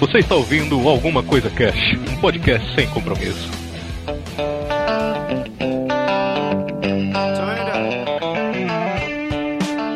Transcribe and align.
Você 0.00 0.18
está 0.18 0.34
ouvindo 0.34 0.88
Alguma 0.88 1.22
Coisa 1.22 1.50
Cash, 1.50 1.94
um 2.10 2.16
podcast 2.20 2.74
sem 2.74 2.88
compromisso. 2.90 3.48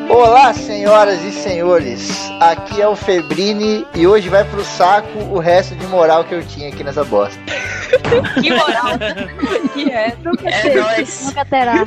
Olá, 0.09 0.53
senhoras 0.53 1.23
e 1.25 1.33
senhores. 1.33 2.31
Aqui 2.41 2.81
é 2.81 2.87
o 2.89 2.95
Febrini 2.97 3.87
e 3.95 4.07
hoje 4.07 4.29
vai 4.29 4.45
pro 4.45 4.65
saco 4.65 5.19
o 5.31 5.39
resto 5.39 5.75
de 5.75 5.87
moral 5.87 6.25
que 6.25 6.35
eu 6.35 6.43
tinha 6.45 6.69
aqui 6.69 6.83
nessa 6.85 7.05
bosta. 7.05 7.39
Que 8.41 8.51
moral 8.51 8.99
que 9.75 9.91
é. 9.91 10.17
Nunca 10.25 10.49
É 10.49 10.61
teve, 10.63 10.81
nóis. 10.81 11.27
nunca 11.27 11.45
terá. 11.45 11.87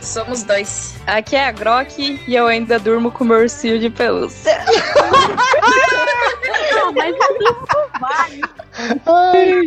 Somos 0.00 0.42
dois. 0.42 0.94
Aqui 1.06 1.36
é 1.36 1.46
a 1.48 1.52
Grok 1.52 2.18
e 2.26 2.34
eu 2.34 2.46
ainda 2.46 2.78
durmo 2.78 3.10
com 3.10 3.22
meu 3.24 3.38
ursinho 3.38 3.78
de 3.78 3.90
pelúcia. 3.90 4.58
Não, 6.94 7.02
mas 7.02 7.16
isso 7.40 7.90
vale. 8.00 8.40
Ai. 9.06 9.60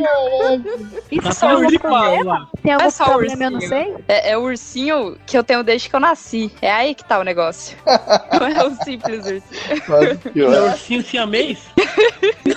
Isso 1.12 1.22
tem 1.22 1.32
só 1.32 1.50
algum 1.50 1.68
de 1.68 1.80
problema? 1.80 2.50
Tem 2.64 2.74
algum 2.74 2.86
É 2.86 2.90
só 2.90 3.04
o 3.04 3.08
problema, 3.10 3.44
eu 3.46 3.52
não 3.52 3.60
ursinho. 3.60 3.70
sei? 3.70 3.96
É, 4.08 4.32
é 4.32 4.38
o 4.38 4.42
ursinho 4.42 5.18
que 5.26 5.38
eu 5.38 5.44
tenho 5.44 5.64
desde 5.64 5.90
que 5.90 5.96
eu 5.96 6.00
nasci. 6.00 6.52
É 6.62 6.72
aí 6.72 6.96
que 6.96 7.04
tá 7.04 7.20
o 7.20 7.24
negócio. 7.24 7.78
Não 8.40 8.48
é 8.48 8.64
o 8.66 8.76
simples 8.84 9.26
ursinho. 9.26 9.84
Mas 9.88 10.18
pior. 10.32 10.50
Meu 10.50 10.64
ursinho 10.66 11.04
siamês? 11.04 11.60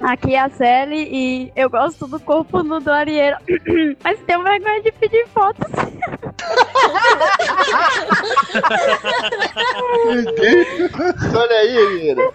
Aqui 0.00 0.34
é 0.34 0.40
a 0.40 0.48
Sally 0.50 1.08
e 1.10 1.52
eu 1.56 1.68
gosto 1.70 2.06
do 2.06 2.20
corpo 2.20 2.62
nu 2.62 2.80
do 2.80 2.90
Arieiro. 2.90 3.36
Mas 4.02 4.18
tenho 4.20 4.42
vergonha 4.42 4.82
de 4.82 4.92
pedir 4.92 5.26
fotos. 5.28 5.70
Olha 11.34 11.56
aí, 11.56 11.78
Arieira. 11.78 12.22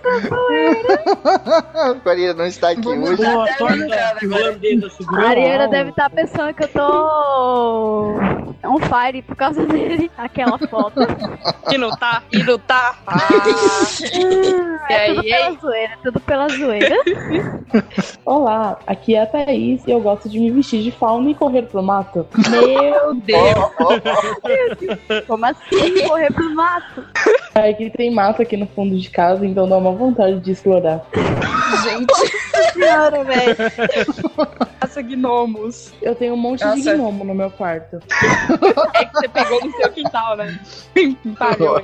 A 2.05 2.09
Arieira 2.09 2.33
não 2.33 2.45
está 2.45 2.70
aqui 2.70 2.88
hoje. 2.88 3.17
Com 3.17 3.39
a 3.39 3.44
até 3.44 3.53
torta 3.55 3.75
brincando 3.75 4.36
holandesa 4.36 4.88
A 4.88 4.89
segurando. 4.89 5.27
Arieira 5.27 5.64
a 5.66 5.67
deve 5.67 5.89
estar 5.92 6.09
pensando 6.09 6.53
que 6.53 6.64
eu 6.64 6.67
tô 6.70 8.20
on 8.64 8.80
fire 8.80 9.22
por 9.22 9.36
causa 9.36 9.66
dele. 9.66 10.09
Aquela 10.17 10.58
foto. 10.58 11.00
E 11.72 11.77
não 11.77 11.92
tá, 11.92 12.23
e 12.31 12.42
não 12.44 12.58
tá. 12.59 12.95
Ah. 13.08 13.27
E 14.89 14.94
É 14.94 15.08
tudo 15.08 15.20
aí, 15.20 15.30
pela 15.30 15.52
zoeira, 15.59 15.94
tudo 16.03 16.20
pela 16.20 16.47
zoeira. 16.50 16.95
Olá, 18.26 18.80
aqui 18.86 19.16
é 19.16 19.22
a 19.22 19.26
Thaís 19.26 19.86
e 19.86 19.92
eu 19.92 20.00
gosto 20.00 20.30
de 20.30 20.40
me 20.40 20.52
vestir 20.52 20.82
de 20.82 20.92
fauna 20.92 21.30
e 21.30 21.36
correr 21.36 21.64
pro 21.64 21.84
mato. 21.84 22.26
Meu 22.50 23.16
Deus. 23.22 25.26
Como 25.28 25.45
assim? 25.45 26.08
Correr 26.08 26.34
pro 26.34 26.56
mato? 26.56 27.04
Aqui 27.56 27.90
tem 27.90 28.12
mato 28.12 28.42
aqui 28.42 28.58
no 28.58 28.67
fundo 28.67 28.98
de 28.98 29.10
casa, 29.10 29.45
então 29.45 29.67
dá 29.67 29.78
uma 29.78 29.92
vontade 29.92 30.40
de 30.40 30.52
explorar. 30.52 31.06
Gente, 31.84 32.14
Senhora, 32.73 33.23
velho. 33.23 33.56
Caça 35.00 35.02
gnomos. 35.02 35.94
Eu 36.02 36.16
tenho 36.16 36.33
um 36.33 36.38
monte 36.38 36.59
de 36.59 36.66
Nossa. 36.66 36.94
gnomo 36.94 37.23
no 37.23 37.33
meu 37.33 37.50
quarto. 37.52 38.00
É 38.94 39.05
que 39.05 39.14
você 39.14 39.28
pegou 39.30 39.64
no 39.64 39.72
seu 39.72 39.92
quintal, 39.92 40.36
né? 40.36 40.59
Pariu 41.38 41.75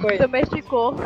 foi? 0.00 0.18
Domesticou. 0.18 0.96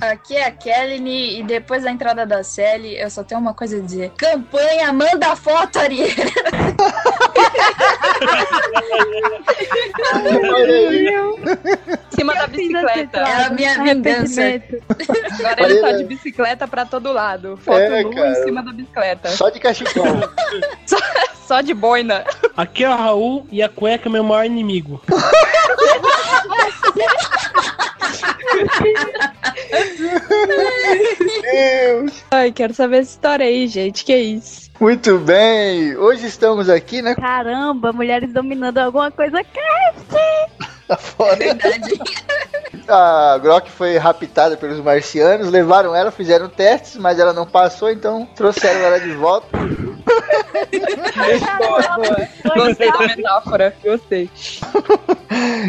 Aqui 0.00 0.36
é 0.36 0.46
a 0.46 0.50
Kelly 0.50 1.38
e 1.38 1.42
depois 1.42 1.84
da 1.84 1.90
entrada 1.90 2.26
da 2.26 2.42
Sally, 2.42 2.96
eu 2.98 3.10
só 3.10 3.22
tenho 3.22 3.40
uma 3.40 3.54
coisa 3.54 3.76
a 3.78 3.80
dizer. 3.80 4.10
Campanha, 4.16 4.92
manda 4.92 5.36
foto, 5.36 5.78
Ariel! 5.78 6.08
Em 12.12 12.16
cima 12.16 12.34
da 12.34 12.46
bicicleta. 12.46 13.18
É 13.18 13.44
a 13.44 13.50
minha 13.50 13.82
vingança. 13.82 14.42
Agora 14.42 15.70
ele 15.72 15.80
tá 15.80 15.92
de 15.92 16.04
bicicleta 16.04 16.68
pra 16.68 16.84
todo 16.84 17.12
lado. 17.12 17.56
Foto 17.56 17.78
É, 17.78 18.02
nua 18.02 18.28
em 18.28 18.34
cima 18.42 18.62
da 18.62 18.72
bicicleta. 18.72 19.28
Só 19.30 19.48
de 19.50 19.60
cachecol. 19.60 20.04
Só 20.86 20.96
de 21.64 21.74
boina. 21.74 22.24
Aqui 22.56 22.84
é 22.84 22.88
o 22.88 22.96
Raul 22.96 23.46
e 23.50 23.62
a 23.62 23.68
cueca 23.68 24.08
é 24.08 24.12
meu 24.12 24.24
maior 24.24 24.44
inimigo. 24.44 25.00
Deus. 31.42 32.24
Ai, 32.30 32.52
quero 32.52 32.74
saber 32.74 32.98
essa 32.98 33.10
história 33.10 33.46
aí, 33.46 33.66
gente. 33.68 34.04
Que 34.04 34.16
isso? 34.16 34.70
Muito 34.80 35.18
bem. 35.18 35.96
Hoje 35.96 36.26
estamos 36.26 36.68
aqui, 36.68 37.00
né? 37.00 37.14
Caramba, 37.14 37.92
mulheres 37.92 38.32
dominando 38.32 38.78
alguma 38.78 39.10
coisa. 39.10 39.44
Tá 40.86 40.96
foda. 40.96 41.36
Verdade. 41.36 41.98
A 42.86 43.38
Grok 43.38 43.70
foi 43.70 43.96
raptada 43.96 44.56
pelos 44.56 44.80
marcianos, 44.80 45.48
levaram 45.50 45.94
ela, 45.94 46.10
fizeram 46.10 46.48
testes, 46.48 46.96
mas 46.96 47.18
ela 47.18 47.32
não 47.32 47.46
passou, 47.46 47.90
então 47.90 48.26
trouxeram 48.34 48.80
ela 48.80 49.00
de 49.00 49.12
volta. 49.12 49.46
Gostei 52.54 52.92
da 52.92 52.98
metáfora. 52.98 53.74
Gostei. 53.82 54.30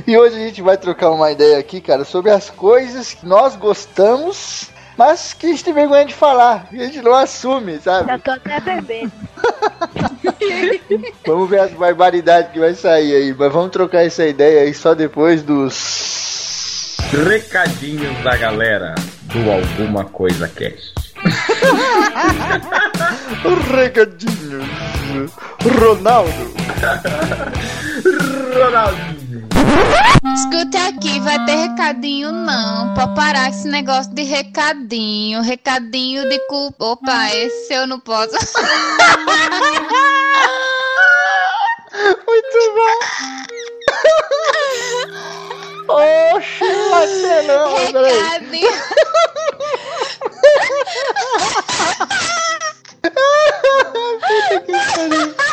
E 0.05 0.15
hoje 0.15 0.35
a 0.35 0.39
gente 0.39 0.61
vai 0.61 0.77
trocar 0.77 1.09
uma 1.09 1.31
ideia 1.31 1.57
aqui, 1.57 1.81
cara, 1.81 2.03
sobre 2.03 2.29
as 2.29 2.51
coisas 2.51 3.13
que 3.13 3.25
nós 3.25 3.55
gostamos, 3.55 4.69
mas 4.97 5.33
que 5.33 5.47
a 5.47 5.49
gente 5.49 5.63
tem 5.63 5.73
vergonha 5.73 6.05
de 6.05 6.13
falar. 6.13 6.67
A 6.71 6.75
gente 6.75 7.01
não 7.01 7.13
assume, 7.13 7.79
sabe? 7.79 8.07
Já 8.07 8.19
tô 8.19 8.31
até 8.31 8.59
bebendo. 8.61 9.11
Vamos 11.25 11.49
ver 11.49 11.59
as 11.59 11.71
barbaridades 11.71 12.51
que 12.51 12.59
vai 12.59 12.73
sair 12.73 13.15
aí. 13.15 13.35
Mas 13.37 13.51
vamos 13.51 13.71
trocar 13.71 14.05
essa 14.05 14.25
ideia 14.25 14.61
aí 14.61 14.73
só 14.73 14.93
depois 14.93 15.43
dos. 15.43 16.95
Recadinhos 17.27 18.17
da 18.23 18.35
galera 18.35 18.95
do 19.23 19.51
Alguma 19.51 20.05
Coisa 20.05 20.47
Cast. 20.47 20.93
Recadinhos. 23.75 24.65
Ronaldo. 25.79 26.53
Ronaldinho. 28.53 29.47
Escute 30.45 30.77
aqui, 30.77 31.19
vai 31.21 31.43
ter 31.45 31.55
recadinho 31.55 32.31
não. 32.31 32.93
Pode 32.93 33.15
parar 33.15 33.49
esse 33.49 33.67
negócio 33.67 34.13
de 34.13 34.21
recadinho. 34.21 35.41
Recadinho 35.41 36.29
de 36.29 36.37
culpa. 36.47 36.85
Opa, 36.85 37.33
esse 37.33 37.73
eu 37.73 37.87
não 37.87 37.99
posso. 37.99 38.29
Muito 42.27 42.73
bom. 42.75 42.99
Oxi, 46.35 46.89
vai 46.91 47.07
ser 47.07 47.41
não, 47.43 47.71
mas 47.71 47.91
peraí. 47.91 48.65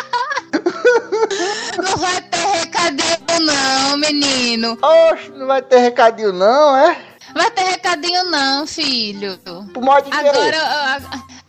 menino. 4.13 4.77
Oxe, 4.83 5.31
não 5.31 5.47
vai 5.47 5.63
ter 5.63 5.79
recadinho 5.79 6.33
não, 6.33 6.77
é? 6.77 6.97
Vai 7.35 7.51
ter 7.51 7.63
recadinho 7.63 8.25
não, 8.31 8.67
filho. 8.67 9.39
Por 9.73 9.83
modo 9.83 10.11
de 10.11 10.15
Agora, 10.17 10.59
a- 10.59 11.01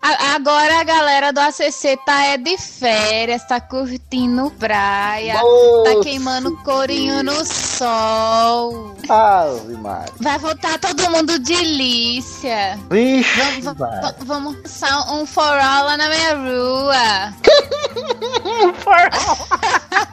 a- 0.02 0.36
agora 0.36 0.80
a 0.80 0.84
galera 0.84 1.34
do 1.34 1.40
ACC 1.42 1.98
tá 2.06 2.24
é 2.26 2.38
de 2.38 2.58
férias, 2.58 3.46
tá 3.48 3.60
curtindo 3.60 4.50
praia, 4.52 5.34
tá 5.36 5.42
Nossa. 5.42 6.00
queimando 6.04 6.56
corinho 6.64 7.22
no 7.24 7.44
sol. 7.46 8.96
Ave 9.10 9.74
Maria. 9.74 10.14
Vai 10.22 10.38
voltar 10.40 10.80
todo 10.80 11.10
mundo 11.10 11.38
de 11.40 11.54
delícia. 11.56 12.80
Vixe, 12.90 13.62
Vamos, 13.62 14.16
vamos 14.26 14.56
passar 14.62 15.12
um 15.14 15.26
forró 15.26 15.84
lá 15.84 15.98
na 15.98 16.08
minha 16.08 16.36
rua. 16.36 17.34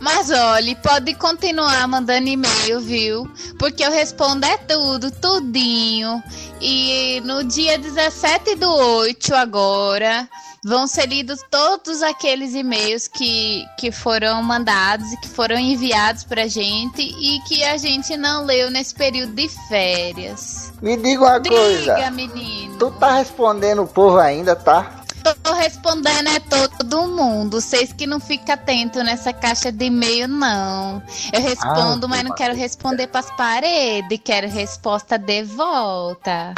Mas 0.00 0.30
olhe, 0.30 0.74
pode 0.76 1.14
continuar 1.14 1.86
mandando 1.88 2.28
e-mail, 2.28 2.80
viu? 2.80 3.30
Porque 3.58 3.82
eu 3.84 3.90
respondo 3.90 4.44
é 4.44 4.56
tudo, 4.58 5.10
tudinho. 5.10 6.22
E 6.60 7.22
no 7.24 7.42
dia 7.44 7.78
17 7.78 8.54
do 8.56 8.70
8 8.70 9.34
agora, 9.34 10.28
vão 10.62 10.86
ser 10.86 11.06
lidos 11.06 11.40
todos 11.50 12.02
aqueles 12.02 12.54
e-mails 12.54 13.08
que, 13.08 13.64
que 13.78 13.90
foram 13.90 14.42
mandados 14.42 15.10
e 15.12 15.16
que 15.18 15.28
foram 15.28 15.58
enviados 15.58 16.22
pra 16.24 16.46
gente 16.46 17.00
e 17.02 17.40
que 17.48 17.64
a 17.64 17.76
gente 17.78 18.16
não 18.16 18.44
leu 18.44 18.70
nesse 18.70 18.94
período 18.94 19.32
de 19.32 19.48
férias. 19.68 20.72
Me 20.82 20.96
diga 20.98 21.22
uma 21.24 21.38
Diga, 21.40 21.54
coisa. 21.56 22.10
menino. 22.10 22.76
Tu 22.78 22.90
tá 22.92 23.14
respondendo 23.16 23.82
o 23.82 23.86
povo 23.86 24.18
ainda, 24.18 24.54
tá? 24.54 25.03
Tô 25.42 25.54
respondendo 25.54 26.28
é 26.28 26.38
todo 26.38 27.06
mundo. 27.06 27.60
Vocês 27.60 27.92
que 27.92 28.06
não 28.06 28.20
ficam 28.20 28.54
atentos 28.54 29.02
nessa 29.02 29.32
caixa 29.32 29.72
de 29.72 29.86
e-mail, 29.86 30.28
não. 30.28 31.02
Eu 31.32 31.40
respondo, 31.40 32.06
Ah, 32.06 32.08
mas 32.08 32.22
não 32.24 32.34
quero 32.34 32.54
responder 32.54 33.06
pras 33.06 33.30
paredes. 33.30 34.20
Quero 34.22 34.48
resposta 34.48 35.18
de 35.18 35.42
volta. 35.44 36.54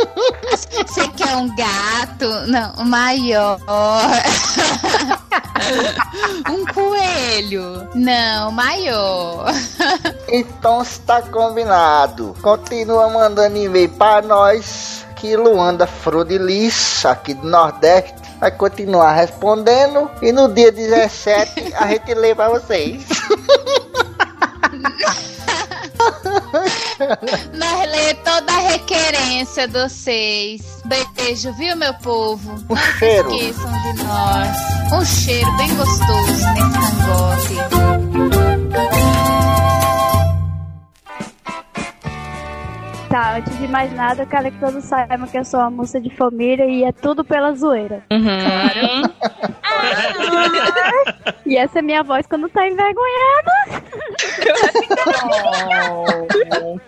Você 0.86 1.08
quer 1.08 1.36
um 1.36 1.54
gato? 1.54 2.28
Não, 2.46 2.84
maior. 2.86 3.60
um 6.50 6.66
coelho. 6.72 7.88
Não, 7.94 8.50
maior. 8.50 9.46
Então 10.28 10.80
está 10.82 11.20
combinado. 11.22 12.34
Continua 12.40 13.10
mandando 13.10 13.56
e-mail 13.56 13.90
para 13.90 14.22
nós 14.22 15.05
que 15.26 15.36
Luanda 15.36 15.88
Frodilis, 15.88 17.04
aqui 17.04 17.34
do 17.34 17.48
Nordeste, 17.48 18.14
vai 18.38 18.52
continuar 18.52 19.12
respondendo 19.12 20.08
e 20.22 20.30
no 20.30 20.48
dia 20.54 20.70
17 20.70 21.74
a 21.74 21.88
gente 21.88 22.14
lê 22.14 22.32
para 22.32 22.48
vocês. 22.50 23.04
Nós 27.52 27.90
lê 27.90 28.14
toda 28.14 28.52
a 28.52 28.58
requerência 28.70 29.66
de 29.66 29.72
vocês. 29.82 30.62
Beijo, 30.84 31.52
viu, 31.54 31.76
meu 31.76 31.94
povo? 31.94 32.52
Um 32.70 32.74
Não 32.74 32.82
cheiro. 32.98 33.28
se 33.30 33.36
esqueçam 33.36 33.72
de 33.82 34.04
nós. 34.04 34.56
Um 34.92 35.04
cheiro 35.04 35.56
bem 35.56 35.74
gostoso 35.74 36.46
nesse 36.54 36.70
cangote. 36.72 37.95
Tá, 43.16 43.36
antes 43.36 43.58
de 43.58 43.66
mais 43.66 43.90
nada, 43.94 44.24
eu 44.24 44.26
quero 44.26 44.52
que 44.52 44.60
todos 44.60 44.84
saibam 44.84 45.26
que 45.26 45.38
eu 45.38 45.44
sou 45.44 45.58
uma 45.58 45.70
moça 45.70 45.98
de 45.98 46.14
família 46.14 46.66
e 46.66 46.84
é 46.84 46.92
tudo 46.92 47.24
pela 47.24 47.54
zoeira. 47.54 48.04
Uhum. 48.12 48.26
E 51.46 51.56
essa 51.56 51.78
é 51.78 51.82
minha 51.82 52.02
voz 52.02 52.26
quando 52.26 52.48
tá 52.48 52.66
envergonhada. 52.66 53.52
Oh. 56.60 56.80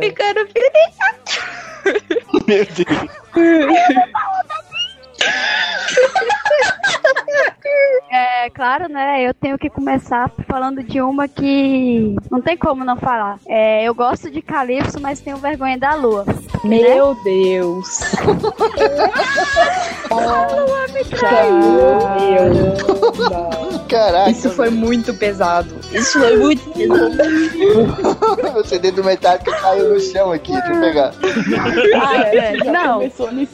Ficando 0.00 0.40
feliz. 0.48 0.96
Meu 2.48 2.66
Deus. 2.66 2.88
É 8.10 8.50
claro, 8.50 8.88
né? 8.88 9.22
Eu 9.22 9.34
tenho 9.34 9.58
que 9.58 9.68
começar 9.68 10.30
falando 10.46 10.82
de 10.82 11.00
uma 11.00 11.28
que 11.28 12.14
não 12.30 12.40
tem 12.40 12.56
como 12.56 12.84
não 12.84 12.96
falar. 12.96 13.38
É, 13.46 13.84
eu 13.84 13.94
gosto 13.94 14.30
de 14.30 14.40
Calypso, 14.40 15.00
mas 15.00 15.20
tenho 15.20 15.36
vergonha 15.36 15.76
da 15.76 15.94
lua. 15.94 16.24
Meu 16.64 17.14
Deus. 17.24 17.98
Caramba. 21.20 23.65
Caraca. 23.88 24.30
Isso 24.30 24.50
foi 24.50 24.70
muito 24.70 25.14
pesado. 25.14 25.74
Isso 25.92 26.18
foi 26.18 26.36
muito 26.36 26.68
pesado. 26.70 27.16
o 28.58 28.64
CD 28.64 28.90
do 28.90 29.04
Metallica 29.04 29.52
caiu 29.52 29.94
no 29.94 30.00
chão 30.00 30.32
aqui, 30.32 30.52
deixa 30.52 30.72
eu 30.72 30.80
pegar. 30.80 31.12
Ah, 32.00 32.16
é, 32.22 32.58
já 32.58 32.72
Não. 32.72 33.00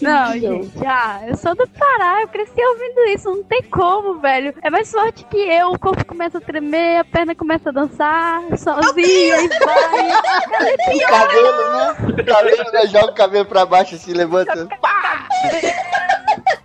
Não, 0.00 0.32
gente, 0.32 0.86
ah, 0.86 1.20
eu 1.26 1.36
sou 1.36 1.54
do 1.54 1.66
Pará, 1.68 2.22
eu 2.22 2.28
cresci 2.28 2.60
ouvindo 2.60 3.00
isso, 3.14 3.28
não 3.28 3.42
tem 3.42 3.62
como, 3.62 4.18
velho. 4.20 4.54
É 4.62 4.70
mais 4.70 4.90
forte 4.90 5.24
que 5.24 5.36
eu, 5.36 5.72
o 5.72 5.78
corpo 5.78 6.04
começa 6.04 6.38
a 6.38 6.40
tremer, 6.40 6.98
a 6.98 7.04
perna 7.04 7.34
começa 7.34 7.68
a 7.70 7.72
dançar, 7.72 8.42
sozinha 8.56 9.42
e 9.42 9.48
vai. 9.48 10.12
O 10.94 11.08
cabelo, 11.08 11.72
né? 11.72 11.96
O 12.08 12.24
cabelo, 12.24 12.72
né? 12.72 12.86
Joga 12.86 13.10
o 13.10 13.14
cabelo 13.14 13.44
pra 13.44 13.66
baixo 13.66 13.94
assim, 13.94 14.12
levanta. 14.12 14.68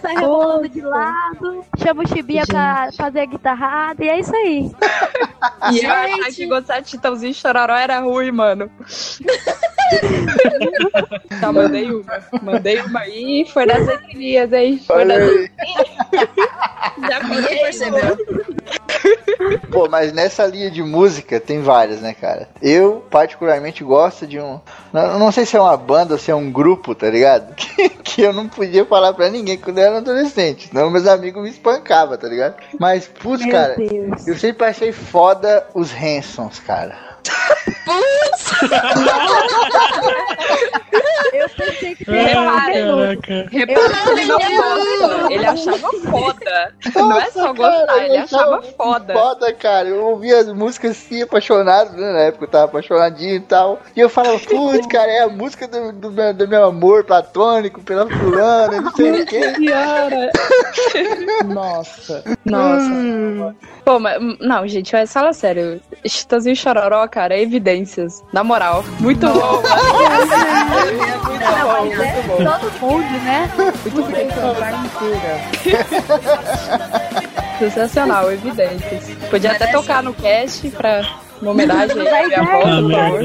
Sai 0.00 0.14
rebolando 0.14 0.68
de 0.68 0.80
lado, 0.80 1.64
chama 1.78 2.02
o 2.02 2.08
Chibia 2.08 2.44
pra 2.46 2.90
fazer 2.96 3.20
a 3.20 3.26
guitarrada, 3.26 4.04
e 4.04 4.08
é 4.08 4.20
isso 4.20 4.34
aí. 4.34 4.70
E 5.72 5.84
eu 5.84 5.90
achava 5.90 6.32
que 6.32 6.46
gostar 6.46 6.80
de 6.80 6.90
Chitãozinho 6.90 7.30
e 7.30 7.34
Chororó 7.34 7.74
era 7.74 8.00
ruim, 8.00 8.30
mano. 8.30 8.70
tá, 11.40 11.52
mandei 11.52 11.90
uma. 11.90 12.18
Mandei 12.42 12.80
uma 12.80 13.00
aí, 13.00 13.46
foi 13.52 13.66
das 13.66 13.86
etnias, 13.88 14.52
hein? 14.52 14.80
Foi 14.86 15.04
das 15.04 15.22
aí. 15.22 15.50
Já 17.08 17.20
Ninguém 17.20 17.62
percebeu. 17.62 18.16
Pô, 19.70 19.88
mas 19.88 20.12
nessa 20.12 20.46
linha 20.46 20.70
de 20.70 20.82
música 20.82 21.38
tem 21.38 21.60
várias, 21.60 22.00
né, 22.00 22.14
cara? 22.14 22.48
Eu, 22.60 23.04
particularmente, 23.10 23.84
gosto 23.84 24.26
de 24.26 24.40
um. 24.40 24.60
Não, 24.92 25.18
não 25.18 25.30
sei 25.30 25.44
se 25.44 25.56
é 25.56 25.60
uma 25.60 25.76
banda 25.76 26.14
ou 26.14 26.18
se 26.18 26.30
é 26.30 26.34
um 26.34 26.50
grupo, 26.50 26.94
tá 26.94 27.10
ligado? 27.10 27.54
Que, 27.54 27.88
que 27.88 28.22
eu 28.22 28.32
não 28.32 28.48
podia 28.48 28.84
falar 28.84 29.12
pra 29.12 29.28
ninguém 29.28 29.58
quando 29.58 29.78
eu 29.78 29.85
era 29.86 29.98
adolescente. 29.98 30.68
Senão 30.68 30.90
meus 30.90 31.06
amigos 31.06 31.42
me 31.42 31.50
espancavam, 31.50 32.16
tá 32.16 32.28
ligado? 32.28 32.56
Mas, 32.78 33.06
putz, 33.06 33.44
cara, 33.46 33.76
Deus. 33.76 34.26
eu 34.26 34.36
sempre 34.36 34.66
achei 34.66 34.92
foda 34.92 35.66
os 35.74 35.92
Hansons, 35.92 36.58
cara. 36.60 37.15
Eu 41.32 41.48
pensei 41.50 41.94
que 41.94 42.10
Ai, 42.10 42.30
ia 42.30 42.34
falar 42.34 42.72
de 42.72 42.82
novo. 42.82 43.20
caraca. 43.22 43.48
Repara 43.50 43.94
que 43.94 44.10
ele 44.10 44.26
gosta. 44.26 45.32
Ele 45.32 45.46
achava 45.46 45.90
foda. 46.10 46.74
Não 46.94 47.20
é 47.20 47.30
só 47.30 47.52
Nossa, 47.52 47.54
cara, 47.54 47.54
gostar, 47.54 48.04
ele 48.04 48.16
achava 48.16 48.62
foda. 48.62 49.14
Foda, 49.14 49.52
cara. 49.52 49.88
Eu 49.88 50.04
ouvia 50.06 50.38
as 50.38 50.52
músicas 50.52 50.92
assim, 50.92 51.22
apaixonado, 51.22 51.96
né? 51.96 52.12
Na 52.12 52.20
época 52.20 52.44
eu 52.44 52.50
tava 52.50 52.64
apaixonadinho 52.64 53.36
e 53.36 53.40
tal. 53.40 53.80
E 53.94 54.00
eu 54.00 54.08
falava, 54.08 54.38
putz, 54.38 54.86
cara, 54.86 55.10
é 55.10 55.22
a 55.22 55.28
música 55.28 55.68
do, 55.68 55.92
do, 55.92 56.10
meu, 56.10 56.34
do 56.34 56.48
meu 56.48 56.64
amor 56.64 57.04
platônico 57.04 57.80
pela 57.82 58.08
fulana, 58.08 58.80
não 58.80 58.92
sei 58.92 59.22
o 59.22 59.26
quê. 59.26 59.54
Senhora. 59.54 60.30
Nossa. 61.46 62.24
Nossa. 62.44 63.54
Pô, 63.84 63.98
mas. 63.98 64.20
Não, 64.40 64.66
gente, 64.66 64.92
mas 64.92 65.12
fala 65.12 65.32
sério. 65.32 65.80
Chitãozinho 66.04 66.56
Chororó, 66.56 67.06
cara, 67.16 67.34
é 67.34 67.40
evidências. 67.40 68.22
Na 68.30 68.44
moral. 68.44 68.84
Muito 69.00 69.26
bom. 69.26 69.62
Não, 69.62 69.62
mas 71.78 71.98
é 71.98 72.22
todo 72.22 72.70
mundo, 72.78 73.10
né? 73.24 73.50
Muito 73.90 74.12
bem, 74.12 74.28
Sensacional, 77.58 78.30
evidências. 78.30 79.08
Podia 79.30 79.52
até 79.52 79.68
tocar 79.68 80.02
no 80.02 80.12
cast 80.12 80.68
pra. 80.72 81.08
Uma 81.40 81.52
homenagem 81.52 81.96
à 82.06 82.26
minha 82.26 82.40
avó, 82.40 82.60
por 82.60 82.90
favor. 82.90 83.24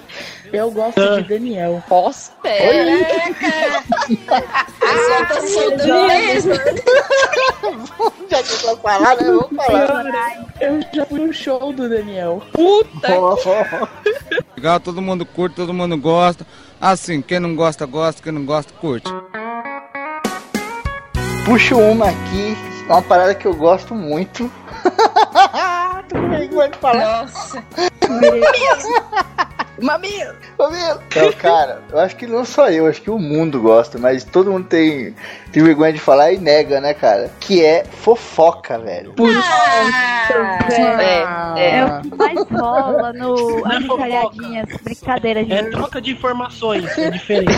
Eu 0.52 0.70
gosto 0.70 1.00
Ah. 1.00 1.20
de 1.20 1.28
Daniel. 1.28 1.82
Nossa, 1.88 2.32
é. 2.44 2.98
Pessoal 4.80 5.26
tá 5.28 5.40
soltando 5.46 6.06
mesmo. 6.08 6.54
Já 8.28 8.42
que 8.42 8.66
eu 8.66 8.76
falar, 8.78 9.16
né? 9.16 9.24
Vamos 9.24 9.48
falar. 9.66 10.46
Eu 10.60 10.80
já 10.92 11.06
fui 11.06 11.20
no 11.20 11.32
show 11.32 11.72
do 11.72 11.88
Daniel. 11.88 12.42
Puta 12.52 13.08
Legal, 14.56 14.80
todo 14.80 15.00
mundo 15.00 15.24
curte, 15.24 15.56
todo 15.56 15.72
mundo 15.72 15.96
gosta. 15.96 16.46
Assim, 16.80 17.22
quem 17.22 17.38
não 17.40 17.54
gosta, 17.54 17.86
gosta, 17.86 18.22
quem 18.22 18.32
não 18.32 18.44
gosta, 18.44 18.72
curte. 18.80 19.08
Puxo 21.44 21.78
uma 21.78 22.06
aqui, 22.08 22.56
uma 22.88 23.02
parada 23.02 23.34
que 23.34 23.46
eu 23.46 23.54
gosto 23.54 23.94
muito. 23.94 24.50
Tu 26.08 26.18
nem 26.18 26.48
pode 26.48 26.76
falar. 26.78 27.22
Nossa. 27.22 27.62
Mamilo. 29.80 30.34
Mamilo. 30.58 31.00
Então, 31.08 31.32
cara, 31.32 31.82
eu 31.90 31.98
acho 31.98 32.16
que 32.16 32.26
não 32.26 32.44
só 32.44 32.68
eu, 32.70 32.86
acho 32.86 33.00
que 33.02 33.10
o 33.10 33.18
mundo 33.18 33.60
gosta, 33.60 33.98
mas 33.98 34.24
todo 34.24 34.50
mundo 34.50 34.66
tem, 34.66 35.14
tem 35.52 35.62
vergonha 35.62 35.92
de 35.92 35.98
falar 35.98 36.32
e 36.32 36.38
nega, 36.38 36.80
né, 36.80 36.94
cara? 36.94 37.30
Que 37.40 37.64
é 37.64 37.84
fofoca, 37.84 38.78
velho. 38.78 39.14
É, 40.70 41.62
é. 41.62 41.76
É 41.78 41.84
o 41.84 42.00
que 42.02 42.14
mais 42.16 42.38
rola 42.50 43.12
no 43.12 43.64
aniversáriadinhas, 43.66 44.66
brincadeira, 44.82 45.40
É 45.40 45.44
gente. 45.44 45.70
troca 45.70 46.00
de 46.00 46.12
informações, 46.12 46.96
é 46.98 47.10
diferente. 47.10 47.52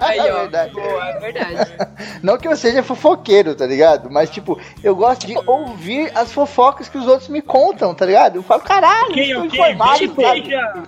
Aí, 0.00 0.18
É 0.18 0.32
ó. 0.32 0.38
verdade. 0.40 0.72
Boa, 0.74 1.04
é 1.08 1.18
verdade. 1.18 1.70
Não 2.22 2.38
que 2.38 2.48
eu 2.48 2.56
seja 2.56 2.82
fofoqueiro, 2.82 3.54
tá 3.54 3.66
ligado? 3.66 4.10
Mas, 4.10 4.30
tipo, 4.30 4.58
eu 4.82 4.94
gosto 4.94 5.26
de 5.26 5.34
ouvir 5.46 6.10
as 6.14 6.32
fofocas 6.32 6.88
que 6.88 6.98
os 6.98 7.06
outros 7.06 7.28
me 7.28 7.42
contam, 7.42 7.94
tá 7.94 8.06
ligado? 8.06 8.36
Eu 8.36 8.42
falo, 8.42 8.62
caralho, 8.62 9.10
Ok, 9.10 9.32
eu 9.32 9.38
tô 9.40 9.46
ok, 9.46 9.60
informado. 9.60 9.98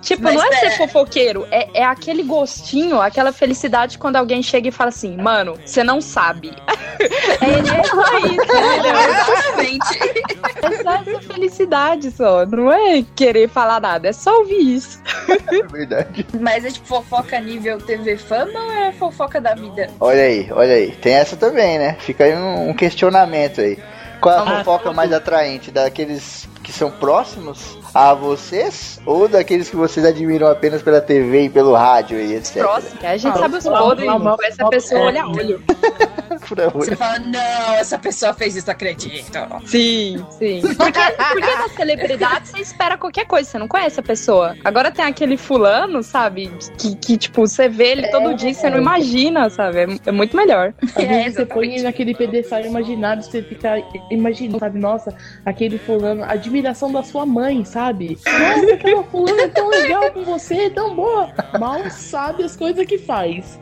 Tipo, 0.01 0.23
Mas 0.23 0.35
não 0.35 0.43
é 0.45 0.49
pera. 0.53 0.71
ser 0.71 0.77
fofoqueiro, 0.77 1.47
é, 1.51 1.81
é 1.81 1.83
aquele 1.83 2.23
gostinho, 2.23 3.01
aquela 3.01 3.31
felicidade 3.31 3.97
quando 3.97 4.15
alguém 4.15 4.41
chega 4.41 4.67
e 4.67 4.71
fala 4.71 4.89
assim, 4.89 5.15
mano, 5.17 5.57
você 5.65 5.83
não 5.83 6.01
sabe. 6.01 6.53
é 6.99 7.83
só 7.83 8.17
isso, 8.19 8.41
entendeu? 8.41 8.95
Exatamente. 9.09 10.23
É 10.61 10.83
só 10.83 10.91
essa 10.93 11.33
felicidade 11.33 12.11
só. 12.11 12.45
Não 12.45 12.71
é 12.71 13.03
querer 13.15 13.47
falar 13.49 13.79
nada, 13.81 14.07
é 14.09 14.13
só 14.13 14.39
ouvir 14.39 14.75
isso. 14.75 15.01
É 15.29 15.63
verdade. 15.63 16.25
Mas 16.39 16.65
é 16.65 16.71
tipo 16.71 16.87
fofoca 16.87 17.39
nível 17.39 17.77
TV 17.79 18.17
Fama 18.17 18.59
ou 18.59 18.71
é 18.71 18.91
fofoca 18.91 19.39
da 19.41 19.55
vida? 19.55 19.89
Olha 19.99 20.23
aí, 20.23 20.49
olha 20.51 20.73
aí. 20.73 20.91
Tem 20.91 21.13
essa 21.13 21.35
também, 21.35 21.77
né? 21.77 21.97
Fica 21.99 22.23
aí 22.23 22.35
um, 22.35 22.69
um 22.69 22.73
questionamento 22.73 23.61
aí. 23.61 23.77
Qual 24.21 24.33
é 24.33 24.37
a 24.37 24.41
Ah, 24.41 24.57
fofoca 24.59 24.93
mais 24.93 25.11
atraente? 25.11 25.69
Daqueles 25.71 26.47
que 26.63 26.71
são 26.71 26.89
próximos 26.89 27.77
a 27.93 28.13
vocês 28.13 28.99
ou 29.05 29.27
daqueles 29.27 29.69
que 29.69 29.75
vocês 29.75 30.05
admiram 30.05 30.47
apenas 30.47 30.81
pela 30.81 30.99
TV 30.99 31.43
e 31.43 31.49
pelo 31.49 31.73
rádio 31.73 32.19
e 32.19 32.35
etc? 32.35 32.63
Próximo, 32.63 32.99
a 33.03 33.17
gente 33.17 33.33
Ah, 33.33 33.39
sabe 33.39 33.57
os 33.57 33.63
podres, 33.63 34.07
não, 34.07 34.19
não, 34.19 34.37
com 34.37 34.43
essa 34.43 34.63
não, 34.63 34.69
pessoa 34.69 35.01
é. 35.01 35.03
olha 35.05 35.23
a 35.23 35.29
olho. 35.29 35.63
Você 36.73 36.95
fala, 36.95 37.19
não, 37.19 37.73
essa 37.75 37.97
pessoa 37.97 38.33
fez 38.33 38.55
isso, 38.55 38.69
acredito. 38.69 39.31
Sim, 39.65 40.25
sim. 40.31 40.61
Porque, 40.61 40.99
porque 41.31 41.55
da 41.55 41.69
celebridade 41.69 42.49
você 42.49 42.59
espera 42.59 42.97
qualquer 42.97 43.25
coisa, 43.25 43.49
você 43.49 43.57
não 43.57 43.67
conhece 43.67 43.99
a 43.99 44.03
pessoa. 44.03 44.55
Agora 44.63 44.91
tem 44.91 45.05
aquele 45.05 45.37
fulano, 45.37 46.03
sabe? 46.03 46.51
Que, 46.77 46.95
que 46.95 47.17
tipo, 47.17 47.47
você 47.47 47.69
vê 47.69 47.91
ele 47.91 48.07
todo 48.09 48.33
dia 48.33 48.49
e 48.49 48.53
você 48.53 48.69
não 48.69 48.77
imagina, 48.77 49.49
sabe? 49.49 49.79
É, 49.79 49.87
é 50.07 50.11
muito 50.11 50.35
melhor. 50.35 50.73
Às 50.95 51.03
É, 51.03 51.29
você 51.29 51.45
põe 51.45 51.81
naquele 51.81 52.13
pedestal 52.15 52.61
imaginário, 52.61 53.23
você 53.23 53.41
fica 53.41 53.75
imaginando, 54.11 54.59
sabe? 54.59 54.79
Nossa, 54.79 55.15
aquele 55.45 55.77
fulano, 55.77 56.23
admiração 56.23 56.91
da 56.91 57.03
sua 57.03 57.25
mãe, 57.25 57.63
sabe? 57.63 57.82
Nossa, 57.91 58.73
aquela 58.73 59.03
fulana 59.03 59.41
é 59.43 59.47
tão 59.47 59.67
legal 59.69 60.11
com 60.11 60.23
você, 60.23 60.69
tão 60.69 60.95
boa. 60.95 61.29
Mal 61.59 61.89
sabe 61.89 62.43
as 62.43 62.55
coisas 62.55 62.85
que 62.85 62.97
faz. 62.97 63.59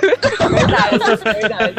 Verdade, 0.00 1.22
verdade. 1.24 1.74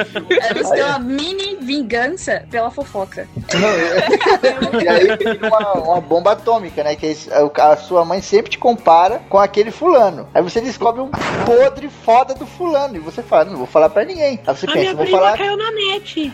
Você 0.64 0.74
tem 0.76 0.84
uma 0.84 1.00
mini 1.00 1.56
vingança 1.62 2.44
pela 2.50 2.70
fofoca. 2.70 3.28
Não, 3.54 4.80
é- 4.80 4.84
e 4.84 4.88
aí 4.88 5.08
uma, 5.42 5.74
uma 5.74 6.02
bomba 6.02 6.32
atômica, 6.34 6.84
né? 6.84 6.96
Que 6.96 7.08
é 7.30 7.62
a 7.62 7.76
sua 7.78 8.06
mãe 8.06 8.22
sempre 8.22 8.52
te 8.52 8.58
compara 8.58 9.22
com 9.30 9.38
aquele 9.40 9.72
fulano. 9.72 10.28
Aí 10.34 10.42
você 10.42 10.62
descobre 10.62 11.02
um 11.02 11.10
podre 11.46 11.90
foda 11.90 12.34
do 12.34 12.46
fulano. 12.46 12.96
E 12.96 13.00
você 13.00 13.22
fala, 13.24 13.46
não 13.46 13.58
vou 13.58 13.68
falar 13.68 13.90
pra 13.90 14.04
ninguém. 14.06 14.40
Aí 14.46 14.56
você 14.56 14.66
A 14.66 14.72
pensa, 14.72 14.80
minha 14.80 14.94
vou 14.96 15.04
prima 15.06 15.20
falar, 15.20 15.38
caiu 15.38 15.58
na 15.58 15.72
net. 15.72 16.34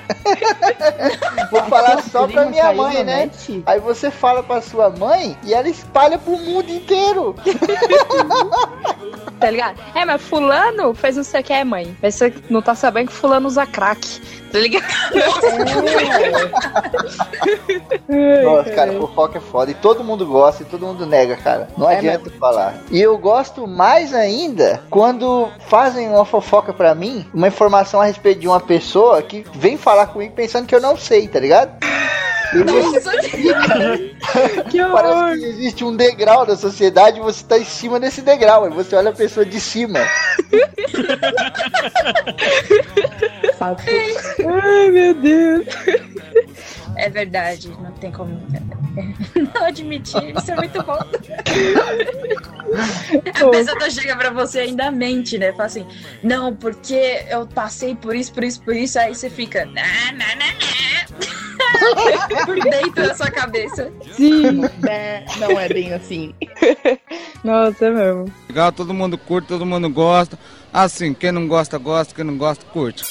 vou 1.51 1.63
falar 1.63 2.01
só 2.03 2.27
pra 2.27 2.45
minha 2.45 2.71
mãe, 2.73 3.03
né? 3.03 3.17
net. 3.25 3.63
Aí 3.65 3.79
você 3.79 4.11
fala 4.11 4.43
pra 4.43 4.61
sua 4.61 4.89
mãe 4.89 5.36
e 5.43 5.53
ela 5.53 5.69
espalha 5.69 6.17
pro 6.17 6.37
mundo 6.37 6.69
inteiro. 6.69 7.35
Tá 9.39 9.51
ligado? 9.51 9.79
É, 9.93 10.03
mas 10.03 10.19
fulano 10.19 10.95
fez 10.95 11.15
não 11.15 11.23
sei 11.23 11.41
o 11.41 11.43
que 11.43 11.53
é 11.53 11.63
mãe. 11.63 11.95
Mas 12.01 12.15
você 12.15 12.33
não 12.49 12.59
tá 12.59 12.73
sabendo 12.73 13.09
que 13.09 13.13
fulano 13.13 13.47
usa 13.47 13.67
crack. 13.67 14.19
Tá 14.51 14.57
ligado? 14.57 14.83
Nossa, 18.43 18.71
cara, 18.71 18.93
fofoca 18.93 19.37
é 19.37 19.41
foda. 19.41 19.71
E 19.71 19.75
todo 19.75 20.03
mundo 20.03 20.25
gosta 20.25 20.63
e 20.63 20.65
todo 20.65 20.85
mundo 20.85 21.05
nega, 21.05 21.35
cara. 21.37 21.67
Não 21.77 21.89
É 21.89 21.97
adianta 21.97 22.31
falar. 22.39 22.75
E 22.89 22.99
eu 22.99 23.17
gosto 23.17 23.67
mais 23.67 24.13
ainda 24.13 24.81
quando 24.89 25.49
fazem 25.67 26.09
uma 26.09 26.25
fofoca 26.25 26.73
pra 26.73 26.95
mim, 26.95 27.25
uma 27.33 27.47
informação 27.47 28.01
a 28.01 28.05
respeito 28.05 28.39
de 28.39 28.47
uma 28.47 28.59
pessoa 28.59 29.21
que 29.21 29.45
vem 29.53 29.77
falar 29.77 30.07
comigo 30.07 30.33
pensando 30.33 30.65
que 30.65 30.73
eu 30.73 30.81
não 30.81 30.97
sei, 30.97 31.27
tá 31.27 31.39
ligado? 31.39 31.77
E 32.53 32.63
você 32.63 34.15
Que 34.69 34.83
parece 34.83 35.39
que 35.39 35.45
existe 35.45 35.83
um 35.83 35.95
degrau 35.95 36.45
da 36.45 36.55
sociedade 36.55 37.19
e 37.19 37.21
você 37.21 37.43
tá 37.43 37.57
em 37.57 37.65
cima 37.65 37.99
desse 37.99 38.21
degrau. 38.21 38.63
Aí 38.65 38.71
você 38.71 38.95
olha 38.95 39.09
a 39.09 39.13
pessoa 39.13 39.45
de 39.45 39.59
cima. 39.59 39.99
Sabe? 43.57 43.81
Ai, 44.63 44.89
meu 44.89 45.13
Deus. 45.13 45.65
É 46.97 47.09
verdade, 47.09 47.69
não 47.79 47.91
tem 47.91 48.11
como 48.11 48.31
não 49.55 49.65
admitir. 49.65 50.35
Isso 50.35 50.51
é 50.51 50.55
muito 50.55 50.83
bom. 50.83 50.97
A 53.33 53.49
pessoa 53.49 53.89
chega 53.89 54.15
pra 54.15 54.31
você 54.31 54.59
e 54.59 54.69
ainda 54.69 54.91
mente, 54.91 55.37
né? 55.37 55.51
Fala 55.51 55.65
assim, 55.65 55.85
não, 56.23 56.55
porque 56.55 57.23
eu 57.29 57.45
passei 57.47 57.95
por 57.95 58.15
isso, 58.15 58.33
por 58.33 58.43
isso, 58.43 58.61
por 58.61 58.75
isso. 58.75 58.99
Aí 58.99 59.13
você 59.13 59.29
fica, 59.29 59.65
por 62.45 62.59
dentro 62.59 63.07
da 63.07 63.15
sua 63.15 63.29
cabeça. 63.29 63.91
Sim. 64.13 64.61
É, 64.87 65.23
não 65.37 65.59
é 65.59 65.69
bem 65.69 65.93
assim. 65.93 66.33
Nossa, 67.43 67.85
é 67.85 67.91
mesmo. 67.91 68.33
Legal, 68.49 68.71
todo 68.71 68.93
mundo 68.93 69.17
curte, 69.17 69.47
todo 69.47 69.65
mundo 69.65 69.89
gosta. 69.89 70.37
Assim, 70.73 71.13
quem 71.13 71.31
não 71.31 71.47
gosta, 71.47 71.77
gosta, 71.77 72.13
quem 72.13 72.25
não 72.25 72.37
gosta, 72.37 72.65
curte. 72.65 73.03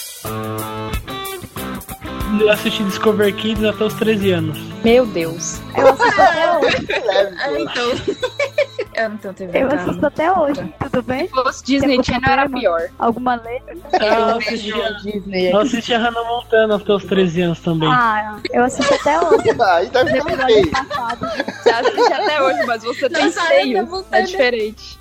Eu 2.40 2.50
assisti 2.50 2.82
Discover 2.84 3.34
Kids 3.34 3.64
até 3.64 3.84
os 3.84 3.94
13 3.94 4.30
anos. 4.32 4.58
Meu 4.84 5.06
Deus. 5.06 5.60
Eu 5.76 5.88
assisto 5.88 6.20
até 6.20 6.58
hoje. 6.58 6.86
Ah, 7.38 7.60
então. 7.60 7.90
eu 8.94 9.08
não 9.10 9.16
tenho 9.16 9.34
TV. 9.34 9.58
Eu 9.62 9.68
cara. 9.68 9.82
assisto 9.82 10.06
até 10.06 10.32
hoje. 10.32 10.74
Tudo 10.80 11.02
bem? 11.02 11.28
Se 11.28 11.32
fosse 11.32 11.64
Disney 11.64 12.02
Channel 12.02 12.30
era 12.30 12.48
pior. 12.48 12.88
Alguma 12.98 13.36
letra? 13.36 13.76
Eu 14.00 14.36
assisti, 14.36 14.72
Disney 15.02 15.52
eu 15.52 15.58
assisti 15.58 15.94
a 15.94 15.98
Hannah 15.98 16.24
Montana 16.24 16.76
até 16.76 16.92
os 16.92 17.04
13 17.04 17.42
anos 17.42 17.60
também. 17.60 17.88
Ah, 17.90 18.38
eu 18.50 18.64
assisto 18.64 18.92
até 18.92 19.20
hoje. 19.20 19.50
Aí 19.60 19.88
tá 19.90 20.04
ficando 20.04 20.46
feio. 20.46 20.70
Você 21.62 21.70
assiste 21.70 22.12
até 22.12 22.42
hoje, 22.42 22.66
mas 22.66 22.82
você 22.82 23.08
tem 23.08 23.24
Nossa, 23.24 23.40
Hannah 23.40 23.62
seios. 23.62 24.04
É 24.10 24.22
diferente. 24.22 24.98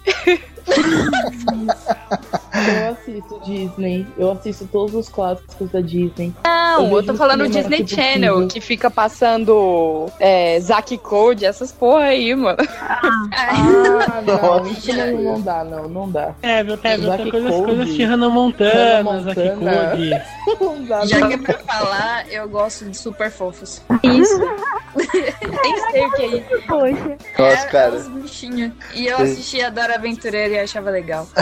Eu 2.67 2.91
assisto 2.93 3.39
Disney. 3.45 4.07
Eu 4.17 4.31
assisto 4.31 4.67
todos 4.71 4.95
os 4.95 5.09
clássicos 5.09 5.69
da 5.71 5.81
Disney. 5.81 6.33
Não, 6.43 6.85
eu, 6.85 6.95
vejo 6.95 7.07
tô 7.07 7.13
falando 7.15 7.47
Disney 7.47 7.83
que 7.83 7.95
Channel, 7.95 8.33
possível. 8.33 8.47
que 8.47 8.61
fica 8.61 8.89
passando 8.89 10.07
é, 10.19 10.59
Zack 10.59 10.97
Code, 10.97 11.45
essas 11.45 11.71
porra 11.71 12.05
aí, 12.05 12.33
mano. 12.33 12.57
Ah. 12.81 14.61
Isso 14.71 14.93
não, 14.93 15.21
não 15.21 15.41
dá, 15.41 15.63
não. 15.63 15.87
Não 15.89 16.09
dá. 16.09 16.33
É, 16.41 16.63
viu? 16.63 16.77
Tem 16.77 16.97
Zack 16.97 17.09
outra 17.23 17.31
coisa, 17.31 17.49
Code. 17.49 17.65
coisas 17.65 17.93
de 17.93 18.03
Hannah 18.03 18.29
Montana, 18.29 19.11
Hannah 19.11 19.33
Zack. 19.33 19.49
Code. 19.59 20.35
Não 20.61 20.83
dá, 20.85 21.05
Já 21.07 21.19
não. 21.19 21.27
que 21.27 21.33
é 21.33 21.37
pra 21.37 21.57
falar, 21.57 22.31
eu 22.31 22.47
gosto 22.47 22.85
de 22.85 22.95
super 22.95 23.31
fofos. 23.31 23.81
Isso. 24.03 24.39
Nem 24.95 25.91
sei 25.91 26.05
o 26.05 26.11
que 26.11 26.21
é 26.21 26.27
isso. 26.27 26.67
Poxa. 26.67 27.17
Nossa, 27.39 27.55
É, 27.57 27.65
cara. 27.65 27.95
Os 27.95 28.07
bichinhos. 28.07 28.71
E 28.93 29.07
eu 29.07 29.17
Sim. 29.17 29.23
assistia 29.23 29.71
Dora 29.71 29.95
Aventureira 29.95 30.54
e 30.55 30.59
achava 30.59 30.89
legal. 30.89 31.27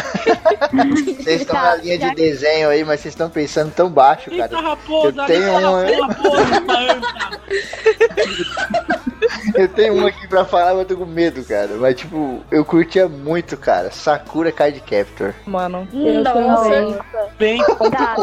Vocês 1.24 1.42
estão 1.42 1.56
na 1.56 1.76
linha 1.76 1.98
de 1.98 2.16
desenho 2.16 2.70
aí, 2.70 2.84
mas 2.84 3.00
vocês 3.00 3.14
estão 3.14 3.30
pensando 3.30 3.72
tão 3.72 3.90
baixo, 3.90 4.30
Eita, 4.32 4.50
cara. 4.50 4.62
raposa, 4.70 5.22
Eu 5.22 5.26
tenho 5.26 5.52
um, 5.54 6.02
raposa. 6.08 7.02
Eu 9.56 9.68
tenho 9.70 9.94
um 9.96 10.08
aqui 10.08 10.28
pra 10.28 10.44
falar, 10.46 10.72
mas 10.72 10.80
eu 10.80 10.86
tô 10.86 10.98
com 10.98 11.06
medo, 11.06 11.44
cara. 11.44 11.70
Mas, 11.80 11.96
tipo, 11.96 12.42
eu 12.52 12.66
curtia 12.66 13.08
muito, 13.08 13.56
cara. 13.58 13.92
Sakura 13.92 14.52
Card 14.52 14.80
Captor. 14.82 15.34
Mano. 15.46 15.88
Eu 15.94 16.24
Nossa. 16.24 16.64
também. 16.64 17.00
Bem, 17.38 17.64
Tá. 17.92 18.16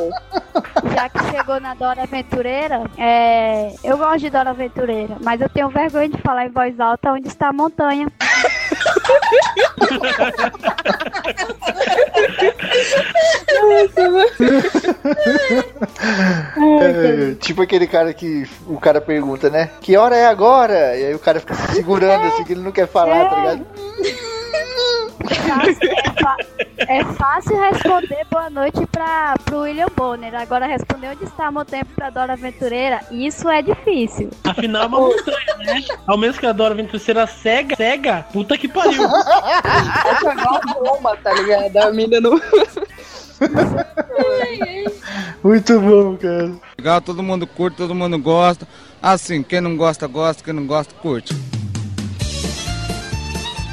Já 0.95 1.09
que 1.09 1.31
chegou 1.31 1.61
na 1.61 1.75
Dora 1.75 2.03
Aventureira, 2.03 2.83
é, 2.99 3.73
eu 3.85 3.97
gosto 3.97 4.19
de 4.21 4.31
Dora 4.31 4.51
Aventureira, 4.51 5.17
mas 5.23 5.41
eu 5.41 5.49
tenho 5.49 5.69
vergonha 5.69 6.09
de 6.09 6.21
falar 6.23 6.47
em 6.47 6.51
voz 6.51 6.79
alta 6.81 7.13
onde 7.13 7.29
está 7.29 7.49
a 7.49 7.53
montanha. 7.53 8.07
É, 16.81 17.35
tipo 17.41 17.63
aquele 17.63 17.87
cara 17.87 18.13
que 18.13 18.49
o 18.67 18.79
cara 18.79 19.01
pergunta, 19.01 19.51
né? 19.51 19.71
Que 19.81 19.97
hora 19.97 20.17
é 20.17 20.27
agora? 20.27 20.97
E 20.97 21.07
aí 21.07 21.15
o 21.15 21.19
cara 21.19 21.41
fica 21.41 21.55
se 21.55 21.75
segurando 21.75 22.27
assim, 22.27 22.45
que 22.45 22.53
ele 22.53 22.63
não 22.63 22.73
quer 22.73 22.87
falar, 22.87 23.29
tá 23.29 23.37
ligado? 23.37 23.67
Fácil- 25.29 26.71
É, 26.89 26.99
é 26.99 27.05
fácil 27.05 27.61
responder 27.61 28.25
boa 28.31 28.49
noite 28.49 28.87
para 28.91 29.35
pro 29.45 29.61
William 29.61 29.89
Bonner. 29.95 30.35
Agora 30.35 30.67
responder 30.67 31.09
onde 31.09 31.25
está 31.25 31.47
a 31.49 31.53
montanha 31.53 31.85
pra 31.95 32.09
Dora 32.11 32.33
Aventureira, 32.33 33.01
isso 33.11 33.49
é 33.49 33.61
difícil. 33.63 34.31
afinal 34.45 34.85
é 34.85 34.87
uma 34.87 35.01
montanha, 35.01 35.57
né? 35.59 35.85
Ao 36.07 36.17
menos 36.17 36.39
que 36.39 36.47
a 36.47 36.53
Dora 36.53 36.73
Aventureira 36.75 37.27
cega, 37.27 37.77
cega, 37.77 38.25
puta 38.33 38.57
que 38.57 38.67
pariu. 38.69 39.05
Essa 39.05 40.31
é 40.31 40.33
igual 40.33 40.55
a 40.57 40.75
bomba, 40.75 41.17
tá 41.23 41.33
ligado? 41.35 41.77
A 41.77 41.93
mina 41.93 42.21
não. 42.21 42.41
Muito 45.43 45.81
bom, 45.81 46.17
cara. 46.17 46.53
Legal, 46.79 47.01
todo 47.01 47.23
mundo 47.23 47.47
curte, 47.47 47.77
todo 47.77 47.95
mundo 47.95 48.19
gosta. 48.19 48.67
Assim, 49.03 49.43
quem 49.43 49.61
não 49.61 49.77
gosta, 49.77 50.07
gosta, 50.07 50.43
quem 50.45 50.53
não 50.53 50.67
gosta, 50.67 50.95
curte. 50.95 51.35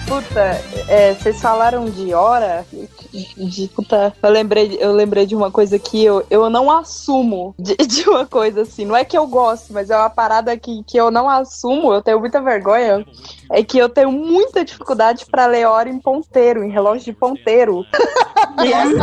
Puta, 0.08 0.62
é, 0.88 1.14
vocês 1.14 1.42
falaram 1.42 1.84
de 1.90 2.14
hora. 2.14 2.66
De, 3.12 3.68
puta, 3.68 4.14
eu 4.24 4.30
lembrei, 4.30 4.78
eu 4.80 4.94
lembrei 4.94 5.26
de 5.26 5.36
uma 5.36 5.52
coisa 5.52 5.78
que 5.78 6.02
eu, 6.02 6.26
eu 6.30 6.50
não 6.50 6.72
assumo 6.72 7.54
de, 7.60 7.76
de 7.86 8.10
uma 8.10 8.26
coisa 8.26 8.62
assim. 8.62 8.86
Não 8.86 8.96
é 8.96 9.04
que 9.04 9.18
eu 9.18 9.28
gosto, 9.28 9.74
mas 9.74 9.90
é 9.90 9.98
uma 9.98 10.10
parada 10.10 10.56
que, 10.58 10.82
que 10.84 10.98
eu 10.98 11.12
não 11.12 11.30
assumo, 11.30 11.94
eu 11.94 12.02
tenho 12.02 12.22
muita 12.22 12.42
vergonha. 12.42 13.06
É 13.52 13.64
que 13.64 13.78
eu 13.78 13.88
tenho 13.90 14.12
muita 14.12 14.64
dificuldade 14.66 15.26
pra 15.26 15.46
ler 15.46 15.66
hora 15.66 15.88
em 15.90 16.00
ponteiro, 16.00 16.64
em 16.64 16.70
relógio 16.72 17.06
de 17.06 17.14
ponteiro. 17.14 17.86
E 18.64 18.74
aí, 18.74 18.94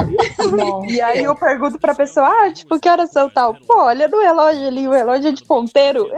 e 0.96 1.00
aí 1.00 1.22
eu 1.22 1.34
pergunto 1.36 1.78
pra 1.78 1.94
pessoa, 1.94 2.26
ah, 2.26 2.52
tipo, 2.52 2.78
que 2.80 2.88
horas 2.88 3.12
são 3.12 3.30
tal? 3.30 3.54
Pô, 3.54 3.82
olha 3.84 4.08
no 4.08 4.20
relógio 4.20 4.66
ali, 4.66 4.88
o 4.88 4.90
relógio 4.90 5.28
é 5.28 5.32
de 5.32 5.44
ponteiro. 5.44 6.10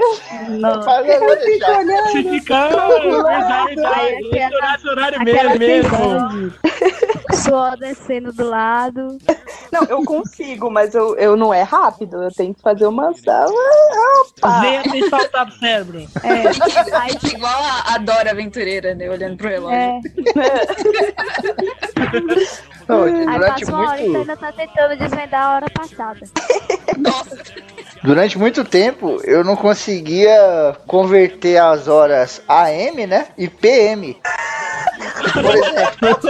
Não. 0.49 0.71
Eu 1.05 1.21
vou 1.21 1.37
deixar. 1.37 1.85
Se 2.13 2.23
ficar, 2.31 2.69
verdade, 2.71 3.69
Aí 3.69 3.75
verdade. 3.77 4.45
aquela- 4.45 4.75
Esse 4.75 4.89
horário 4.89 5.21
aquela 5.21 5.55
mesmo, 5.57 5.91
mesmo. 5.99 6.53
Suor 7.47 7.77
descendo 7.79 8.33
do 8.33 8.49
lado. 8.49 9.19
Não, 9.73 9.83
eu 9.85 10.05
consigo, 10.05 10.71
mas 10.71 10.95
eu, 10.95 11.17
eu 11.17 11.37
não 11.37 11.53
é 11.53 11.63
rápido. 11.63 12.23
Eu 12.23 12.31
tenho 12.31 12.55
que 12.55 12.61
fazer 12.61 12.87
uma 12.87 13.13
sala. 13.15 13.53
Opa! 14.21 14.61
Venha 14.61 14.83
tem 14.83 15.09
saltar 15.09 15.47
pro 15.47 15.59
cérebro. 15.59 16.07
É. 16.23 16.97
Aí, 16.97 17.17
igual 17.33 17.63
a, 17.63 17.95
a 17.95 17.99
Dora 17.99 18.31
Aventureira, 18.31 18.95
né? 18.95 19.09
Olhando 19.09 19.37
pro 19.37 19.49
relógio. 19.49 19.77
É. 19.77 20.01
Não, 22.89 23.03
Aí 23.03 23.13
durante 23.13 23.61
passa 23.61 23.73
uma 23.73 23.89
hora 23.89 24.01
e 24.01 24.09
muito, 24.09 24.19
ainda 24.19 24.37
tá 24.37 24.53
tentando 24.53 24.97
desvendar 24.97 25.43
a 25.43 25.55
hora 25.57 25.67
passada. 25.71 26.21
Durante 28.07 28.39
muito 28.39 28.65
tempo 28.65 29.21
eu 29.25 29.43
não 29.43 29.57
conseguia 29.57 30.77
converter 30.87 31.61
as 31.61 31.89
horas 31.89 32.41
AM, 32.49 33.05
né? 33.07 33.27
E 33.37 33.49
PM. 33.49 34.17
Por 35.33 35.55
exemplo, 35.55 36.21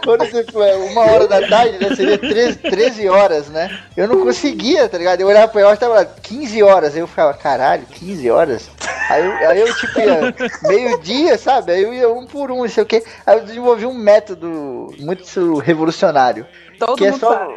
por 0.02 0.22
exemplo, 0.22 0.62
é 0.62 0.76
uma 0.76 1.00
hora 1.02 1.26
da 1.26 1.46
tarde, 1.48 1.78
né? 1.78 1.94
Seria 1.96 2.16
13, 2.16 2.58
13 2.58 3.08
horas, 3.08 3.48
né? 3.48 3.76
Eu 3.96 4.06
não 4.06 4.20
conseguia, 4.20 4.88
tá 4.88 4.96
ligado? 4.96 5.20
Eu 5.20 5.26
olhava 5.26 5.48
pra 5.48 5.60
relógio 5.60 5.78
e 5.78 5.80
tava 5.80 5.94
lá, 5.94 6.04
15 6.04 6.62
horas. 6.62 6.94
Aí 6.94 7.00
eu 7.00 7.08
ficava, 7.08 7.34
caralho, 7.34 7.84
15 7.86 8.30
horas? 8.30 8.70
Aí 9.10 9.24
eu, 9.24 9.48
aí 9.48 9.60
eu 9.60 9.74
tipo, 9.74 9.98
ia 9.98 10.34
meio-dia, 10.62 11.36
sabe? 11.36 11.72
Aí 11.72 11.82
eu 11.82 11.92
ia 11.92 12.08
um 12.08 12.24
por 12.24 12.52
um, 12.52 12.58
não 12.58 12.68
sei 12.68 12.84
o 12.84 12.86
quê. 12.86 13.04
Aí 13.26 13.36
eu 13.36 13.44
desenvolvi 13.44 13.84
um 13.84 13.94
método 13.94 14.94
muito 14.98 15.58
revolucionário. 15.58 16.46
Todo 16.78 16.96
que 16.96 17.04
mundo 17.10 17.16
é 17.16 17.18
só. 17.18 17.32
sabe. 17.32 17.54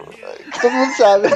que 0.52 0.54
Todo 0.62 0.72
mundo 0.72 0.94
sabe. 0.98 1.28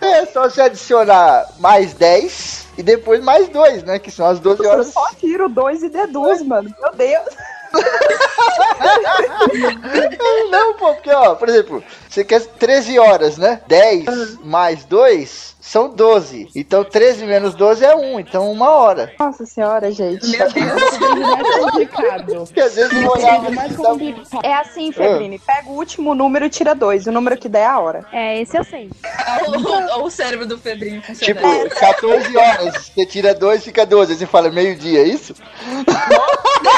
é 0.00 0.26
só 0.26 0.48
você 0.48 0.62
adicionar 0.62 1.46
mais 1.58 1.94
10 1.94 2.66
e 2.78 2.82
depois 2.82 3.22
mais 3.22 3.48
2, 3.48 3.84
né? 3.84 3.98
Que 3.98 4.10
são 4.10 4.26
as 4.26 4.40
12 4.40 4.64
Eu 4.64 4.70
horas. 4.70 4.86
só 4.88 5.06
tiro 5.18 5.48
dois 5.48 5.82
e 5.82 5.88
deduz, 5.88 6.42
mano. 6.42 6.72
Meu 6.80 6.92
Deus. 6.94 7.28
Não, 10.50 10.74
pô, 10.74 10.94
porque, 10.94 11.10
ó, 11.10 11.34
por 11.34 11.48
exemplo, 11.48 11.82
você 12.08 12.24
quer 12.24 12.40
13 12.40 12.98
horas, 12.98 13.36
né? 13.36 13.60
10 13.66 14.38
mais 14.44 14.84
2 14.84 15.55
são 15.66 15.88
12. 15.88 16.48
Então 16.54 16.84
13 16.84 17.26
menos 17.26 17.54
12 17.54 17.84
é 17.84 17.94
1, 17.94 18.20
então 18.20 18.52
uma 18.52 18.70
hora. 18.70 19.12
Nossa 19.18 19.44
senhora, 19.44 19.90
gente. 19.90 20.26
Meu 20.28 20.52
Deus. 20.52 20.98
mais 20.98 21.56
complicado. 21.56 22.44
Porque 22.46 22.60
às 22.62 22.76
vezes 22.76 22.92
eu 22.92 23.10
olhava 23.10 23.50
mais 23.50 23.72
assim. 23.80 24.14
É 24.44 24.54
assim, 24.54 24.92
Febrini. 24.92 25.40
Pega 25.40 25.68
o 25.68 25.72
último 25.72 26.14
número 26.14 26.44
e 26.46 26.50
tira 26.50 26.72
dois. 26.72 27.08
O 27.08 27.12
número 27.12 27.36
que 27.36 27.48
der 27.48 27.62
é 27.62 27.66
a 27.66 27.80
hora. 27.80 28.06
É, 28.12 28.40
esse 28.40 28.56
eu 28.56 28.62
sei. 28.62 28.88
Olha 29.42 30.04
o 30.04 30.10
cérebro 30.10 30.46
do 30.46 30.56
funcionando. 30.56 31.14
Tipo, 31.18 31.74
14 31.74 32.36
horas, 32.36 32.92
você 32.94 33.06
tira 33.06 33.34
2, 33.34 33.64
fica 33.64 33.84
12. 33.84 34.12
Aí 34.12 34.18
você 34.18 34.26
fala 34.26 34.50
meio-dia, 34.50 35.00
é 35.00 35.08
isso? 35.08 35.34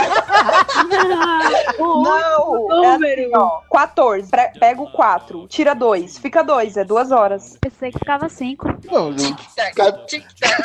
Não! 1.78 2.84
É 2.84 2.94
assim, 2.94 3.30
ó. 3.34 3.60
14. 3.72 4.30
Pre- 4.30 4.52
Pega 4.58 4.80
o 4.82 4.90
4. 4.90 5.46
Tira 5.48 5.74
2. 5.74 6.18
Fica 6.18 6.42
2. 6.42 6.76
É 6.76 6.84
duas 6.84 7.10
horas. 7.10 7.56
Pensei 7.60 7.90
que 7.90 7.98
ficava 7.98 8.28
cinco. 8.28 8.66
Não, 8.90 9.10
não. 9.10 9.16
Tic-tac, 9.16 10.06
tic-tac. 10.06 10.62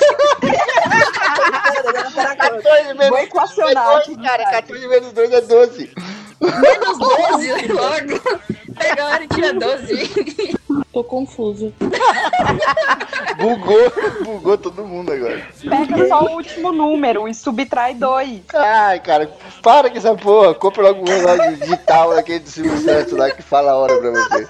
14 2.37 2.83
Vou 2.87 2.95
menos 2.95 3.19
equacionar. 3.19 4.03
2, 4.05 4.17
cara. 4.21 4.43
14 4.51 4.87
menos 4.87 5.11
2 5.13 5.31
é 5.31 5.41
12. 5.41 5.91
Menos 6.41 6.97
12 6.99 7.67
logo. 7.73 8.21
Pega 8.77 9.03
a 9.03 9.07
hora 9.07 9.23
e 9.23 9.27
tira 9.27 9.53
12. 9.53 10.53
Tô 10.91 11.03
confusa. 11.03 11.71
Bugou, 13.37 13.91
bugou 14.23 14.57
todo 14.57 14.85
mundo 14.85 15.11
agora. 15.11 15.47
Pega 15.67 16.07
só 16.07 16.23
o 16.23 16.35
último 16.35 16.71
número 16.71 17.27
e 17.27 17.33
subtrai 17.33 17.95
2. 17.95 18.41
Ai, 18.53 18.99
cara, 18.99 19.29
para 19.61 19.89
com 19.89 19.97
essa 19.97 20.15
porra. 20.15 20.53
Compra 20.53 20.83
logo 20.83 21.01
um 21.01 21.05
relógio 21.05 21.57
digital 21.57 22.13
daquele 22.13 22.39
do 22.39 22.49
Silvio 22.49 22.77
Santos 22.77 23.13
lá 23.13 23.31
que 23.31 23.41
fala 23.41 23.71
a 23.71 23.77
hora 23.77 23.97
pra 23.97 24.11
você. 24.11 24.47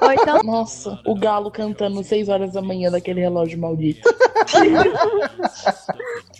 Ou 0.00 0.12
então, 0.12 0.42
Nossa, 0.42 0.98
o 1.06 1.14
galo 1.14 1.50
cantando 1.50 2.02
6 2.02 2.28
horas 2.28 2.52
da 2.52 2.60
manhã 2.60 2.90
daquele 2.90 3.20
relógio 3.20 3.58
maldito. 3.58 4.08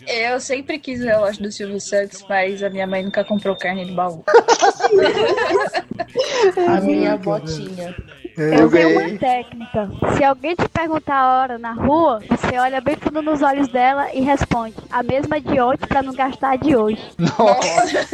Eu 0.07 0.39
sempre 0.39 0.77
quis 0.77 1.01
o 1.01 1.05
relógio 1.05 1.43
do 1.43 1.51
Silvio 1.51 1.79
Santos, 1.79 2.23
mas 2.27 2.61
a 2.61 2.69
minha 2.69 2.85
mãe 2.85 3.03
nunca 3.03 3.23
comprou 3.23 3.55
carne 3.55 3.85
de 3.85 3.93
baú. 3.93 4.23
A 6.57 6.81
minha 6.81 7.13
avó 7.13 7.39
tinha. 7.39 7.95
Eu 8.35 8.45
eu 8.47 8.69
tenho 8.69 8.69
ganhei. 8.69 8.97
uma 9.11 9.19
técnica. 9.19 9.91
Se 10.17 10.23
alguém 10.23 10.55
te 10.55 10.67
perguntar 10.67 11.15
a 11.15 11.39
hora 11.41 11.57
na 11.59 11.73
rua, 11.73 12.19
você 12.29 12.57
olha 12.57 12.81
bem 12.81 12.95
fundo 12.95 13.21
nos 13.21 13.41
olhos 13.41 13.67
dela 13.67 14.11
e 14.13 14.21
responde 14.21 14.75
a 14.91 15.03
mesma 15.03 15.39
de 15.39 15.59
ontem 15.59 15.85
pra 15.85 16.01
não 16.01 16.13
gastar 16.13 16.51
a 16.53 16.55
de 16.55 16.75
hoje. 16.75 17.01
Nossa. 17.17 18.07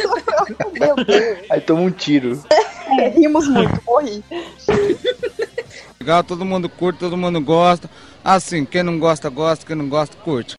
Meu 0.78 0.96
Deus. 0.96 1.40
Aí 1.50 1.62
toma 1.62 1.82
um 1.82 1.92
tiro. 1.92 2.42
É, 3.00 3.08
rimos 3.10 3.48
muito. 3.48 3.82
Morri. 3.86 4.24
Legal, 6.00 6.24
todo 6.24 6.44
mundo 6.46 6.68
curte, 6.68 7.00
todo 7.00 7.16
mundo 7.16 7.40
gosta. 7.40 7.90
Assim, 8.24 8.66
quem 8.66 8.84
não 8.84 9.00
gosta, 9.00 9.30
gosta, 9.30 9.66
quem 9.66 9.76
não 9.76 9.88
gosta, 9.88 10.18
curte. 10.18 10.56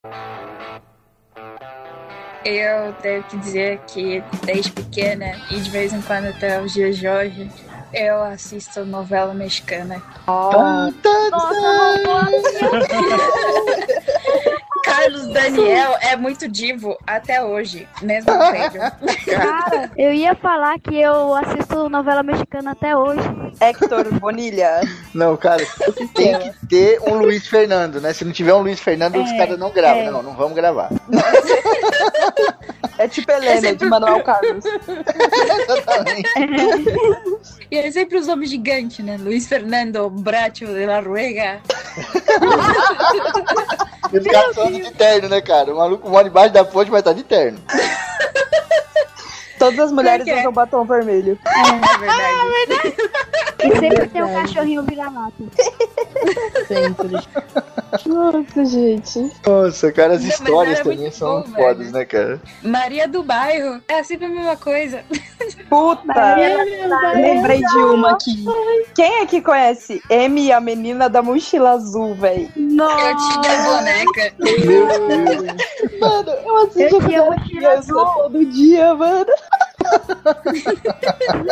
Eu 2.44 2.94
tenho 3.02 3.22
que 3.25 3.36
dizer 3.36 3.80
que 3.86 4.23
desde 4.47 4.73
pequena 4.73 5.36
e 5.50 5.60
de 5.60 5.69
vez 5.71 5.93
em 5.93 6.00
quando 6.00 6.26
até 6.28 6.60
os 6.62 6.73
dias 6.73 6.97
de 6.97 7.06
hoje, 7.06 7.50
eu 7.92 8.22
assisto 8.22 8.84
novela 8.84 9.34
mexicana. 9.34 10.00
Carlos 14.94 15.26
Daniel 15.28 15.96
é 16.00 16.16
muito 16.16 16.48
divo 16.48 16.96
até 17.06 17.42
hoje, 17.42 17.86
mesmo 18.02 18.32
velho. 18.32 18.72
Cara, 19.26 19.90
eu 19.96 20.12
ia 20.12 20.34
falar 20.34 20.78
que 20.78 21.00
eu 21.00 21.34
assisto 21.34 21.88
novela 21.88 22.22
mexicana 22.22 22.72
até 22.72 22.96
hoje. 22.96 23.22
Hector 23.60 24.12
Bonilha. 24.18 24.80
Não, 25.14 25.36
cara, 25.36 25.64
tem 26.14 26.38
que 26.38 26.66
ter 26.66 27.00
um 27.02 27.14
Luiz 27.18 27.46
Fernando, 27.46 28.00
né? 28.00 28.12
Se 28.12 28.24
não 28.24 28.32
tiver 28.32 28.54
um 28.54 28.62
Luiz 28.62 28.80
Fernando, 28.80 29.22
os 29.22 29.30
É, 29.30 29.36
caras 29.38 29.58
não 29.58 29.70
gravam. 29.70 30.02
é. 30.02 30.10
Não, 30.10 30.22
não 30.22 30.34
vamos 30.34 30.54
gravar. 30.54 30.90
É 32.98 33.08
tipo 33.08 33.30
Helena, 33.32 33.74
de 33.74 33.84
Manuel 33.86 34.22
Carlos. 34.22 34.64
Exatamente. 34.64 36.28
E 37.70 37.78
é 37.78 37.88
sempre 37.92 38.18
os 38.18 38.26
nomes 38.26 38.50
gigantes, 38.50 38.98
né? 39.04 39.16
Luiz 39.16 39.46
Fernando 39.46 40.10
Bracho 40.10 40.66
de 40.66 40.86
la 40.86 40.98
Ruega. 40.98 41.60
Falando 44.54 44.82
de 44.82 44.90
terno, 44.92 45.28
né, 45.28 45.40
cara? 45.40 45.73
O 45.73 45.76
maluco 45.76 46.08
mora 46.08 46.26
embaixo 46.26 46.52
da 46.52 46.64
ponte, 46.64 46.90
mas 46.90 47.02
tá 47.02 47.12
de 47.12 47.23
terno. 47.23 47.58
Todas 49.60 49.78
as 49.78 49.92
mulheres 49.92 50.26
usam 50.26 50.52
batom 50.52 50.84
vermelho. 50.86 51.38
É 51.44 52.66
verdade. 52.66 52.96
E 53.62 53.78
sempre 53.78 54.08
tem 54.08 54.23
um 54.23 54.32
cachorrinho 54.32 54.82
vira-lata. 54.84 55.34
Sempre. 56.66 57.10
Nossa, 58.06 58.64
gente. 58.64 59.30
Nossa, 59.46 59.92
cara, 59.92 60.14
as 60.14 60.23
Não, 60.23 60.28
histórias 60.30 60.80
também 60.80 61.10
são 61.10 61.42
bom, 61.42 61.52
fodas, 61.52 61.78
velho. 61.78 61.92
né, 61.92 62.04
cara? 62.06 62.40
Maria 62.62 63.06
do 63.06 63.23
Bairro. 63.23 63.82
É 63.86 64.02
sempre 64.02 64.26
a 64.26 64.30
mesma 64.30 64.56
coisa. 64.56 65.04
Puta! 65.68 66.36
Lembrei 67.14 67.58
de 67.58 67.76
uma 67.78 68.12
aqui. 68.12 68.44
Quem 68.94 69.23
aqui 69.23 69.42
conhece 69.42 70.02
M, 70.08 70.50
a 70.52 70.60
menina 70.60 71.10
da 71.10 71.20
mochila 71.23 71.73
azul, 71.73 72.14
velho? 72.14 72.50
Eu 72.56 73.16
tinha 73.16 73.52
a 73.52 73.76
boneca. 73.76 74.34
Meu 74.38 74.86
Deus. 75.08 76.00
Mano, 76.00 76.30
eu 76.30 76.56
assisto 76.58 76.80
Eu 76.80 76.90
quando 77.00 77.12
era 77.12 77.40
criança 77.40 77.92
todo 77.92 78.44
dia, 78.46 78.94
mano. 78.94 79.26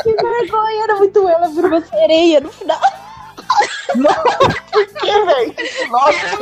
Que 0.03 0.14
vergonha, 0.14 0.83
era 0.85 0.97
muito 0.97 1.29
ela, 1.29 1.49
virou 1.49 1.71
uma 1.71 1.81
sereia 1.81 2.41
no 2.41 2.51
final. 2.53 2.79
Por 4.73 4.87
que, 4.87 5.25
velho? 5.25 5.55
Nossa, 5.91 6.37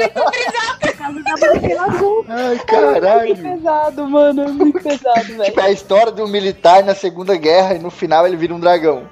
Por 0.80 0.96
causa 0.96 1.22
da 1.22 1.30
mochila 1.36 1.82
azul. 1.86 2.24
ai, 2.28 2.44
É 2.44 2.48
muito 2.48 2.66
caralho. 2.66 3.36
pesado, 3.36 4.08
mano, 4.08 4.42
é 4.42 4.46
muito 4.48 4.80
pesado, 4.82 5.24
velho. 5.24 5.44
Tipo, 5.44 5.60
é 5.60 5.64
a 5.64 5.70
história 5.70 6.10
de 6.12 6.20
um 6.22 6.26
militar 6.26 6.82
na 6.82 6.94
Segunda 6.96 7.36
Guerra 7.36 7.74
e 7.74 7.78
no 7.78 7.90
final 7.90 8.26
ele 8.26 8.36
vira 8.36 8.52
um 8.52 8.58
dragão. 8.58 9.08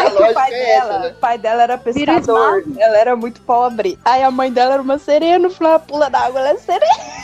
a 0.00 0.30
O 0.30 0.34
pai 0.34 0.52
é 0.52 0.76
essa, 0.76 0.86
dela, 0.88 0.98
né? 1.00 1.08
o 1.08 1.14
pai 1.14 1.38
dela 1.38 1.62
era 1.62 1.78
pescador, 1.78 2.62
ela 2.78 2.96
era 2.98 3.16
muito 3.16 3.40
pobre. 3.40 3.98
Aí 4.04 4.22
a 4.22 4.30
mãe 4.30 4.52
dela 4.52 4.74
era 4.74 4.82
uma 4.82 4.98
sereia, 4.98 5.38
no 5.38 5.48
final 5.50 5.70
ela 5.72 5.80
pula 5.80 6.10
da 6.10 6.20
água, 6.20 6.40
ela 6.40 6.50
é 6.50 6.56
sereia. 6.58 7.23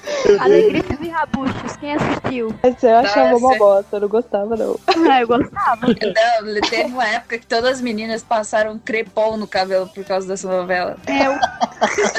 Alegrices 0.39 0.97
e 1.01 1.09
Rabuchos, 1.09 1.75
quem 1.77 1.95
assistiu? 1.95 2.53
Essa 2.63 2.87
eu 2.87 2.97
achava 2.97 3.31
Nossa. 3.31 3.45
uma 3.45 3.57
bosta, 3.57 3.95
eu 3.95 4.01
não 4.01 4.07
gostava 4.07 4.55
não. 4.55 4.79
Ah, 5.11 5.21
eu 5.21 5.27
gostava. 5.27 5.87
Não, 5.87 6.61
teve 6.69 6.83
uma 6.85 7.07
época 7.07 7.37
que 7.37 7.45
todas 7.47 7.73
as 7.73 7.81
meninas 7.81 8.23
passaram 8.23 8.79
crepom 8.79 9.35
no 9.37 9.47
cabelo 9.47 9.87
por 9.87 10.03
causa 10.05 10.27
dessa 10.27 10.47
novela. 10.47 10.95
Eu. 11.07 11.31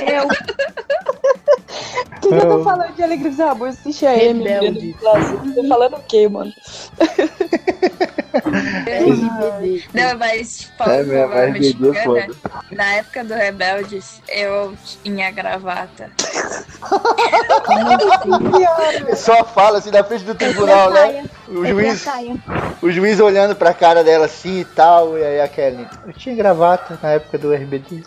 Eu. 0.06 0.24
O 0.26 2.20
que, 2.20 2.28
que 2.28 2.34
eu 2.34 2.40
tô 2.48 2.62
falando 2.62 2.94
de 2.94 3.02
Alegria 3.02 3.30
dos 3.30 3.38
Rabos? 3.38 3.68
Assiste 3.70 4.06
a 4.06 4.16
M. 4.16 4.94
Tô 5.54 5.68
falando 5.68 5.96
o 5.96 6.02
quê, 6.02 6.28
mano? 6.28 6.52
Não, 9.92 10.18
mas 10.18 10.70
falando 10.78 10.94
É 10.94 11.02
novela 11.02 11.34
é 11.34 11.50
mexicana, 11.50 11.94
foda. 12.04 12.26
na 12.70 12.94
época 12.94 13.24
do 13.24 13.34
Rebeldes, 13.34 14.22
eu 14.28 14.74
tinha 15.02 15.30
gravata. 15.30 16.10
Só 19.16 19.44
fala 19.44 19.78
assim 19.78 19.90
na 19.90 20.02
frente 20.04 20.24
do 20.24 20.34
tribunal, 20.34 20.90
né? 20.90 21.24
O 21.48 21.64
juiz, 21.64 22.04
o 22.80 22.90
juiz 22.90 23.20
olhando 23.20 23.54
pra 23.54 23.74
cara 23.74 24.02
dela 24.02 24.26
assim 24.26 24.60
e 24.60 24.64
tal, 24.64 25.18
e 25.18 25.24
aí 25.24 25.40
a 25.40 25.48
Kelly. 25.48 25.86
Eu 26.06 26.12
tinha 26.12 26.34
gravata 26.34 26.98
na 27.02 27.10
época 27.10 27.38
do 27.38 27.52
RBD. 27.52 28.02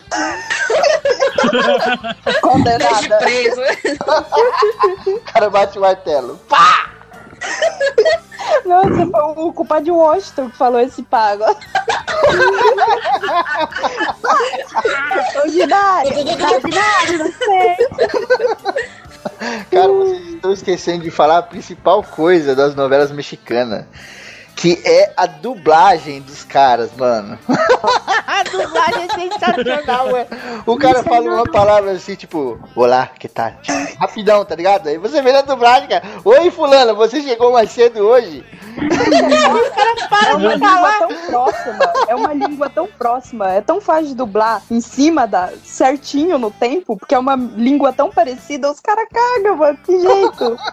Condenada. 2.40 3.18
Preso. 3.18 3.60
O 5.06 5.20
cara 5.32 5.50
bate 5.50 5.78
o 5.78 5.80
martelo. 5.80 6.40
Pá! 6.48 6.95
Nossa, 8.64 9.06
foi 9.06 9.44
o 9.44 9.52
culpa 9.52 9.80
de 9.80 9.90
Washington 9.90 10.50
que 10.50 10.56
falou 10.56 10.80
esse 10.80 11.02
pago. 11.02 11.44
Ordinário, 15.44 16.18
ordinário, 16.18 17.18
não 17.18 17.32
sei. 17.32 17.76
Cara, 19.70 19.88
vocês 19.88 20.28
estão 20.34 20.52
esquecendo 20.52 21.04
de 21.04 21.10
falar 21.10 21.38
a 21.38 21.42
principal 21.42 22.02
coisa 22.02 22.54
das 22.54 22.74
novelas 22.74 23.12
mexicanas. 23.12 23.84
Que 24.56 24.80
é 24.86 25.12
a 25.16 25.26
dublagem 25.26 26.22
dos 26.22 26.42
caras, 26.42 26.90
mano. 26.96 27.38
a 28.26 28.42
dublagem 28.42 29.04
é 29.04 29.08
sensacional, 29.14 30.10
mano. 30.10 30.26
O 30.64 30.78
cara 30.78 31.02
fala 31.02 31.30
uma 31.30 31.44
palavra 31.44 31.90
assim, 31.92 32.14
tipo, 32.14 32.58
olá, 32.74 33.10
que 33.18 33.28
tal? 33.28 33.52
Rapidão, 34.00 34.42
tá 34.46 34.54
ligado? 34.54 34.88
Aí 34.88 34.96
você 34.96 35.20
vê 35.20 35.30
na 35.30 35.42
dublagem, 35.42 35.88
cara. 35.88 36.02
Oi, 36.24 36.50
fulano, 36.50 36.96
você 36.96 37.20
chegou 37.20 37.52
mais 37.52 37.70
cedo 37.70 37.98
hoje? 38.00 38.42
É 40.26 40.34
uma 40.34 40.54
língua 40.54 40.92
tão 40.98 41.08
próxima. 41.26 41.92
É 42.08 42.14
uma 42.14 42.32
língua 42.34 42.70
tão 42.70 42.86
próxima. 42.86 43.52
É 43.52 43.60
tão 43.60 43.78
fácil 43.80 44.06
de 44.08 44.14
dublar 44.14 44.62
em 44.70 44.80
cima 44.80 45.26
da 45.26 45.50
certinho 45.64 46.38
no 46.38 46.50
tempo, 46.50 46.96
porque 46.96 47.14
é 47.14 47.18
uma 47.18 47.36
língua 47.36 47.92
tão 47.92 48.10
parecida, 48.10 48.70
os 48.70 48.80
caras 48.80 49.06
cagam, 49.12 49.56
mano. 49.56 49.78
Que 49.84 50.00
jeito. 50.00 50.56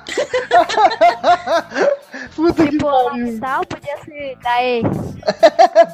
Puta 2.36 2.64
que 2.66 2.72
Tipo, 2.72 2.86
pariu. 2.86 3.40
Podia 3.76 3.98
ser 4.06 4.38
da 4.44 4.64
ex. 4.64 4.88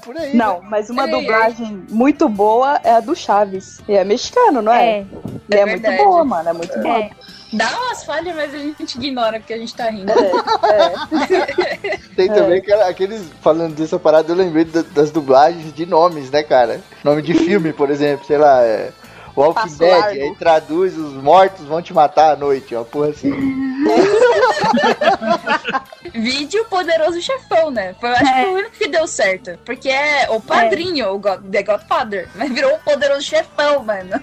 Por 0.04 0.18
aí. 0.18 0.36
Não, 0.36 0.62
mas 0.62 0.90
uma 0.90 1.06
Ei, 1.06 1.12
dublagem 1.12 1.86
muito 1.90 2.28
boa 2.30 2.80
é 2.84 2.92
a 2.92 3.00
do 3.00 3.16
Chaves. 3.16 3.80
E 3.88 3.94
é 3.96 4.04
mexicano, 4.04 4.62
não 4.62 4.72
é? 4.74 5.00
É. 5.00 5.06
E 5.52 5.56
é, 5.56 5.60
É 5.60 5.66
muito 5.66 5.92
boa, 5.92 6.24
mano. 6.26 6.50
É 6.50 6.54
muito 6.54 6.80
boa. 6.80 6.98
É. 7.00 7.10
Dá 7.52 7.68
umas 7.68 8.04
falhas, 8.04 8.36
mas 8.36 8.54
a 8.54 8.58
gente 8.60 8.96
ignora 8.96 9.40
porque 9.40 9.54
a 9.54 9.58
gente 9.58 9.74
tá 9.76 9.90
rindo. 9.90 10.12
É, 10.70 11.98
Tem 12.16 12.28
também 12.28 12.60
aquela- 12.60 12.88
aqueles, 12.88 13.24
falando 13.42 13.74
dessa 13.76 13.98
parada, 13.98 14.32
eu 14.32 14.36
lembrei 14.36 14.66
da- 14.66 14.84
das 14.94 15.10
dublagens 15.12 15.74
de 15.74 15.86
nomes, 15.86 16.30
né, 16.30 16.44
cara? 16.44 16.80
Nome 17.04 17.22
de 17.22 17.34
filme, 17.34 17.74
por 17.74 17.90
exemplo, 17.90 18.26
sei 18.26 18.38
lá, 18.38 18.62
é. 18.64 18.92
Walking 19.36 19.76
Dead, 19.78 20.04
aí 20.04 20.36
traduz 20.38 20.98
os 20.98 21.14
mortos 21.14 21.66
vão 21.66 21.82
te 21.82 21.94
matar 21.94 22.34
à 22.34 22.36
noite, 22.36 22.76
ó, 22.76 22.84
porra 22.84 23.10
assim. 23.10 23.32
Vídeo 26.14 26.66
Poderoso 26.66 27.22
Chefão, 27.22 27.72
né? 27.72 27.96
Foi, 28.00 28.10
eu 28.10 28.14
acho 28.14 28.26
que 28.26 28.42
foi 28.42 28.50
o 28.50 28.54
único 28.54 28.72
que 28.72 28.88
deu 28.88 29.08
certo. 29.08 29.60
Porque 29.66 29.90
é 29.90 30.30
o 30.30 30.42
padrinho, 30.42 31.10
o 31.10 31.20
God, 31.20 31.42
The 31.52 31.64
Godfather. 31.64 32.30
Mas 32.36 32.52
virou 32.52 32.74
o 32.74 32.80
Poderoso 32.80 33.22
Chefão, 33.22 33.84
mano. 33.84 34.20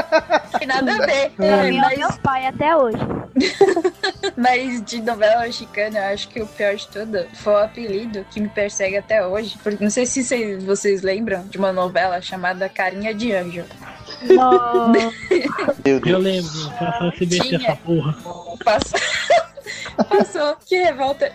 Tem 0.58 0.66
nada 0.66 0.92
a 0.92 1.06
ver. 1.06 1.32
É 1.38 1.70
o 1.70 1.80
mas, 1.80 1.98
meu 1.98 2.12
pai 2.22 2.46
até 2.46 2.76
hoje. 2.76 2.98
mas 4.36 4.82
de 4.82 5.00
novela 5.00 5.42
mexicana, 5.42 5.98
eu 5.98 6.14
acho 6.14 6.28
que 6.28 6.42
o 6.42 6.46
pior 6.46 6.74
de 6.74 6.88
tudo 6.88 7.26
foi 7.34 7.52
o 7.52 7.58
apelido 7.58 8.26
que 8.30 8.40
me 8.40 8.48
persegue 8.48 8.96
até 8.96 9.24
hoje. 9.24 9.58
Porque 9.62 9.82
não 9.82 9.90
sei 9.90 10.06
se 10.06 10.56
vocês 10.58 11.02
lembram 11.02 11.46
de 11.46 11.58
uma 11.58 11.72
novela 11.72 12.20
chamada 12.20 12.68
Carinha 12.68 13.14
de 13.14 13.32
Anjo. 13.32 13.64
Nossa. 14.22 15.12
Eu 15.84 16.18
lembro, 16.18 16.50
passou 16.78 17.08
SBT 17.08 17.40
Tinha. 17.40 17.58
essa 17.58 17.76
porra. 17.76 18.16
Passou. 18.64 19.00
Passou, 20.08 20.56
que 20.66 20.76
revolta. 20.76 21.30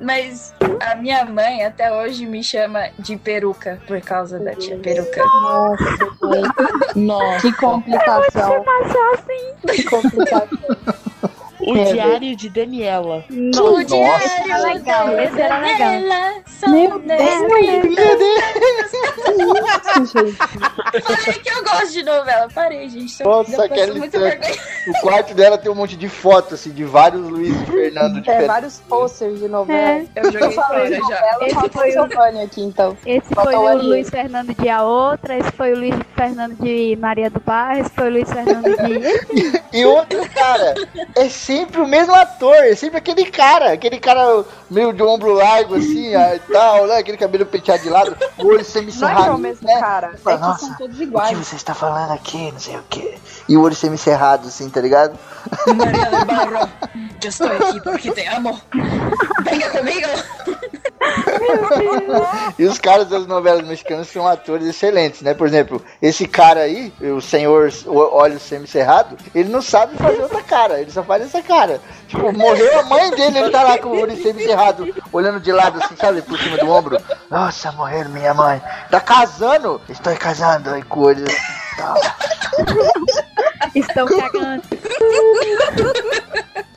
Mas 0.00 0.54
a 0.80 0.94
minha 0.94 1.24
mãe 1.26 1.64
até 1.64 1.92
hoje 1.92 2.24
me 2.26 2.42
chama 2.42 2.88
de 2.98 3.16
peruca 3.16 3.80
por 3.86 4.00
causa 4.00 4.38
da 4.38 4.54
tia 4.54 4.78
peruca. 4.78 5.22
Nossa. 6.96 7.40
Que 7.42 7.52
complicação. 7.52 8.64
Passou 8.64 9.14
assim. 9.14 9.54
Que 9.74 9.82
complicação. 9.84 10.58
O 11.60 11.74
Diário 11.74 12.36
de 12.36 12.48
Daniela. 12.48 13.24
O 13.28 13.82
diário 13.84 14.30
era 14.44 14.58
legal, 14.62 15.18
esse 15.18 15.40
era 15.40 15.58
legal. 15.58 15.90
dela, 15.90 16.34
só 16.46 16.68
Meu. 16.68 17.02
Isso, 20.06 20.06
gente. 20.24 20.38
Falei 21.02 21.38
que 21.40 21.48
eu 21.50 21.62
gosto 21.64 21.92
de 21.92 22.02
novela. 22.02 22.48
Parei, 22.54 22.88
gente. 22.88 23.22
Nossa, 23.24 23.68
vergonha. 23.68 24.54
O 24.88 25.00
quarto 25.02 25.34
dela 25.34 25.58
tem 25.58 25.70
um 25.70 25.74
monte 25.74 25.96
de 25.96 26.08
fotos, 26.08 26.54
assim, 26.54 26.70
de 26.70 26.84
vários 26.84 27.20
Luiz 27.22 27.54
e 27.54 27.66
Fernando 27.66 28.16
É, 28.16 28.20
diferentes. 28.20 28.46
vários 28.46 28.80
posters 28.80 29.38
de 29.38 29.48
novela. 29.48 29.78
É. 29.78 30.06
Eu 30.16 30.24
joguei 30.32 30.40
Tô 30.48 30.52
falando 30.52 30.68
fora 30.78 30.86
de 30.88 30.94
já. 30.96 31.00
novela, 31.02 31.38
Esse 31.46 31.68
foi 31.70 31.88
o- 31.88 31.92
Giovanni 31.92 32.42
aqui, 32.42 32.62
então. 32.62 32.96
Esse 33.04 33.34
Falta 33.34 33.50
foi 33.52 33.58
o. 33.74 33.78
Luiz 33.82 34.10
Fernando 34.10 34.54
de 34.54 34.68
a 34.68 34.82
outra, 34.82 35.36
esse 35.38 35.50
foi 35.52 35.72
o 35.72 35.76
Luiz 35.78 35.94
Fernando 36.14 36.54
de 36.56 36.96
Maria 36.96 37.30
do 37.30 37.40
Bar, 37.40 37.78
esse 37.78 37.90
foi 37.90 38.08
o 38.08 38.12
Luiz 38.12 38.30
Fernando 38.32 38.64
de. 38.64 39.58
E 39.72 39.84
outro 39.84 40.26
cara, 40.30 40.74
é 41.14 41.28
sempre 41.28 41.80
o 41.80 41.86
mesmo 41.86 42.14
ator, 42.14 42.54
é 42.56 42.74
sempre 42.74 42.96
aquele 42.96 43.26
cara, 43.26 43.72
aquele 43.72 43.98
cara 44.00 44.44
meio 44.70 44.92
de 44.94 45.02
ombro 45.02 45.32
largo, 45.34 45.74
assim, 45.76 46.14
e 46.14 46.38
tal, 46.50 46.86
né? 46.86 46.96
Aquele 46.96 47.18
cabelo 47.18 47.44
penteado 47.44 47.82
de 47.82 47.90
lado, 47.90 48.16
o 48.38 48.46
olho 48.46 48.64
Não 48.98 49.08
é 49.08 49.14
que 49.14 49.22
é 49.28 49.30
o 49.30 49.38
mesmo 49.38 49.66
né? 49.68 49.78
cara. 49.78 50.12
É 50.14 50.16
que 50.16 50.38
Nossa, 50.40 50.66
são 50.66 50.77
todos 50.78 50.94
O 50.96 50.98
que 50.98 51.04
iguais. 51.04 51.36
você 51.36 51.56
está 51.56 51.74
falando 51.74 52.12
aqui, 52.12 52.50
não 52.52 52.60
sei 52.60 52.76
o 52.76 52.82
que. 52.88 53.18
E 53.48 53.56
o 53.56 53.62
olho 53.62 53.74
semicerrado, 53.74 54.48
assim, 54.48 54.70
tá 54.70 54.80
ligado? 54.80 55.18
Mariana 55.76 56.24
Barro, 56.24 56.70
eu 57.22 57.28
estou 57.28 57.48
aqui 57.48 57.80
porque 57.82 58.10
te 58.12 58.26
amo. 58.28 58.60
Venha 59.44 59.70
comigo. 59.70 60.08
E 62.58 62.64
os 62.64 62.78
caras 62.78 63.08
das 63.08 63.26
novelas 63.26 63.66
mexicanas 63.66 64.08
são 64.08 64.26
atores 64.26 64.66
excelentes, 64.66 65.22
né? 65.22 65.34
Por 65.34 65.46
exemplo, 65.46 65.82
esse 66.02 66.26
cara 66.26 66.60
aí, 66.60 66.92
o 67.00 67.20
senhor 67.20 67.72
o- 67.86 68.16
olho 68.16 68.38
semicerrado, 68.40 69.16
ele 69.34 69.48
não 69.48 69.62
sabe 69.62 69.96
fazer 69.96 70.20
outra 70.22 70.42
cara, 70.42 70.80
ele 70.80 70.90
só 70.90 71.02
faz 71.02 71.22
essa 71.22 71.42
cara. 71.42 71.80
Tipo, 72.08 72.32
morreu 72.32 72.80
a 72.80 72.82
mãe 72.84 73.10
dele, 73.10 73.38
ele 73.38 73.50
tá 73.50 73.62
lá 73.62 73.78
com 73.78 73.88
o 73.90 74.00
olho 74.00 74.16
semicerrado, 74.22 74.92
olhando 75.12 75.40
de 75.40 75.52
lado 75.52 75.82
assim, 75.82 75.96
sabe, 75.96 76.22
por 76.22 76.38
cima 76.38 76.56
do 76.56 76.68
ombro. 76.70 76.98
Nossa, 77.30 77.70
morreu 77.72 78.08
minha 78.08 78.34
mãe. 78.34 78.60
Tá 78.90 79.00
casando? 79.00 79.80
Estou 79.88 80.14
casando, 80.16 80.70
aí 80.70 80.82
com 80.82 81.00
o 81.00 81.04
olho 81.04 81.24
assim, 81.24 81.76
tal. 81.76 81.96
Estão 83.74 84.06
cagando. 84.06 84.62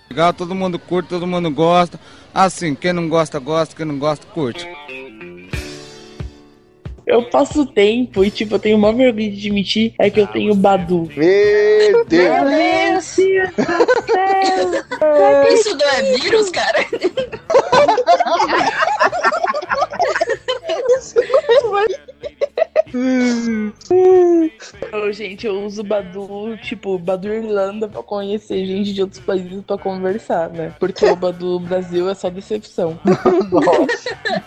Legal, 0.10 0.34
todo 0.34 0.53
mundo 0.53 0.77
curte, 0.77 1.10
todo 1.10 1.25
mundo 1.25 1.49
gosta. 1.49 1.99
Assim, 2.34 2.74
quem 2.76 2.94
não 2.94 3.10
gosta, 3.10 3.39
gosta, 3.39 3.76
quem 3.76 3.86
não 3.86 4.00
gosta, 4.00 4.26
curte. 4.28 4.65
Eu 7.06 7.24
passo 7.24 7.65
tempo 7.65 8.24
e, 8.24 8.32
tipo, 8.32 8.56
eu 8.56 8.60
tenho 8.60 8.78
uma 8.78 8.94
vergonha 8.94 9.30
de 9.32 9.38
admitir 9.38 9.94
é 10.00 10.10
que 10.10 10.22
eu 10.22 10.28
tenho 10.28 10.56
Badu. 10.56 11.10
Meu 11.15 12.06
Deus. 12.06 12.06
Meu 12.06 12.46
Deus. 12.46 13.17
Isso 15.52 15.76
não 15.76 15.89
é 15.89 16.04
vírus, 16.17 16.50
cara? 16.52 16.86
Eu, 25.12 25.13
gente, 25.13 25.45
eu 25.45 25.65
uso 25.65 25.84
Badu, 25.84 26.58
tipo, 26.63 26.97
Badu 26.97 27.28
Irlanda 27.28 27.86
pra 27.86 28.02
conhecer 28.02 28.65
gente 28.65 28.93
de 28.93 29.02
outros 29.02 29.19
países 29.19 29.62
pra 29.67 29.78
conversar, 29.78 30.50
né? 30.50 30.74
Porque 30.80 31.06
o 31.06 31.17
Badu 31.17 31.60
Brasil 31.60 32.10
é 32.10 32.15
só 32.15 32.30
decepção. 32.30 32.97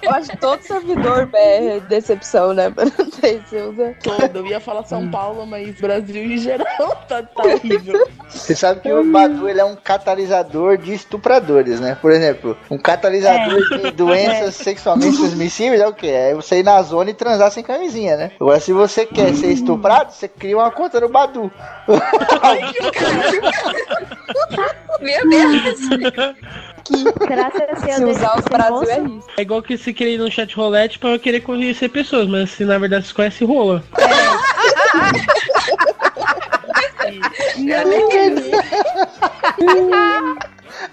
Eu 0.02 0.10
acho 0.10 0.30
que 0.30 0.36
todo 0.38 0.62
servidor 0.62 1.28
é 1.34 1.80
decepção, 1.80 2.54
né? 2.54 2.72
Não 2.98 3.10
sei 3.10 3.40
se 3.46 3.56
usa. 3.56 3.94
Todo. 4.02 4.38
Eu 4.38 4.46
ia 4.46 4.60
falar 4.60 4.84
São 4.84 5.10
Paulo, 5.10 5.46
mas 5.46 5.78
Brasil 5.78 6.24
em 6.24 6.38
geral 6.38 6.96
tá, 7.08 7.22
tá 7.22 7.42
horrível. 7.42 8.06
Você 8.28 8.54
sabe 8.54 8.80
que 8.80 8.92
o 8.92 9.04
Badu 9.12 9.48
ele 9.48 9.60
é 9.60 9.64
um 9.64 9.76
catalisador 9.76 10.78
de 10.78 10.94
estupradores, 10.94 11.80
né? 11.80 11.98
Por 12.00 12.10
exemplo, 12.10 12.56
um 12.70 12.78
catalisador 12.78 13.60
de 13.68 13.90
doenças 13.90 14.54
sexualmente 14.54 15.16
transmissíveis 15.16 15.80
é 15.80 15.86
o 15.86 15.92
quê? 15.92 16.06
É 16.06 16.34
você 16.34 16.60
ir 16.60 16.64
na 16.64 16.80
zona 16.82 17.10
e 17.10 17.14
transar 17.14 17.50
sem 17.50 17.62
camisinha, 17.62 18.16
né? 18.16 18.30
Agora, 18.40 18.60
se 18.60 18.72
você 18.72 19.04
quer 19.06 19.34
ser 19.34 19.52
estuprado, 19.52 20.12
você 20.12 20.28
cria 20.28 20.53
uma 20.54 20.70
conta 20.70 21.00
no 21.00 21.08
Badu. 21.08 21.50
Meu 25.00 25.28
Deus. 25.28 25.90
A 25.90 25.96
Deus. 25.96 26.36
Se 26.84 28.04
usar 28.04 28.38
os 28.38 28.44
Brasil 28.44 28.90
é 28.90 29.00
moço. 29.00 29.18
isso. 29.18 29.28
É 29.38 29.42
igual 29.42 29.62
que 29.62 29.78
você 29.78 29.92
querer 29.92 30.14
ir 30.14 30.18
no 30.18 30.30
chat 30.30 30.54
rolete 30.54 30.98
pra 30.98 31.10
eu 31.10 31.18
querer 31.18 31.40
conhecer 31.40 31.88
pessoas, 31.88 32.28
mas 32.28 32.50
se 32.50 32.64
na 32.64 32.76
verdade 32.76 33.06
você 33.06 33.14
conhece 33.14 33.42
rola. 33.44 33.82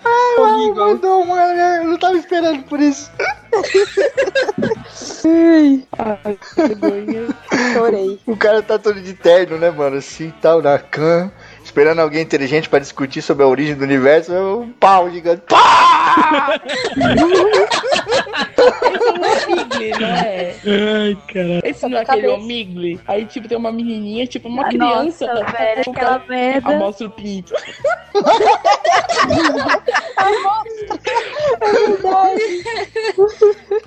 Ai, 0.03 0.71
mandou, 0.71 1.25
mano, 1.25 1.59
eu 1.59 1.83
não 1.85 1.97
tava 1.97 2.17
esperando 2.17 2.63
por 2.63 2.79
isso. 2.79 3.11
Ai, 5.97 6.37
chorei. 7.73 8.19
O 8.25 8.35
cara 8.35 8.61
tá 8.61 8.79
todo 8.79 9.01
de 9.01 9.13
terno, 9.13 9.57
né, 9.57 9.69
mano? 9.69 9.97
Assim, 9.97 10.33
tal, 10.41 10.61
na 10.61 10.79
can, 10.79 11.31
esperando 11.63 11.99
alguém 11.99 12.21
inteligente 12.21 12.69
pra 12.69 12.79
discutir 12.79 13.21
sobre 13.21 13.43
a 13.43 13.47
origem 13.47 13.75
do 13.75 13.83
universo. 13.83 14.33
É 14.33 14.41
um 14.41 14.69
pau 14.71 15.09
gigante. 15.09 15.43
Pá! 15.47 16.59
Esse 18.91 19.11
não 19.13 19.25
é 19.25 19.45
Migli, 19.47 19.91
não 19.99 20.07
é? 20.07 20.55
Ai, 20.65 21.17
caralho. 21.27 21.61
Esse 21.63 21.87
não 21.87 21.97
é 21.97 22.01
aquele 22.01 22.27
Omigli. 22.29 22.99
Aí, 23.07 23.25
tipo, 23.25 23.47
tem 23.47 23.57
uma 23.57 23.71
menininha, 23.71 24.25
tipo, 24.27 24.47
uma 24.47 24.67
criança. 24.69 25.27
Nossa, 25.27 25.45
velho, 25.51 25.81
aquela 25.81 26.23
merda. 26.27 26.75
Amostra 26.75 27.07
o 27.07 27.11
pinto. 27.11 27.53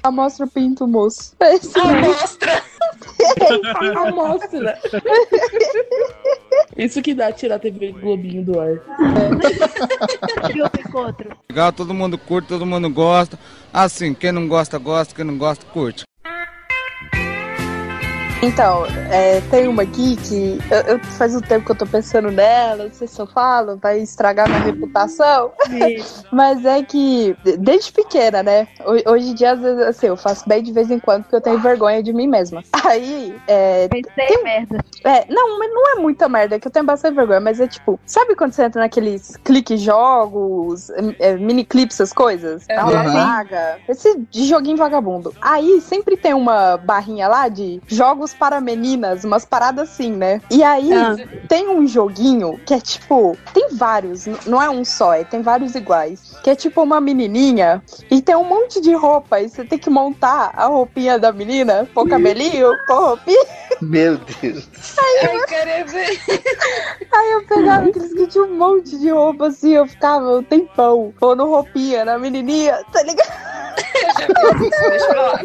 Amostra 0.03 0.47
o 0.47 0.51
pinto, 0.51 0.87
moço. 0.87 1.35
Esse 1.41 1.79
Amostra! 1.79 2.63
Amostra. 3.97 4.79
Isso 6.77 7.01
que 7.03 7.15
dá 7.15 7.33
tirar 7.33 7.57
a 7.57 7.59
TV 7.59 7.93
Globinho 7.93 8.45
do 8.45 8.61
ar. 8.61 8.81
Picotro? 10.71 11.37
Legal, 11.51 11.73
todo 11.73 11.95
mundo 11.95 12.19
curte, 12.19 12.49
todo 12.49 12.67
mundo 12.67 12.91
gosta. 12.91 13.39
Assim, 13.73 14.13
quem 14.15 14.33
não 14.33 14.49
gosta, 14.49 14.79
gosta, 14.79 15.15
quem 15.15 15.25
não 15.25 15.39
gosta, 15.39 15.65
curte. 15.67 16.05
Então, 18.45 18.85
é, 19.11 19.41
tem 19.51 19.67
uma 19.69 19.83
aqui 19.85 20.17
que 20.17 20.59
eu, 20.71 20.95
eu- 20.95 20.99
faz 21.01 21.35
um 21.35 21.41
tempo 21.41 21.65
que 21.65 21.73
eu 21.73 21.77
tô 21.77 21.87
pensando 21.87 22.31
nela, 22.31 22.85
não 22.85 22.93
sei 22.93 23.07
se 23.09 23.19
eu 23.19 23.27
falo, 23.27 23.79
vai 23.79 24.01
estragar 24.01 24.47
minha 24.47 24.61
reputação. 24.61 25.51
Mas 26.31 26.63
é 26.67 26.83
que, 26.83 27.35
desde 27.59 27.91
pequena, 27.91 28.43
né? 28.43 28.69
ho- 28.85 29.13
Hoje 29.13 29.31
em 29.31 29.35
dia, 29.35 29.53
às 29.53 29.61
vezes, 29.61 29.81
assim, 29.83 30.09
eu 30.09 30.17
faço 30.17 30.47
bem 30.47 30.63
de 30.63 30.73
vez 30.73 30.91
em 30.91 30.99
quando 30.99 31.23
porque 31.23 31.37
eu 31.37 31.41
tenho 31.41 31.59
vergonha 31.59 32.03
de 32.03 32.13
mim 32.13 32.27
mesma. 32.27 32.63
Aí, 32.85 33.35
é. 33.47 33.89
Pensei 33.89 34.43
merda. 34.43 34.79
É, 35.05 35.25
não, 35.33 35.59
mas 35.59 35.73
não 35.73 35.93
é 35.93 35.95
muita 36.01 36.29
merda, 36.29 36.57
é 36.57 36.59
que 36.61 36.67
eu 36.69 36.73
tenho 36.73 36.85
bastante 36.85 37.15
vergonha, 37.15 37.41
mas 37.41 37.61
é 37.61 37.67
tipo, 37.67 37.99
sabe 38.05 38.35
quando 38.37 38.53
você 38.53 38.65
entra 38.65 38.83
naqueles 38.83 39.37
clique 39.43 39.79
jogos, 39.79 40.91
é, 41.19 41.37
mini 41.37 41.65
clips, 41.65 41.97
essas 41.97 42.13
coisas? 42.13 42.67
Uhum. 42.71 42.81
Aula 42.81 43.03
vaga, 43.05 43.79
esse 43.89 44.19
de 44.31 44.45
joguinho 44.45 44.77
vagabundo. 44.77 45.33
Aí 45.41 45.81
sempre 45.81 46.15
tem 46.17 46.35
uma 46.35 46.77
barrinha 46.77 47.27
lá 47.27 47.49
de 47.49 47.81
jogos 47.87 48.34
para 48.35 48.61
meninas, 48.61 49.25
umas 49.25 49.45
paradas 49.45 49.91
assim, 49.91 50.13
né? 50.13 50.41
E 50.51 50.63
aí 50.63 50.93
Ah. 50.93 51.17
tem 51.49 51.69
um 51.69 51.87
joguinho 51.87 52.59
que 52.67 52.75
é 52.75 52.81
tipo, 52.81 53.37
tem 53.53 53.69
vários, 53.73 54.27
não 54.47 54.61
é 54.61 54.69
um 54.69 54.85
só, 54.85 55.15
é, 55.15 55.25
tem 55.25 55.41
vários 55.43 55.75
iguais. 55.75 56.35
Que 56.43 56.51
é 56.51 56.55
tipo 56.55 56.83
uma 56.83 57.01
menininha 57.01 57.83
e 58.11 58.21
tem 58.21 58.37
um 58.37 58.45
monte 58.45 58.81
de 58.81 58.93
roupa 58.95 59.41
e 59.41 59.49
você 59.49 59.65
tem 59.65 59.79
que 59.79 59.89
montar 59.91 60.53
a 60.55 60.67
roupinha 60.67 61.19
da 61.19 61.33
menina, 61.33 61.89
pôr 61.95 62.09
cabelinho, 62.09 62.71
pôr 62.87 63.01
roupinha. 63.01 63.45
Meu 63.81 64.19
Deus. 64.19 64.69
Ai, 64.99 65.39
caramba. 65.47 65.93
Aí 67.13 67.33
eu 67.33 67.47
pegava 67.47 67.89
aqueles 67.89 68.13
que 68.13 68.27
tinha 68.27 68.45
um 68.45 68.57
monte 68.57 68.99
de 68.99 69.11
roupa 69.11 69.49
assim, 69.49 69.75
eu 69.75 69.87
ficava 69.87 70.39
um 70.39 70.43
tempão 70.43 71.13
pondo 71.19 71.47
roupinha 71.47 72.05
na 72.05 72.19
menininha, 72.19 72.83
tá 72.93 73.03
ligado? 73.03 73.55
Eu 73.95 74.45
já 74.45 74.59
fiz 74.59 74.73
isso, 74.73 74.91
deixa 74.91 75.07
eu 75.07 75.15
falar. 75.15 75.41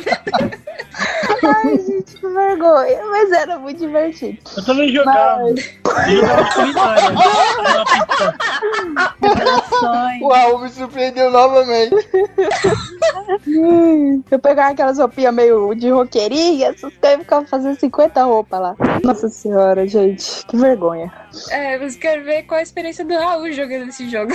Ai, 1.44 1.78
gente, 1.78 2.18
que 2.18 2.28
vergonha. 2.28 3.06
Mas 3.06 3.32
era 3.32 3.58
muito 3.58 3.80
divertido. 3.80 4.38
Eu 4.58 4.66
também 4.66 4.94
jogava. 4.94 5.50
Eu 5.50 5.58
jogava 5.58 7.00
Raul 10.22 10.60
me 10.60 10.70
surpreendeu 10.70 11.32
novamente. 11.32 11.96
Hum, 13.48 14.24
Eu 14.30 14.40
pegava 14.40 14.72
aquelas 14.72 14.98
roupinhas 14.98 15.34
meio 15.34 15.74
de 15.74 15.90
roqueirinha, 15.90 16.70
essas 16.70 16.94
coisas, 16.98 17.20
ficava 17.20 17.46
fazendo 17.48 17.80
50 17.80 18.24
roupas 18.24 18.60
lá. 18.60 18.76
Nossa 19.04 19.30
senhora, 19.30 19.88
gente, 19.88 20.46
que 20.46 20.58
vergonha. 20.58 21.12
É, 21.52 21.78
mas 21.78 21.96
quero 21.96 22.24
ver 22.24 22.44
qual 22.44 22.60
a 22.60 22.64
experiência 22.64 23.06
do 23.06 23.14
Raul 23.14 23.52
jogando 23.52 23.90
esse 23.90 24.10
jogo. 24.10 24.34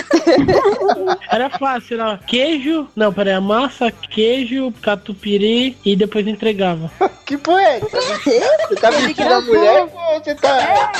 Era 1.30 1.50
fácil, 1.50 2.00
era 2.00 2.18
queijo. 2.18 2.88
Não, 2.94 3.12
peraí, 3.12 3.32
a 3.34 3.40
massa, 3.40 3.90
queijo, 3.90 4.72
catupiry 4.80 5.76
e 5.84 5.96
depois 5.96 6.26
entregava. 6.26 6.90
Que 7.24 7.38
porra 7.38 7.62
é? 7.62 7.80
Você 7.80 8.74
tá 8.78 8.90
vestindo 8.90 9.32
a 9.32 9.40
mulher 9.40 9.86
você 10.22 10.34
tá. 10.34 10.92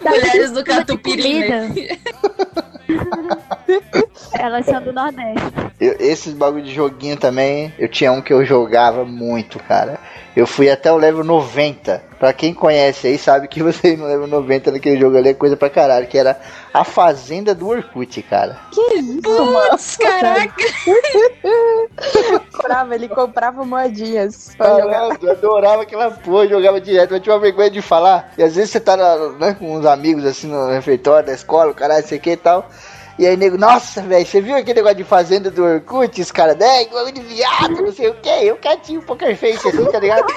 Tá 0.00 0.10
Mulheres 0.10 0.52
do 0.52 0.64
catupiry, 0.64 1.40
né? 1.48 1.74
Elas 4.32 4.64
são 4.66 4.80
do 4.82 4.92
Nordeste. 4.92 5.42
Eu- 5.80 5.96
esses 5.98 6.32
bagulho 6.32 6.62
de 6.64 6.72
joguinho 6.72 7.16
também, 7.16 7.74
eu 7.78 7.88
tinha 7.88 8.12
um 8.12 8.22
que 8.22 8.32
eu 8.32 8.44
jogava 8.44 9.04
muito, 9.04 9.58
cara. 9.58 9.98
Eu 10.36 10.46
fui 10.46 10.68
até 10.68 10.92
o 10.92 10.96
level 10.96 11.24
90. 11.24 12.04
Pra 12.18 12.32
quem 12.32 12.52
conhece 12.52 13.06
aí, 13.06 13.18
sabe 13.18 13.48
que 13.48 13.62
você 13.64 13.94
ir 13.94 13.96
no 13.96 14.06
level 14.06 14.26
90 14.26 14.70
naquele 14.70 15.00
jogo 15.00 15.16
ali 15.16 15.30
é 15.30 15.34
coisa 15.34 15.56
pra 15.56 15.70
caralho. 15.70 16.06
Que 16.06 16.18
era 16.18 16.38
a 16.74 16.84
Fazenda 16.84 17.54
do 17.54 17.66
Orkut, 17.66 18.22
cara. 18.22 18.58
Que 18.70 18.80
isso, 18.98 19.44
mano? 19.46 19.70
Putz, 19.70 19.96
caraca. 19.96 20.54
Comprava, 22.52 22.94
ele 22.94 23.08
comprava 23.08 23.64
moedinhas 23.64 24.54
eu 24.58 25.30
adorava 25.30 25.82
aquela 25.82 26.10
porra, 26.10 26.48
jogava 26.48 26.80
direto, 26.80 27.12
mas 27.12 27.22
tinha 27.22 27.34
uma 27.34 27.40
vergonha 27.40 27.70
de 27.70 27.80
falar. 27.80 28.32
E 28.36 28.42
às 28.42 28.56
vezes 28.56 28.70
você 28.70 28.80
tá 28.80 28.96
né, 29.38 29.54
com 29.54 29.76
uns 29.76 29.86
amigos 29.86 30.24
assim 30.24 30.48
no 30.48 30.70
refeitório 30.70 31.26
da 31.26 31.32
escola, 31.32 31.72
caralho, 31.72 32.06
sei 32.06 32.18
que 32.18 32.30
e 32.30 32.36
tal. 32.36 32.68
E 33.18 33.26
aí, 33.26 33.36
nego, 33.36 33.56
nossa, 33.56 34.02
velho, 34.02 34.26
você 34.26 34.40
viu 34.42 34.54
aquele 34.56 34.74
negócio 34.74 34.96
de 34.98 35.04
fazenda 35.04 35.50
do 35.50 35.64
Orkut? 35.64 36.20
Os 36.20 36.30
caras, 36.30 36.56
né, 36.56 36.84
que 36.84 36.92
bagulho 36.92 37.14
de 37.14 37.22
viado, 37.22 37.82
não 37.82 37.92
sei 37.92 38.08
o 38.10 38.14
que. 38.14 38.28
Eu 38.28 38.56
catinho 38.56 39.00
poker 39.02 39.34
face 39.36 39.68
assim, 39.68 39.84
tá 39.90 39.98
ligado? 39.98 40.26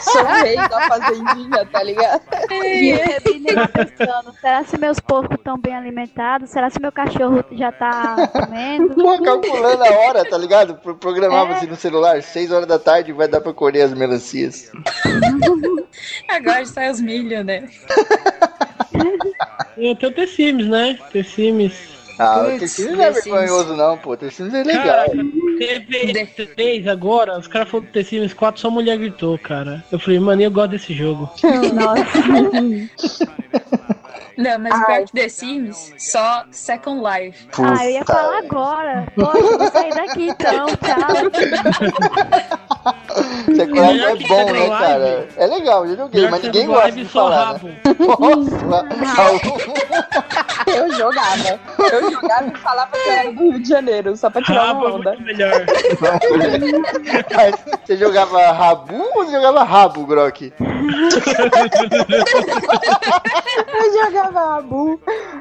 Sou 0.00 0.22
o 0.22 0.26
rei 0.26 0.54
da 0.56 0.80
fazendinha, 0.88 1.66
tá 1.66 1.82
ligado? 1.82 2.22
E 2.50 2.90
eu 2.90 3.56
lá 3.56 3.66
pensando, 3.68 4.32
será 4.40 4.64
se 4.64 4.78
meus 4.78 5.00
porcos 5.00 5.36
estão 5.36 5.58
bem 5.58 5.74
alimentados? 5.74 6.50
Será 6.50 6.70
se 6.70 6.80
meu 6.80 6.92
cachorro 6.92 7.44
já 7.52 7.72
tá 7.72 8.28
comendo? 8.32 8.94
Pô, 8.94 9.20
calculando 9.22 9.82
a 9.84 9.90
hora, 9.90 10.24
tá 10.24 10.38
ligado? 10.38 10.76
Pro- 10.76 10.94
Programava 10.94 11.54
assim 11.54 11.66
no 11.66 11.74
celular, 11.76 12.22
6 12.22 12.52
horas 12.52 12.68
da 12.68 12.78
tarde, 12.78 13.12
vai 13.12 13.26
dar 13.26 13.40
pra 13.40 13.52
colher 13.52 13.82
as 13.82 13.92
melancias. 13.92 14.70
Agora 16.30 16.64
sai 16.64 16.90
os 16.90 17.00
milho, 17.00 17.42
né? 17.42 17.68
Eu 19.78 19.94
tenho 19.94 20.12
o 20.12 20.14
The 20.14 20.26
Sims, 20.26 20.66
né? 20.66 20.98
The 21.12 21.22
Sims. 21.22 21.72
Ah, 22.18 22.40
o 22.40 22.44
Putz, 22.46 22.58
Tercines 22.58 22.96
não 22.96 23.04
é 23.04 23.12
The 23.12 23.20
vergonhoso, 23.20 23.76
não, 23.76 23.96
pô. 23.96 24.16
Tercines 24.16 24.52
é 24.52 24.64
legal. 24.64 24.84
Caraca, 24.84 25.16
teve 25.58 26.26
três 26.56 26.88
agora, 26.88 27.38
os 27.38 27.46
caras 27.46 27.68
falaram 27.68 27.88
do 27.88 27.92
The 27.92 28.02
Sims 28.02 28.34
4, 28.34 28.60
só 28.60 28.70
mulher 28.70 28.98
gritou, 28.98 29.38
cara. 29.38 29.84
Eu 29.92 30.00
falei, 30.00 30.18
mano, 30.18 30.42
eu 30.42 30.50
gosto 30.50 30.70
desse 30.70 30.92
jogo. 30.92 31.30
Nossa. 31.74 33.28
Não, 34.36 34.56
mas 34.56 34.72
Ai. 34.72 34.84
pior 34.84 35.04
que 35.06 35.12
The 35.12 35.28
Sims, 35.28 35.94
só 35.98 36.44
Second 36.52 37.02
Life. 37.02 37.48
Ah, 37.58 37.84
eu 37.84 37.90
ia 37.90 38.00
Puta, 38.00 38.12
falar 38.12 38.38
agora. 38.38 39.06
Poxa, 39.14 39.38
eu 39.38 39.58
vou 39.58 39.70
sair 39.70 39.94
daqui 39.94 40.28
então, 40.28 40.66
tchau. 40.66 42.58
Melhor 43.48 44.10
é 44.10 44.14
bom, 44.28 44.44
né, 44.46 44.52
Life. 44.52 44.68
cara? 44.70 45.28
É 45.36 45.46
legal, 45.46 45.86
eu 45.86 45.96
joguei, 45.96 46.20
Melhor 46.22 46.30
mas 46.30 46.42
ninguém 46.42 46.66
gosta 46.66 46.92
de 46.92 47.04
só 47.06 47.24
falar. 47.28 47.44
rabo. 47.52 47.68
Né? 47.68 47.80
Nossa. 48.18 48.58
Eu 50.74 50.92
jogava. 50.92 51.60
Eu 51.92 52.10
jogava 52.10 52.46
e 52.46 52.58
falava 52.58 52.90
que 52.92 53.08
era 53.10 53.32
do 53.32 53.42
Rio 53.50 53.60
de 53.62 53.68
Janeiro, 53.68 54.16
só 54.16 54.30
pra 54.30 54.42
tirar 54.42 54.66
Rabo 54.66 54.80
uma 54.80 54.88
é 54.88 54.92
onda. 54.92 55.10
muito 55.10 55.24
melhor. 55.24 55.66
Mas 57.34 57.54
você 57.84 57.96
jogava 57.96 58.52
rabu 58.52 58.94
ou 59.14 59.24
você 59.24 59.32
jogava 59.32 59.64
rabo, 59.64 60.06
Grok? 60.06 60.52
Eu 63.74 63.92
jogava 64.04 64.40
Rabu 64.54 65.00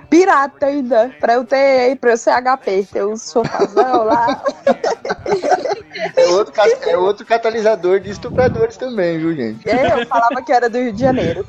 pirata 0.09 0.65
ainda, 0.67 1.11
pra 1.19 1.33
eu 1.33 1.43
ter, 1.45 1.95
pra 1.97 2.11
eu 2.11 2.17
ser 2.17 2.31
HP, 2.41 2.87
ter 2.91 3.03
os 3.03 3.21
sofazão 3.21 4.03
lá. 4.05 4.41
É 6.15 6.25
outro, 6.27 6.53
é 6.87 6.97
outro 6.97 7.25
catalisador 7.25 7.99
de 7.99 8.09
estupradores 8.11 8.77
também, 8.77 9.17
viu, 9.19 9.35
gente? 9.35 9.67
É, 9.69 10.01
eu 10.01 10.05
falava 10.07 10.41
que 10.41 10.51
era 10.51 10.69
do 10.69 10.77
Rio 10.77 10.93
de 10.93 10.99
Janeiro. 11.01 11.45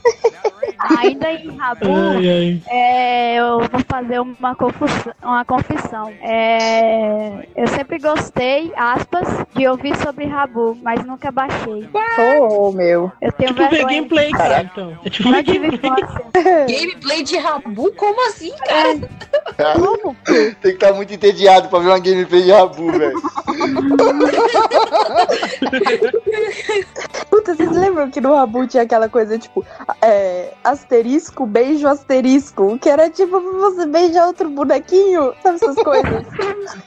Ainda 0.99 1.33
em 1.33 1.57
Rabu, 1.57 1.87
Ai, 1.93 2.29
ai. 2.29 2.63
é, 2.69 3.35
eu 3.37 3.59
vou 3.59 3.81
fazer 3.89 4.21
uma 4.21 4.55
confissão. 4.55 5.13
Uma 5.23 5.45
confissão. 5.45 6.13
É, 6.23 7.47
eu 7.57 7.67
sempre 7.67 7.99
gostei, 7.99 8.73
aspas, 8.77 9.27
de 9.57 9.67
ouvir 9.67 9.97
sobre 9.97 10.27
Rabu, 10.27 10.79
mas 10.83 11.05
nunca 11.05 11.33
baixei. 11.33 11.89
Oh, 12.41 12.71
meu. 12.71 13.11
Eu 13.21 13.33
tenho 13.33 13.49
Tipo 13.55 13.63
ver 13.65 13.71
vergonha. 13.71 13.97
gameplay, 13.97 14.31
cara, 14.31 14.63
então. 14.63 14.97
É 15.05 15.11
tipo 15.11 15.29
Não 15.31 15.43
tive 15.43 15.59
gameplay. 15.77 15.93
infância. 15.93 16.67
Gameplay 16.69 17.23
de 17.25 17.39
Rabu? 17.39 17.93
Como 17.95 18.29
assim, 18.29 18.53
cara? 18.67 18.99
Como? 19.75 20.15
Tem 20.25 20.55
que 20.61 20.69
estar 20.69 20.93
muito 20.93 21.13
entediado 21.13 21.69
pra 21.69 21.81
ver 21.81 21.89
uma 21.89 21.99
gameplay 21.99 22.43
de 22.43 22.53
rabu, 22.53 22.93
velho. 22.93 23.21
Puta, 27.31 27.55
vocês 27.55 27.71
lembram 27.71 28.11
que 28.11 28.21
no 28.21 28.35
Rabu 28.35 28.67
tinha 28.67 28.83
aquela 28.83 29.09
coisa, 29.09 29.39
tipo, 29.39 29.65
é, 30.03 30.53
asterisco, 30.65 31.47
beijo 31.47 31.87
asterisco, 31.87 32.79
que 32.79 32.89
era 32.89 33.09
tipo 33.11 33.41
você 33.41 33.87
beijar 33.87 34.27
outro 34.27 34.49
bonequinho, 34.51 35.35
sabe 35.43 35.57
essas 35.57 35.77
coisas? 35.77 36.25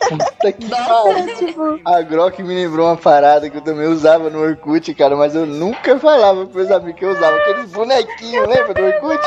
Puta 0.10 0.52
que 0.52 0.70
pariu. 0.70 1.36
tipo, 1.36 1.80
A 1.86 2.02
Grok 2.02 2.42
me 2.44 2.56
lembrou 2.56 2.88
uma 2.88 2.98
parada 2.98 3.50
que 3.50 3.58
eu 3.58 3.62
também 3.62 3.88
usava 3.88 4.30
no 4.30 4.42
Orkut, 4.42 4.94
cara, 4.96 5.16
mas 5.16 5.36
eu 5.36 5.46
nunca 5.46 5.98
falava 6.00 6.46
pros 6.46 6.56
meus 6.56 6.72
amigos 6.72 7.00
que 7.00 7.06
eu 7.06 7.12
usava 7.12 7.38
aqueles 7.38 7.72
bonequinhos, 7.72 8.48
lembra 8.48 8.74
do 8.74 8.84
Orkut? 8.84 9.22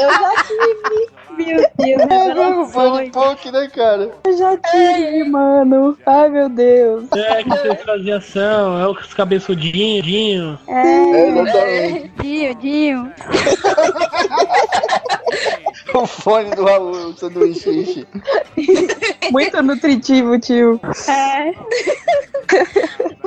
eu 0.00 0.10
já 0.10 0.30
tive, 0.44 1.08
Meu 1.36 1.66
Deus, 1.78 2.00
É 2.00 2.06
mesmo, 2.06 3.10
poke, 3.12 3.50
né, 3.50 3.68
cara? 3.74 4.10
eu 4.24 4.38
já 4.38 4.56
tive, 4.56 5.24
mano. 5.24 5.98
Ai, 6.06 6.28
meu 6.28 6.48
Deus. 6.48 7.04
É 7.12 7.42
que 7.42 7.48
vocês 7.48 7.82
faziam 7.82 8.18
ação, 8.18 8.80
é 8.80 8.88
os 8.88 9.12
cabeçudinhos, 9.14 10.06
dinho. 10.06 10.56
É, 10.68 11.28
exatamente. 11.28 12.12
Dinho, 12.20 12.54
Dinho. 12.54 13.12
O 15.94 16.06
fone 16.06 16.50
do 16.50 16.64
Raul, 16.64 16.90
o 16.90 17.16
sanduíche, 17.16 17.70
ixi. 17.70 18.06
Muito 19.30 19.62
nutritivo, 19.62 20.36
tio. 20.40 20.80
É. 21.08 21.52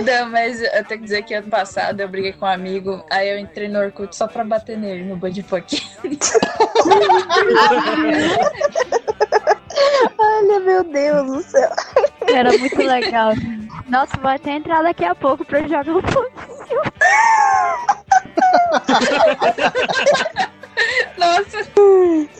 Não, 0.03 0.29
mas 0.29 0.61
eu 0.61 0.83
tenho 0.83 0.99
que 0.99 1.05
dizer 1.05 1.23
que 1.23 1.33
ano 1.33 1.49
passado 1.49 2.01
eu 2.01 2.09
briguei 2.09 2.33
com 2.33 2.45
um 2.45 2.49
amigo, 2.49 3.01
aí 3.09 3.29
eu 3.29 3.39
entrei 3.39 3.69
no 3.69 3.79
Orkut 3.79 4.13
só 4.13 4.27
pra 4.27 4.43
bater 4.43 4.77
nele 4.77 5.05
no 5.05 5.15
Budipunk. 5.15 5.81
Olha, 10.17 10.59
meu 10.59 10.83
Deus 10.83 11.25
do 11.25 11.41
céu. 11.43 11.69
Era 12.27 12.51
muito 12.57 12.77
legal. 12.83 13.31
Nossa, 13.87 14.17
vai 14.17 14.35
até 14.35 14.51
entrar 14.51 14.83
daqui 14.83 15.05
a 15.05 15.15
pouco 15.15 15.45
pra 15.45 15.61
jogar 15.61 15.87
um 15.87 16.01
pouquinho. 16.01 16.81
Nossa, 21.17 21.67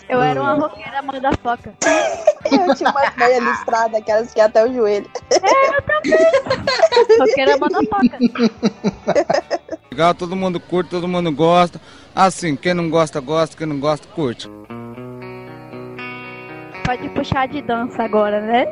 Eu 0.07 0.21
era 0.21 0.41
uma 0.41 0.53
roqueira 0.53 1.01
motherfucker. 1.01 1.73
Eu 2.51 2.75
tinha 2.75 2.89
uma 2.91 3.11
meia 3.17 3.39
listrada, 3.39 3.97
aquelas 3.97 4.33
que 4.33 4.39
ia 4.39 4.45
até 4.45 4.65
o 4.65 4.73
joelho. 4.73 5.09
Roqueira 7.19 7.57
motherfucker. 7.57 8.19
Legal, 9.91 10.13
todo 10.13 10.35
mundo 10.35 10.59
curte, 10.59 10.91
todo 10.91 11.07
mundo 11.07 11.31
gosta. 11.31 11.81
Assim, 12.15 12.55
quem 12.55 12.73
não 12.73 12.89
gosta, 12.89 13.19
gosta, 13.19 13.57
quem 13.57 13.67
não 13.67 13.79
gosta, 13.79 14.07
curte. 14.09 14.49
Pode 16.87 17.09
puxar 17.09 17.49
de 17.49 17.61
dança 17.61 18.01
agora, 18.01 18.39
né? 18.39 18.63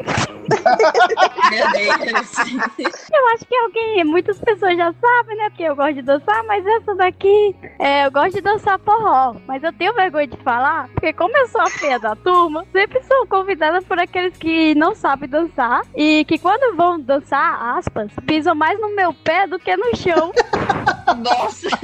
meu 1.51 1.71
Deus. 1.73 2.38
Eu 3.12 3.28
acho 3.34 3.45
que 3.45 3.56
alguém, 3.58 4.06
muitas 4.06 4.39
pessoas 4.39 4.78
já 4.78 4.93
sabem, 4.93 5.36
né? 5.36 5.49
Porque 5.49 5.63
eu 5.63 5.75
gosto 5.75 5.95
de 5.95 6.01
dançar, 6.01 6.41
mas 6.45 6.65
essa 6.65 6.95
daqui, 6.95 7.54
é, 7.78 8.06
eu 8.06 8.12
gosto 8.12 8.36
de 8.36 8.41
dançar 8.41 8.80
forró. 8.80 9.36
Mas 9.45 9.62
eu 9.63 9.73
tenho 9.73 9.93
vergonha 9.93 10.28
de 10.28 10.38
falar, 10.38 10.88
porque 10.93 11.12
como 11.12 11.36
eu 11.36 11.47
sou 11.49 11.60
a 11.60 11.69
feia 11.69 11.99
da 11.99 12.15
turma, 12.15 12.65
sempre 12.71 13.04
sou 13.04 13.28
convidada 13.28 13.82
por 13.82 13.99
aqueles 13.99 14.38
que 14.38 14.73
não 14.75 14.95
sabem 14.95 15.28
dançar 15.28 15.82
e 15.93 16.23
que 16.23 16.38
quando 16.38 16.73
vão 16.78 16.97
dançar, 16.97 17.78
aspas, 17.78 18.12
pisam 18.25 18.56
mais 18.56 18.80
no 18.80 18.95
meu 18.95 19.13
pé 19.13 19.45
do 19.45 19.60
que 19.60 19.75
no 19.75 19.93
chão. 19.93 20.32
Nossa. 21.13 21.70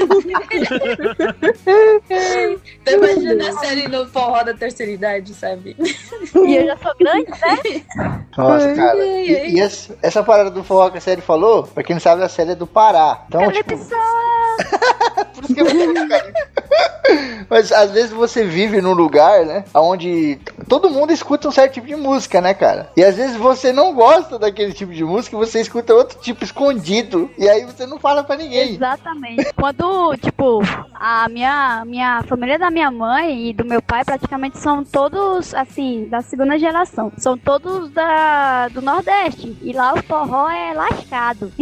Tô 2.84 2.92
imaginando 2.92 3.48
a 3.48 3.54
série 3.60 3.88
no 3.88 4.08
forró 4.08 4.44
da 4.44 4.54
terceira 4.54 4.92
idade, 4.92 5.34
sabe? 5.34 5.76
E 5.80 6.56
eu 6.56 6.66
já 6.66 6.78
sou 6.78 6.94
grande, 7.00 7.30
né? 7.30 7.38
Nossa, 8.36 8.74
cara. 8.74 8.98
E, 9.06 9.56
e 9.56 9.60
essa, 9.60 9.98
essa 10.02 10.24
parada 10.24 10.50
do 10.50 10.64
forró 10.64 10.90
que 10.90 10.98
a 10.98 11.02
série 11.02 11.22
falou, 11.22 11.64
pra 11.64 11.84
quem 11.84 11.96
não 11.96 12.02
sabe, 12.02 12.24
a 12.24 12.30
série 12.30 12.52
é 12.52 12.56
do 12.56 12.66
Pará. 12.66 13.26
Então, 13.28 13.52
tipo, 13.52 13.78
por 15.34 15.44
isso 15.44 15.54
que 15.54 15.62
eu 15.62 15.66
vou 15.66 16.08
carinho. 16.08 16.34
Mas 17.50 17.72
às 17.72 17.92
vezes 17.92 18.12
você 18.12 18.46
vive 18.46 18.82
num 18.82 18.94
lugar, 18.94 19.46
né? 19.46 19.66
Onde 19.74 20.40
todo 20.70 20.90
mundo 20.90 21.12
escuta 21.12 21.50
um 21.50 21.52
certo 21.52 21.74
tipo 21.74 21.88
de 21.88 21.98
música, 21.98 22.40
né, 22.40 22.54
cara? 22.54 22.90
E 22.96 23.04
às 23.04 23.16
vezes 23.16 23.36
você 23.36 23.74
não 23.74 23.94
gosta 23.94 24.40
daquele 24.40 24.72
tipo 24.72 24.94
de 24.94 25.04
música, 25.04 25.36
você 25.36 25.60
escuta 25.60 25.94
outro 25.94 26.18
tipo 26.20 26.46
escondido. 26.46 27.30
E 27.38 27.50
aí 27.50 27.66
você 27.66 27.86
não 27.86 28.00
fala 28.00 28.24
pra 28.24 28.38
ninguém. 28.38 28.76
Exatamente. 28.76 29.52
Quando, 29.54 30.16
tipo, 30.16 30.62
a 30.96 31.28
minha, 31.28 31.84
minha 31.86 32.24
família 32.24 32.58
da 32.58 32.72
minha 32.72 32.90
mãe 32.90 33.50
e 33.50 33.54
do 33.54 33.66
meu 33.66 33.82
pai 33.82 34.06
praticamente 34.06 34.58
são 34.58 34.84
todos, 34.84 35.54
assim, 35.54 36.08
da 36.10 36.22
segunda 36.22 36.58
geração. 36.58 37.12
São 37.18 37.38
todos 37.38 37.92
da, 37.92 38.70
do 38.70 38.82
Nordeste. 38.82 39.58
E 39.62 39.74
lá 39.74 39.94
o 39.94 40.02
forró 40.04 40.50
é 40.50 40.74
lascado. 40.74 41.52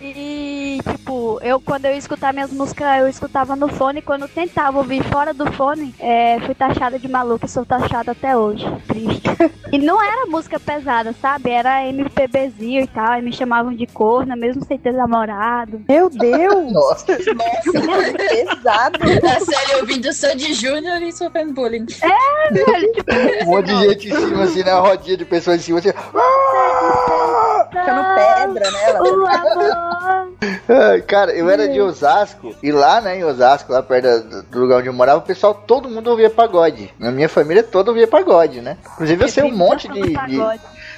e, 0.00 0.80
tipo, 0.82 1.38
eu 1.42 1.60
quando 1.60 1.84
eu 1.84 1.94
escutar 1.94 2.32
minhas 2.32 2.52
músicas, 2.52 3.00
eu 3.00 3.08
escutava 3.08 3.54
no 3.54 3.68
fone. 3.68 4.00
Quando 4.00 4.22
eu 4.22 4.28
tentava 4.48 4.78
ouvir 4.78 5.02
fora 5.04 5.34
do 5.34 5.50
fone, 5.52 5.94
é, 5.98 6.38
fui 6.40 6.54
taxada 6.54 6.98
de 6.98 7.08
maluca 7.08 7.46
e 7.46 7.48
sou 7.48 7.64
taxada 7.66 8.12
até 8.12 8.36
hoje. 8.36 8.64
Triste. 8.86 9.22
E 9.72 9.78
não 9.78 10.00
era 10.00 10.26
música 10.26 10.60
pesada, 10.60 11.12
sabe? 11.20 11.50
Era 11.50 11.84
MPBzinho 11.88 12.82
e 12.84 12.86
tal. 12.86 13.18
E 13.18 13.20
me 13.22 13.32
chamavam 13.32 13.74
de 13.74 13.84
corna, 13.84 14.36
mesmo 14.36 14.64
sem 14.64 14.78
ter 14.78 14.92
namorado. 14.92 15.82
Meu 15.88 16.08
Deus! 16.08 16.70
Nossa. 16.72 17.18
Nossa, 17.18 18.12
Pesado. 18.16 18.98
a 19.26 19.40
série 19.40 19.80
ouvindo 19.80 20.12
Sandy 20.12 20.54
Júnior 20.54 21.02
e 21.02 21.12
sofrendo 21.12 21.52
bullying. 21.52 21.84
É, 22.00 22.52
velho, 22.54 22.92
tipo, 22.92 23.12
Um 23.42 23.46
monte 23.46 23.66
de 23.66 23.76
gente 23.88 24.08
em 24.08 24.14
cima, 24.14 24.44
assim, 24.44 24.62
na 24.62 24.78
rodinha 24.78 25.16
de 25.16 25.24
pessoas 25.24 25.56
em 25.56 25.62
cima, 25.64 25.78
assim. 25.80 25.90
Ficando 27.72 28.04
pedra 28.14 28.70
nela. 28.70 29.02
o 29.02 29.26
amor. 29.26 30.36
Ai, 30.68 31.02
Cara, 31.02 31.32
eu 31.32 31.50
era 31.50 31.68
de 31.68 31.80
Osasco 31.80 32.54
e 32.62 32.70
lá, 32.70 33.00
né, 33.00 33.18
em 33.18 33.24
Osasco, 33.24 33.72
lá 33.72 33.82
perto 33.82 34.04
da- 34.04 34.35
do 34.42 34.60
lugar 34.60 34.78
onde 34.78 34.88
eu 34.88 34.92
morava, 34.92 35.18
o 35.18 35.22
pessoal, 35.22 35.54
todo 35.54 35.88
mundo 35.88 36.08
ouvia 36.08 36.30
pagode. 36.30 36.92
Na 36.98 37.10
minha 37.10 37.28
família 37.28 37.62
toda 37.62 37.90
ouvia 37.90 38.06
pagode, 38.06 38.60
né? 38.60 38.76
Inclusive 38.94 39.24
eu 39.24 39.28
sei 39.28 39.44
um 39.44 39.56
monte 39.56 39.88
de, 39.88 40.00
de- 40.02 40.16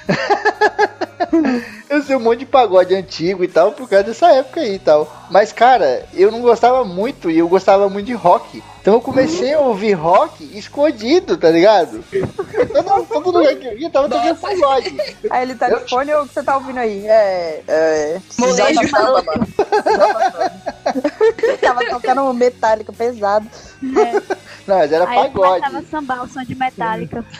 eu 1.89 2.01
sei 2.03 2.15
um 2.15 2.19
monte 2.19 2.39
de 2.39 2.45
pagode 2.45 2.95
antigo 2.95 3.43
e 3.43 3.47
tal, 3.47 3.71
por 3.71 3.87
causa 3.87 4.05
dessa 4.05 4.31
época 4.31 4.61
aí 4.61 4.75
e 4.75 4.79
tal. 4.79 5.11
Mas, 5.29 5.51
cara, 5.51 6.05
eu 6.13 6.31
não 6.31 6.41
gostava 6.41 6.83
muito 6.83 7.29
e 7.29 7.37
eu 7.37 7.47
gostava 7.47 7.89
muito 7.89 8.07
de 8.07 8.13
rock. 8.13 8.63
Então 8.81 8.93
eu 8.95 9.01
comecei 9.01 9.53
a 9.53 9.59
ouvir 9.59 9.93
rock 9.93 10.57
escondido, 10.57 11.37
tá 11.37 11.49
ligado? 11.49 12.03
Todo, 12.73 13.05
todo 13.05 13.31
lugar 13.37 13.55
que 13.55 13.67
eu 13.67 13.77
ia 13.77 13.89
tava 13.89 14.09
tocando 14.09 14.37
pagode. 14.37 14.97
Aí 15.29 15.43
ele 15.43 15.55
tá 15.55 15.69
de 15.69 15.89
fone 15.89 16.13
ou 16.13 16.23
o 16.23 16.27
que 16.27 16.33
você 16.33 16.43
tá 16.43 16.55
ouvindo 16.55 16.79
aí? 16.79 17.05
É. 17.05 17.61
é 17.67 18.21
Molejo 18.37 18.79
Tava 21.61 21.85
tocando 21.89 22.33
metálico 22.33 22.93
pesado. 22.93 23.47
Não, 24.69 24.77
mas 24.77 24.91
era 24.91 25.09
Aí 25.09 25.17
eu 25.17 25.23
pagode. 25.31 25.49
começava 25.61 25.77
a 25.79 25.81
sambar 25.83 26.23
o 26.23 26.27
som 26.27 26.43
de 26.43 26.55
metálica. 26.55 27.25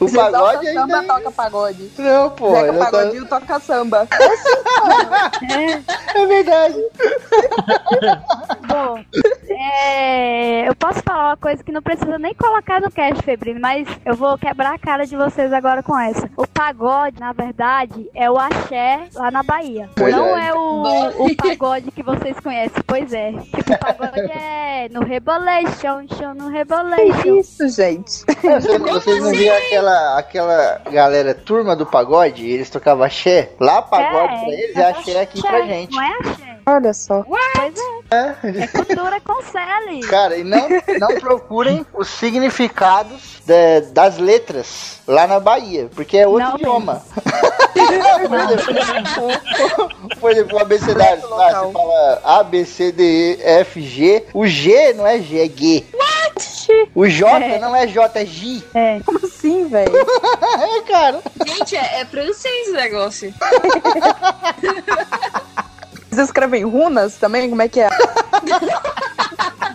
O 0.00 0.10
pagode 0.12 0.66
Exalta 0.68 0.72
Samba 0.72 0.96
ainda. 1.00 1.14
toca 1.14 1.30
pagode. 1.32 1.90
Não, 1.98 2.30
pô. 2.30 2.50
Zeca 2.52 2.66
eu 2.66 2.78
tava- 2.78 2.90
Pagodinho 2.90 3.26
toca 3.26 3.60
samba. 3.60 4.08
É 6.14 6.26
verdade. 6.26 6.76
Bom, 8.68 9.04
é, 9.48 10.68
eu 10.68 10.74
posso 10.76 11.00
falar 11.02 11.30
uma 11.30 11.36
coisa 11.36 11.62
que 11.62 11.72
não 11.72 11.82
precisa 11.82 12.18
nem 12.18 12.34
colocar 12.34 12.80
no 12.80 12.90
cast, 12.90 13.22
Febrino, 13.22 13.60
mas 13.60 13.86
eu 14.04 14.14
vou 14.14 14.38
quebrar 14.38 14.74
a 14.74 14.78
cara 14.78 15.06
de 15.06 15.16
vocês 15.16 15.52
agora 15.52 15.82
com 15.82 15.98
essa. 15.98 16.28
O 16.36 16.46
pagode, 16.46 17.18
na 17.20 17.32
verdade, 17.32 18.08
é 18.14 18.30
o 18.30 18.38
axé 18.38 19.08
lá 19.14 19.30
na 19.30 19.42
Bahia. 19.42 19.88
Verdade. 19.96 20.22
Não 20.22 20.38
é 20.38 20.54
o, 20.54 21.26
o 21.26 21.36
pagode 21.36 21.90
que 21.90 22.02
vocês 22.02 22.38
conhecem, 22.40 22.82
pois 22.86 23.12
é. 23.12 23.32
Tipo, 23.32 23.72
o 23.74 23.78
pagode 23.78 24.20
é 24.20 24.88
no 24.90 25.04
Rebolation, 25.04 26.06
show 26.16 26.34
no 26.34 26.50
Que 26.50 26.56
Rebolation. 26.58 27.40
isso, 27.40 27.68
gente? 27.68 28.24
Vocês, 28.42 28.78
vocês 28.80 29.22
não 29.22 29.30
viram 29.32 29.56
aquela, 29.56 30.18
aquela 30.18 30.80
galera 30.90 31.34
turma 31.34 31.74
do 31.76 31.86
pagode? 31.86 32.46
Eles 32.48 32.70
tocavam 32.70 33.04
axé? 33.04 33.52
Lá 33.60 33.82
pagode 33.82 34.34
pra 34.40 34.52
eles 34.52 34.76
é 34.76 34.90
axé 34.90 35.20
aqui 35.20 35.40
pra 35.42 35.62
gente. 35.62 35.94
Não 35.94 36.02
é 36.02 36.08
axé? 36.20 36.53
Olha 36.66 36.94
só. 36.94 37.22
Pois 37.24 37.74
é. 38.10 38.62
É 38.62 38.66
cultura 38.68 39.20
com 39.20 39.42
Sally. 39.42 40.00
Cara, 40.08 40.36
e 40.36 40.44
não, 40.44 40.66
não 40.98 41.18
procurem 41.20 41.84
os 41.94 42.08
significados 42.08 43.40
de- 43.44 43.82
das 43.92 44.18
letras 44.18 45.00
lá 45.06 45.26
na 45.26 45.38
Bahia, 45.40 45.90
porque 45.94 46.16
é 46.18 46.26
outro 46.26 46.48
Não 46.48 46.56
idioma. 46.56 47.02
Por 50.20 50.30
exemplo, 50.30 50.56
o 50.56 50.60
abecedário, 50.60 51.28
lá, 51.28 51.60
você 51.64 51.72
fala 51.72 52.20
A, 52.24 52.42
B, 52.42 52.64
C, 52.64 52.92
D, 52.92 53.02
E, 53.38 53.42
F, 53.42 53.80
G. 53.82 54.24
O 54.32 54.46
G 54.46 54.92
não 54.94 55.06
é 55.06 55.20
G, 55.20 55.40
é 55.44 55.48
G. 55.48 55.84
O 56.94 57.06
J 57.06 57.44
É. 57.44 57.58
não 57.58 57.76
é 57.76 57.86
J, 57.86 58.20
é 58.20 58.24
G. 58.26 58.62
É. 58.74 59.00
Como 59.04 59.18
assim, 59.24 59.68
velho? 59.68 59.92
É, 60.54 60.80
cara. 60.82 61.20
Gente, 61.46 61.76
é, 61.76 62.00
é 62.00 62.04
francês 62.06 62.68
o 62.68 62.72
negócio. 62.72 63.34
Vocês 66.14 66.28
escrevem 66.28 66.64
runas 66.64 67.16
também? 67.16 67.50
Como 67.50 67.60
é 67.60 67.68
que 67.68 67.80
é? 67.80 67.88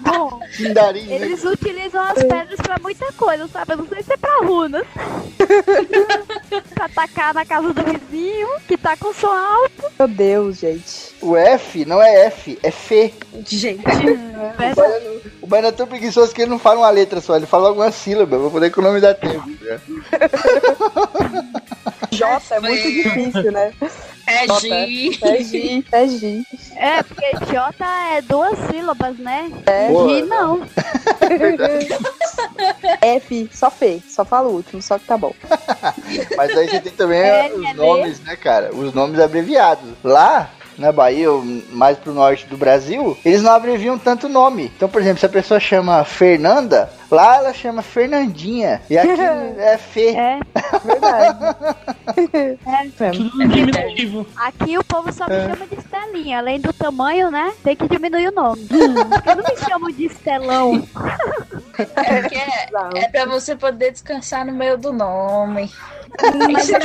Bom, 0.02 0.40
né? 0.40 0.94
eles 1.10 1.44
utilizam 1.44 2.02
as 2.02 2.24
pedras 2.24 2.62
pra 2.62 2.78
muita 2.82 3.12
coisa, 3.14 3.46
sabe? 3.50 3.74
Eu 3.74 3.78
não 3.78 3.88
sei 3.88 4.02
se 4.02 4.14
é 4.14 4.18
pra 4.18 4.38
runas. 4.46 4.88
pra 6.74 6.86
atacar 6.86 7.34
na 7.34 7.46
casa 7.46 7.74
do 7.74 7.84
vizinho, 7.84 8.48
que 8.68 8.78
tá 8.78 8.96
com 8.96 9.14
som 9.14 9.28
alto. 9.28 9.84
Meu 10.00 10.08
Deus, 10.08 10.60
gente. 10.60 11.14
O 11.22 11.36
F 11.36 11.84
não 11.84 12.02
é 12.02 12.28
F, 12.28 12.58
é 12.64 12.72
Fê. 12.72 13.14
Gente. 13.46 13.84
O 14.40 14.76
baiano, 14.76 15.22
o 15.42 15.48
baiano 15.48 15.68
é 15.68 15.72
tão 15.74 15.86
preguiçoso 15.86 16.34
que 16.34 16.42
ele 16.42 16.52
não 16.52 16.60
fala 16.60 16.80
uma 16.80 16.90
letra 16.90 17.20
só, 17.20 17.36
ele 17.36 17.46
fala 17.46 17.68
algumas 17.68 17.94
sílabas 17.94 18.40
pra 18.40 18.50
poder 18.50 18.68
economizar 18.68 19.14
tempo. 19.16 19.46
né? 19.62 19.82
J 22.10 22.42
é 22.52 22.60
muito 22.62 22.90
difícil, 22.90 23.52
né? 23.52 23.74
É 24.40 24.48
J. 24.48 24.60
G. 24.60 25.20
É 25.22 25.44
G, 25.44 25.84
é 25.92 26.08
G. 26.08 26.44
É, 26.78 27.04
porque 27.04 27.26
J 27.52 27.86
é 28.16 28.22
duas 28.22 28.58
sílabas, 28.70 29.18
né? 29.18 29.52
É. 29.66 29.88
G 29.90 30.22
não. 30.24 30.62
F, 33.02 33.50
só 33.52 33.70
Fê, 33.70 34.00
só 34.08 34.24
fala 34.24 34.48
o 34.48 34.54
último, 34.54 34.82
só 34.82 34.98
que 34.98 35.06
tá 35.06 35.18
bom. 35.18 35.34
Mas 36.38 36.58
aí 36.58 36.70
você 36.70 36.80
tem 36.80 36.94
também 36.94 37.20
É, 37.20 37.52
os 37.54 37.66
é 37.66 37.74
nomes, 37.74 38.20
né, 38.22 38.36
cara? 38.38 38.74
Os 38.74 38.94
nomes 38.94 39.20
abreviados. 39.20 39.90
Lá, 40.04 40.50
na 40.80 40.92
Bahia, 40.92 41.32
ou 41.32 41.44
mais 41.72 41.98
pro 41.98 42.14
norte 42.14 42.46
do 42.48 42.58
Brasil, 42.58 43.18
eles 43.24 43.44
não 43.44 43.52
abreviam 43.52 43.98
tanto 43.98 44.30
nome. 44.30 44.72
Então, 44.76 44.90
por 44.90 45.02
exemplo, 45.02 45.20
se 45.20 45.26
a 45.26 45.30
pessoa 45.30 45.60
chama 45.60 46.04
Fernanda, 46.04 46.90
lá 47.12 47.38
ela 47.38 47.54
chama 47.54 47.82
Fernandinha. 47.82 48.82
E 48.90 48.98
aqui 48.98 49.10
é 49.60 49.78
Fê. 49.78 50.10
É. 50.10 50.40
Verdade. 50.84 51.40
É. 53.00 53.12
Tudo 53.12 53.48
diminutivo. 53.48 54.26
Aqui 54.36 54.78
o 54.78 54.84
povo 54.84 55.12
só 55.12 55.26
me 55.28 55.36
chama 55.36 55.68
de 55.68 55.76
Estelinha. 55.76 56.38
Além 56.40 56.60
do 56.60 56.74
tamanho, 56.74 57.32
né? 57.32 57.54
Tem 57.64 57.76
que 57.76 57.88
diminuir 57.88 58.30
o 58.30 58.32
nome. 58.32 58.66
Porque 58.68 59.36
não 59.36 59.44
me 59.44 59.58
chamam 59.58 59.92
de 59.92 60.06
Estelão. 60.06 60.88
É, 61.78 62.22
porque 62.22 62.36
é, 62.36 62.68
é 62.96 63.08
pra 63.10 63.26
você 63.26 63.56
poder 63.56 63.92
descansar 63.92 64.46
no 64.46 64.52
meio 64.52 64.78
do 64.78 64.92
nome. 64.92 65.72
Mas 66.52 66.70
eu 66.70 66.80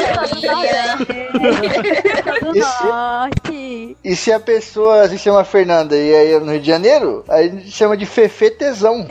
do 2.52 2.58
Esse- 2.58 2.84
norte. 2.84 3.96
E 4.04 4.16
se 4.16 4.32
a 4.32 4.38
pessoa 4.40 5.08
se 5.08 5.18
chama 5.18 5.44
Fernanda 5.44 5.96
e 5.96 6.14
aí 6.14 6.32
é 6.34 6.38
no 6.40 6.52
Rio 6.52 6.60
de 6.60 6.66
Janeiro, 6.66 7.24
aí 7.28 7.46
a 7.48 7.50
gente 7.50 7.70
chama 7.70 7.96
de 7.96 8.06
Fefe 8.06 8.50
Tesão. 8.50 9.06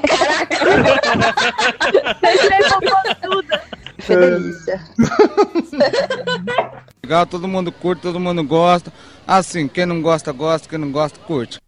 Que 3.97 4.15
delícia. 4.15 4.81
Legal, 7.03 7.25
todo 7.25 7.47
mundo 7.47 7.71
curte, 7.71 8.01
todo 8.01 8.19
mundo 8.19 8.43
gosta. 8.43 8.91
Assim, 9.27 9.67
quem 9.67 9.85
não 9.85 10.01
gosta, 10.01 10.31
gosta, 10.31 10.67
quem 10.69 10.77
não 10.77 10.91
gosta, 10.91 11.19
curte. 11.19 11.59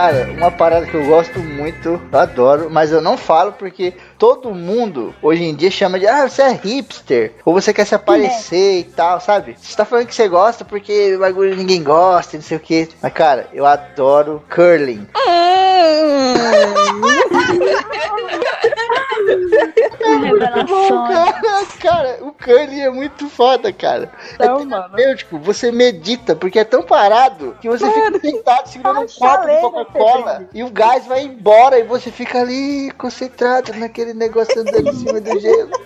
Cara, 0.00 0.32
uma 0.32 0.50
parada 0.50 0.86
que 0.86 0.94
eu 0.94 1.04
gosto 1.04 1.40
muito, 1.40 2.00
eu 2.10 2.18
adoro, 2.18 2.70
mas 2.70 2.90
eu 2.90 3.02
não 3.02 3.18
falo 3.18 3.52
porque 3.52 3.92
todo 4.18 4.54
mundo 4.54 5.14
hoje 5.20 5.44
em 5.44 5.54
dia 5.54 5.70
chama 5.70 5.98
de 5.98 6.06
ah, 6.06 6.26
você 6.26 6.40
é 6.40 6.52
hipster, 6.52 7.34
ou 7.44 7.52
você 7.52 7.70
quer 7.70 7.84
se 7.84 7.94
aparecer 7.94 8.78
e 8.78 8.84
tal, 8.84 9.20
sabe? 9.20 9.58
Você 9.60 9.76
tá 9.76 9.84
falando 9.84 10.06
que 10.06 10.14
você 10.14 10.26
gosta 10.26 10.64
porque 10.64 11.16
o 11.16 11.18
bagulho 11.18 11.54
ninguém 11.54 11.82
gosta, 11.82 12.38
não 12.38 12.42
sei 12.42 12.56
o 12.56 12.60
que. 12.60 12.88
Mas 13.02 13.12
cara, 13.12 13.48
eu 13.52 13.66
adoro 13.66 14.42
curling. 14.48 15.06
Cara, 21.08 21.66
cara, 21.80 22.18
o 22.22 22.32
curling 22.32 22.80
é 22.80 22.90
muito 22.90 23.28
foda, 23.28 23.72
cara. 23.72 24.10
É 24.38 24.48
mano. 24.48 24.68
terapêutico, 24.68 25.38
você 25.38 25.70
medita, 25.70 26.34
porque 26.34 26.58
é 26.58 26.64
tão 26.64 26.82
parado 26.82 27.56
que 27.60 27.68
você 27.68 27.90
fica 27.90 28.20
sentado 28.20 28.68
segurando 28.68 29.00
um 29.00 29.06
copo 29.06 29.06
de 29.06 29.18
chaleira, 29.18 29.60
Coca-Cola 29.60 30.48
e 30.52 30.62
o 30.62 30.70
gás 30.70 31.06
vai 31.06 31.22
embora 31.22 31.78
e 31.78 31.82
você 31.82 32.10
fica 32.10 32.40
ali 32.40 32.90
concentrado 32.92 33.72
naquele 33.74 34.14
negócio 34.14 34.60
andando 34.60 34.88
em 34.88 34.94
cima 34.94 35.20
do 35.20 35.40
gelo. 35.40 35.70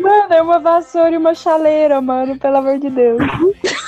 Mano, 0.00 0.34
é 0.34 0.42
uma 0.42 0.58
vassoura 0.58 1.10
e 1.10 1.16
uma 1.16 1.34
chaleira, 1.34 2.00
mano, 2.00 2.38
pelo 2.38 2.58
amor 2.58 2.78
de 2.78 2.90
Deus. 2.90 3.22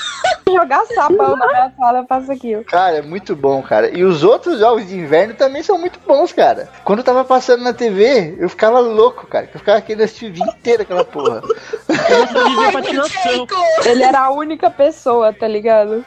Jogar 0.52 0.84
sapão 0.86 1.36
na 1.36 1.46
minha 1.46 1.72
sala, 1.76 1.98
eu 1.98 2.06
faço 2.06 2.30
aquilo. 2.32 2.64
Cara, 2.64 2.96
é 2.98 3.02
muito 3.02 3.34
bom, 3.34 3.62
cara. 3.62 3.96
E 3.96 4.04
os 4.04 4.22
outros 4.22 4.58
jogos 4.60 4.86
de 4.86 4.96
inverno 4.96 5.34
também 5.34 5.62
são 5.62 5.78
muito 5.78 5.98
bons, 6.06 6.32
cara. 6.32 6.68
Quando 6.84 7.00
eu 7.00 7.04
tava 7.04 7.24
passando 7.24 7.62
na 7.62 7.72
TV, 7.72 8.36
eu 8.38 8.48
ficava 8.48 8.80
louco, 8.80 9.26
cara. 9.26 9.46
que 9.46 9.56
Eu 9.56 9.60
ficava 9.60 9.80
querendo 9.80 10.02
assistir 10.02 10.26
o 10.26 10.32
dia 10.32 10.44
inteiro 10.46 10.82
aquela 10.82 11.04
porra. 11.04 11.42
Ele 13.84 14.02
era 14.02 14.20
a 14.20 14.30
única 14.30 14.70
pessoa, 14.70 15.32
tá 15.32 15.46
ligado? 15.48 16.04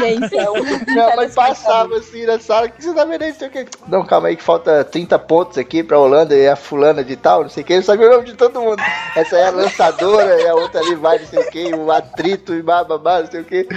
Gente, 0.00 0.36
é 0.38 0.90
Minha 0.92 1.16
mãe 1.16 1.28
passava 1.30 1.96
assim 1.96 2.24
na 2.24 2.38
sala, 2.38 2.66
o 2.66 2.70
que 2.70 2.82
você 2.82 2.94
tá 2.94 3.04
vendo 3.04 3.22
aí? 3.22 3.30
Não 3.30 3.38
sei 3.38 3.48
o 3.48 3.50
quê. 3.50 3.66
Não, 3.88 4.04
calma 4.04 4.28
aí 4.28 4.36
que 4.36 4.42
falta 4.42 4.84
30 4.84 5.18
pontos 5.18 5.58
aqui 5.58 5.82
pra 5.82 5.98
Holanda 5.98 6.34
e 6.34 6.48
a 6.48 6.56
fulana 6.56 7.04
de 7.04 7.16
tal, 7.16 7.42
não 7.42 7.50
sei 7.50 7.62
o 7.62 7.66
que. 7.66 7.72
Eu 7.74 7.82
sabia 7.82 8.06
o 8.08 8.10
nome 8.10 8.24
de 8.24 8.34
todo 8.34 8.60
mundo. 8.60 8.82
Essa 9.14 9.36
é 9.36 9.46
a 9.48 9.50
lançadora 9.50 10.40
e 10.40 10.46
a 10.48 10.54
outra 10.54 10.80
ali 10.80 10.94
vai, 10.94 11.18
não 11.18 11.26
sei 11.26 11.38
o 11.40 11.50
que, 11.50 11.74
o 11.74 11.90
atrito 11.92 12.54
e 12.54 12.62
bababá, 12.62 13.20
não 13.20 13.30
sei 13.30 13.40
o 13.40 13.44
que. 13.44 13.68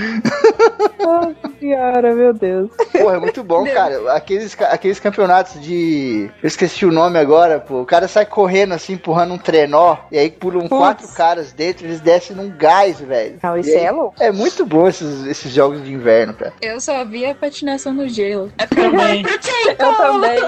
Nossa 0.99 1.35
senhora, 1.59 2.13
meu 2.13 2.33
Deus. 2.33 2.69
Porra, 2.91 3.15
é 3.15 3.19
muito 3.19 3.43
bom, 3.43 3.65
cara. 3.65 4.13
Aqueles, 4.13 4.55
aqueles 4.61 4.99
campeonatos 4.99 5.61
de. 5.61 6.29
Eu 6.41 6.47
esqueci 6.47 6.85
o 6.85 6.91
nome 6.91 7.17
agora, 7.19 7.59
pô. 7.59 7.81
O 7.81 7.85
cara 7.85 8.07
sai 8.07 8.25
correndo 8.25 8.73
assim, 8.73 8.93
empurrando 8.93 9.33
um 9.33 9.37
trenó, 9.37 9.97
e 10.11 10.17
aí 10.17 10.29
pulam 10.31 10.67
quatro 10.69 11.07
caras 11.09 11.51
dentro, 11.51 11.85
eles 11.85 11.99
descem 11.99 12.35
num 12.35 12.49
gás, 12.55 12.99
velho. 12.99 13.39
Não, 13.43 13.57
isso 13.57 13.69
aí- 13.69 13.83
é 13.85 13.91
louco. 13.91 14.15
É 14.19 14.31
muito 14.31 14.65
bom 14.65 14.87
esses, 14.93 15.25
esses 15.25 15.51
jogos 15.51 15.83
de 15.83 15.91
inverno, 15.91 16.33
cara. 16.33 16.53
Eu 16.61 16.79
só 16.79 17.03
via 17.03 17.35
patinação 17.35 17.93
no 17.93 18.07
gelo. 18.07 18.51
Também. 18.69 19.25
Eu 19.67 19.75
também. 19.75 20.39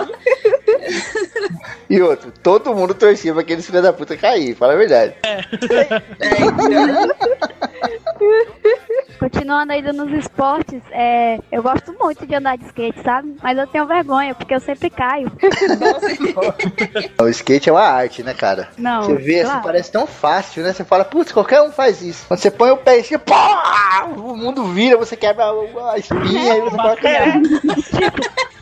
E 1.89 2.01
outro, 2.01 2.31
todo 2.43 2.73
mundo 2.73 2.93
torcia 2.93 3.33
pra 3.33 3.41
aqueles 3.41 3.65
filha 3.65 3.81
da 3.81 3.93
puta 3.93 4.17
cair, 4.17 4.55
fala 4.55 4.73
a 4.73 4.77
verdade. 4.77 5.15
Continuando 9.25 9.73
ainda 9.73 9.91
nos 9.91 10.11
esportes, 10.11 10.83
é, 10.91 11.39
eu 11.51 11.63
gosto 11.63 11.91
muito 11.99 12.27
de 12.27 12.35
andar 12.35 12.59
de 12.59 12.65
skate, 12.65 13.01
sabe? 13.01 13.35
Mas 13.41 13.57
eu 13.57 13.65
tenho 13.65 13.87
vergonha, 13.87 14.35
porque 14.35 14.53
eu 14.53 14.59
sempre 14.59 14.87
caio. 14.87 15.31
O 17.19 17.27
skate 17.29 17.69
é 17.69 17.71
uma 17.71 17.81
arte, 17.81 18.21
né, 18.21 18.35
cara? 18.35 18.69
Não, 18.77 19.01
Você 19.01 19.15
vê 19.15 19.39
assim, 19.39 19.49
claro. 19.49 19.63
parece 19.63 19.91
tão 19.91 20.05
fácil, 20.05 20.61
né? 20.61 20.73
Você 20.73 20.83
fala, 20.83 21.03
putz, 21.03 21.31
qualquer 21.31 21.61
um 21.61 21.71
faz 21.71 22.03
isso. 22.03 22.27
Quando 22.27 22.39
você 22.39 22.51
põe 22.51 22.69
o 22.69 22.77
pé 22.77 22.99
assim, 22.99 23.17
pá, 23.17 24.05
o 24.15 24.35
mundo 24.35 24.65
vira, 24.65 24.95
você 24.95 25.15
quebra 25.15 25.45
a 25.91 25.97
espinha 25.97 26.57
e 26.57 26.61
você 26.61 26.75
fala, 26.75 26.95
cara, 26.95 27.41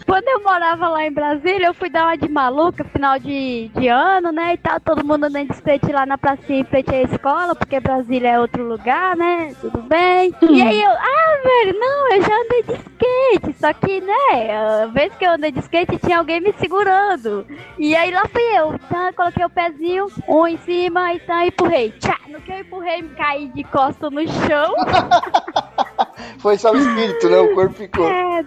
Quando 0.06 0.28
eu 0.28 0.44
morava 0.44 0.90
lá 0.90 1.06
em 1.06 1.12
Brasília, 1.12 1.68
eu 1.68 1.74
fui 1.74 1.90
dar 1.90 2.06
uma 2.06 2.16
de 2.16 2.30
maluca, 2.30 2.84
final 2.84 3.18
de, 3.20 3.70
de 3.76 3.88
ano, 3.88 4.32
né? 4.32 4.54
E 4.54 4.58
tal, 4.58 4.80
todo 4.80 5.06
mundo 5.06 5.26
andando 5.26 5.48
de 5.48 5.54
skate 5.54 5.92
lá 5.92 6.06
na 6.06 6.18
pracinha 6.18 6.60
em 6.60 6.64
frente 6.64 6.94
à 6.94 7.02
escola, 7.02 7.56
porque 7.56 7.80
Brasília 7.80 8.30
é 8.30 8.40
outro 8.40 8.64
lugar, 8.64 9.16
né? 9.16 9.54
Tudo 9.60 9.82
bem. 9.84 10.34
E 10.42 10.62
aí 10.62 10.82
eu, 10.82 10.92
ah, 10.92 11.42
velho, 11.44 11.80
não, 11.80 12.14
eu 12.14 12.22
já 12.22 12.36
andei 12.36 12.64
de 12.64 12.74
skate. 12.74 13.60
Só 13.60 13.74
que, 13.74 14.02
né, 14.02 14.84
a 14.84 14.86
vez 14.88 15.14
que 15.16 15.26
eu 15.26 15.32
andei 15.32 15.52
de 15.52 15.60
skate, 15.60 15.98
tinha 15.98 16.20
alguém 16.20 16.42
me 16.42 16.54
segurando. 16.54 17.46
E 17.78 17.96
aí 17.96 18.12
lá 18.12 18.24
fui 18.28 18.44
eu, 18.58 18.78
tá? 18.90 19.12
Coloquei 19.14 19.46
o 19.46 19.50
pezinho, 19.50 20.08
um 20.28 20.48
em 20.48 20.58
cima 20.58 21.14
e 21.14 21.20
tá, 21.20 21.46
empurrei. 21.46 21.92
Tchá! 21.92 22.18
No 22.28 22.42
que 22.42 22.52
eu 22.52 22.60
empurrei, 22.60 23.04
caí 23.16 23.48
de 23.50 23.64
costa 23.64 24.10
no 24.10 24.28
chão. 24.28 24.74
foi 26.40 26.58
só 26.58 26.72
o 26.72 26.78
espírito, 26.78 27.30
né? 27.30 27.38
O 27.40 27.54
corpo 27.54 27.74
ficou. 27.76 28.08
É, 28.08 28.44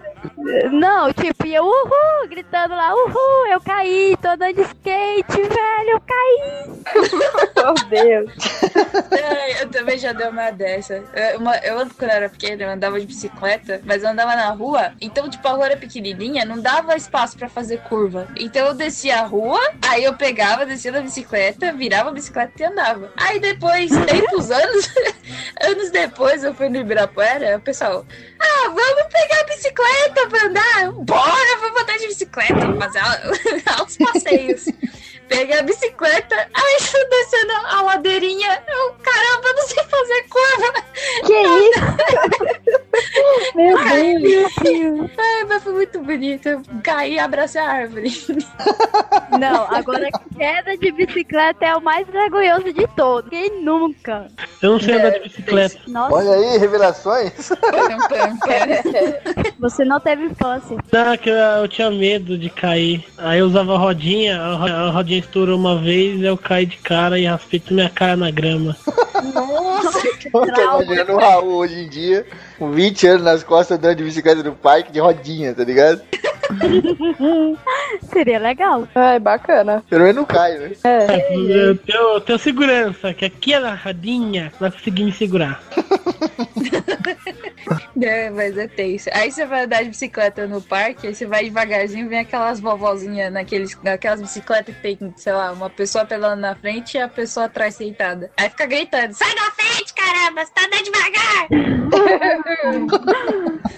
não, 0.71 1.13
tipo, 1.13 1.47
eu, 1.47 1.65
uhul, 1.65 2.29
gritando 2.29 2.75
lá, 2.75 2.93
uhul, 2.95 3.47
eu 3.53 3.61
caí, 3.61 4.17
tô 4.21 4.29
andando 4.29 4.55
de 4.55 4.63
skate, 4.63 5.43
velho, 5.43 5.91
eu 5.91 6.01
caí. 6.01 6.67
Meu 7.57 7.75
Deus. 7.89 8.33
É, 9.13 9.63
eu 9.63 9.69
também 9.71 9.99
já 9.99 10.13
dei 10.13 10.29
uma 10.29 10.51
dessa. 10.51 11.03
Eu, 11.15 11.39
uma- 11.39 11.57
eu, 11.59 11.77
quando 11.99 12.11
eu 12.11 12.17
era 12.17 12.29
pequena, 12.29 12.63
eu 12.65 12.71
andava 12.71 12.99
de 13.01 13.07
bicicleta, 13.07 13.81
mas 13.85 14.03
eu 14.03 14.11
andava 14.11 14.35
na 14.37 14.51
rua, 14.51 14.93
então, 15.01 15.29
tipo, 15.29 15.47
a 15.49 15.53
rua 15.53 15.67
era 15.67 15.77
pequenininha, 15.77 16.45
não 16.45 16.61
dava 16.61 16.97
espaço 16.97 17.37
pra 17.37 17.49
fazer 17.49 17.79
curva. 17.83 18.27
Então 18.39 18.67
eu 18.67 18.75
descia 18.75 19.21
a 19.21 19.27
rua, 19.27 19.61
aí 19.83 20.05
eu 20.05 20.15
pegava, 20.15 20.67
descia 20.67 20.93
da 20.93 21.01
bicicleta, 21.01 21.73
virava 21.73 22.11
a 22.11 22.13
bicicleta 22.13 22.53
e 22.63 22.65
andava. 22.67 23.11
Aí 23.17 23.41
depois, 23.41 23.91
tempos 24.07 24.51
anos, 24.53 24.91
anos 25.63 25.91
depois, 25.91 26.45
eu 26.45 26.55
fui 26.55 26.69
no 26.69 26.77
Ibirapuera, 26.79 27.59
pessoal, 27.67 28.07
ah, 28.39 28.69
vamos 28.69 29.13
pegar 29.13 29.41
a 29.41 29.45
bicicleta 29.45 30.29
pra 30.29 30.47
andar? 30.47 30.93
Bora, 30.93 31.57
vamos 31.61 31.83
andar 31.83 31.99
de 31.99 32.07
bicicleta, 32.07 32.73
fazer 32.79 33.03
os 33.85 33.97
passeios. 33.99 34.65
Peguei 35.29 35.59
a 35.59 35.63
bicicleta, 35.63 36.37
aí 36.55 36.77
tô 36.93 37.09
descendo 37.09 37.53
a 37.67 37.83
ladeirinha. 37.83 38.63
Eu, 38.69 38.93
caramba, 39.03 39.49
eu 39.49 39.55
não 39.57 39.67
sei 39.67 39.83
fazer 39.83 40.23
curva. 40.29 40.73
Que 41.27 41.35
isso? 41.67 42.36
Meu 43.57 43.77
Deus. 44.21 44.53
Ai, 45.19 45.45
mas 45.49 45.63
foi 45.63 45.73
muito 45.73 46.01
bonito. 46.01 46.47
Eu 46.49 46.63
caí 46.83 47.15
e 47.15 47.19
abracei 47.19 47.61
a 47.61 47.69
árvore. 47.71 48.11
Não, 49.41 49.67
agora 49.75 50.09
queda 50.37 50.77
de 50.77 50.93
bicicleta 50.93 51.65
é 51.65 51.75
o 51.77 51.81
mais 51.83 52.07
vergonhoso 52.07 52.73
de 52.73 52.87
todos. 52.97 53.31
Quem 53.31 53.63
nunca? 53.63 54.29
Eu 54.63 54.73
não 54.73 54.81
sei 54.81 54.95
andar 54.95 55.11
de 55.11 55.21
bicicleta. 55.21 55.79
Nossa, 55.89 56.15
Olha 56.15 56.31
aí, 56.33 56.59
revelações. 56.59 57.33
você 59.59 59.85
não 59.85 60.01
teve 60.01 60.25
infância. 60.27 60.77
Não, 60.93 61.17
que 61.17 61.29
eu, 61.31 61.35
eu 61.35 61.69
tinha 61.69 61.91
medo 61.91 62.37
de 62.39 62.49
cair. 62.51 63.05
Aí 63.19 63.39
eu 63.41 63.47
usava 63.47 63.75
a 63.75 63.79
rodinha, 63.79 64.41
a, 64.41 64.55
ro- 64.55 64.67
a 64.67 64.91
rodinha 64.91 65.19
estourou 65.21 65.59
uma 65.59 65.79
vez, 65.79 66.23
eu 66.23 66.37
caí 66.37 66.67
de 66.67 66.77
cara 66.79 67.19
e 67.19 67.25
raspei 67.27 67.61
toda 67.61 67.75
minha 67.75 67.91
cara 67.91 68.17
na 68.17 68.31
grama. 68.31 68.77
Eu 70.33 70.53
tô 70.53 70.63
imaginando 70.63 71.13
o 71.13 71.19
Raul 71.19 71.55
hoje 71.57 71.81
em 71.81 71.89
dia, 71.89 72.27
com 72.59 72.71
20 72.71 73.07
anos 73.07 73.23
nas 73.23 73.43
costas, 73.45 73.79
andando 73.79 73.97
de 73.97 74.05
bicicleta 74.05 74.43
no 74.43 74.55
parque, 74.55 74.93
de 74.93 75.01
rodinha, 75.01 75.55
tá 75.55 75.65
ligado? 75.65 76.03
Seria 78.13 78.39
legal. 78.39 78.89
Ai, 78.95 79.19
bacana. 79.19 79.83
Pelo 79.89 80.03
menos 80.03 80.17
não 80.17 80.25
cai, 80.25 80.59
né? 80.59 80.73
É. 80.85 81.33
Eu 81.33 81.77
tenho, 81.79 81.99
eu 81.99 82.21
tenho 82.21 82.39
segurança, 82.39 83.15
que 83.15 83.25
aqui 83.25 83.55
é 83.55 83.59
radinha 83.59 84.53
vai 84.59 84.71
conseguir 84.71 85.05
me 85.05 85.13
segurar. 85.13 85.63
É, 88.01 88.31
mas 88.31 88.57
é 88.59 88.69
tenso. 88.69 89.09
Aí 89.13 89.33
você 89.33 89.47
vai 89.47 89.65
andar 89.65 89.83
de 89.83 89.89
bicicleta 89.89 90.47
no 90.47 90.61
parque, 90.61 91.07
aí 91.07 91.15
você 91.15 91.27
vai 91.27 91.45
devagarzinho, 91.45 92.09
vem 92.09 92.21
aquelas 92.21 92.61
vovozinhas 92.61 93.33
naqueles, 93.33 93.77
naquelas 93.83 94.21
bicicletas 94.21 94.75
que 94.77 94.83
tem, 94.83 95.15
sei 95.17 95.33
lá, 95.33 95.51
uma 95.53 95.71
pessoa 95.71 96.05
pedalando 96.05 96.43
na 96.43 96.55
frente 96.55 96.97
e 96.97 97.01
a 97.01 97.09
pessoa 97.09 97.47
atrás 97.47 97.75
sentada. 97.75 98.31
Aí 98.37 98.51
fica 98.51 98.67
gritando, 98.67 99.15
sai 99.15 99.35
da 99.35 99.51
frente, 99.51 99.95
caramba, 99.95 100.45
você 100.45 100.53
tá 100.53 100.67
andando 100.67 100.85
devagar! 100.85 101.49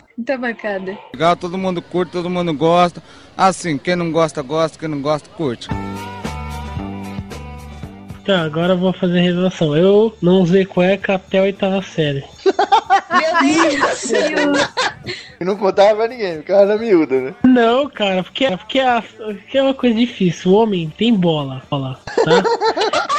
Muita 0.29 0.37
bancada. 0.37 0.99
Legal, 1.15 1.37
todo 1.37 1.57
mundo 1.57 1.81
curte, 1.81 2.13
todo 2.13 2.29
mundo 2.29 2.53
gosta. 2.53 3.03
Assim, 3.35 3.79
quem 3.79 3.97
não 3.97 4.13
gosta, 4.13 4.43
gosta, 4.43 4.79
quem 4.79 4.87
não 4.89 5.01
gosta, 5.01 5.27
curte. 5.31 5.69
Tá, 8.27 8.43
agora 8.43 8.75
eu 8.75 8.79
vou 8.79 8.93
fazer 8.93 9.21
a 9.21 9.23
revelação. 9.23 9.75
Eu 9.75 10.15
não 10.21 10.43
usei 10.43 10.67
cueca 10.67 11.15
até 11.15 11.39
a 11.39 11.43
oitava 11.45 11.81
série. 11.81 12.23
Meu 12.45 13.41
Deus! 13.43 14.69
E 15.41 15.45
não 15.45 15.57
contava 15.57 15.95
pra 15.95 16.09
ninguém, 16.09 16.39
ficava 16.39 16.67
na 16.67 16.77
miúda, 16.77 17.21
né? 17.21 17.35
Não, 17.45 17.89
cara, 17.89 18.25
porque, 18.25 18.51
porque, 18.57 18.81
a- 18.81 19.01
porque 19.01 19.57
é 19.57 19.63
uma 19.63 19.73
coisa 19.73 19.95
difícil. 19.97 20.51
O 20.51 20.55
homem 20.57 20.93
tem 20.99 21.15
bola, 21.15 21.63
bola 21.71 21.99
tá? 22.25 22.43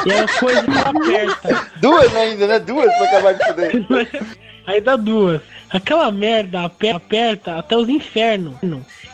E 0.06 0.12
é 0.12 0.18
uma 0.18 0.28
coisa 0.28 0.62
que 0.64 0.78
aperta. 0.78 1.72
Duas 1.78 2.14
ainda, 2.14 2.46
né? 2.46 2.60
Duas 2.60 2.94
pra 2.98 3.06
acabar 3.08 3.34
de 3.36 3.46
fuder. 3.46 4.22
Aí 4.68 4.80
dá 4.82 4.96
duas. 4.96 5.42
Aquela 5.72 6.12
merda 6.12 6.64
aper- 6.66 6.96
aperta 6.96 7.56
até 7.58 7.76
os 7.78 7.90
infernos. 7.90 8.56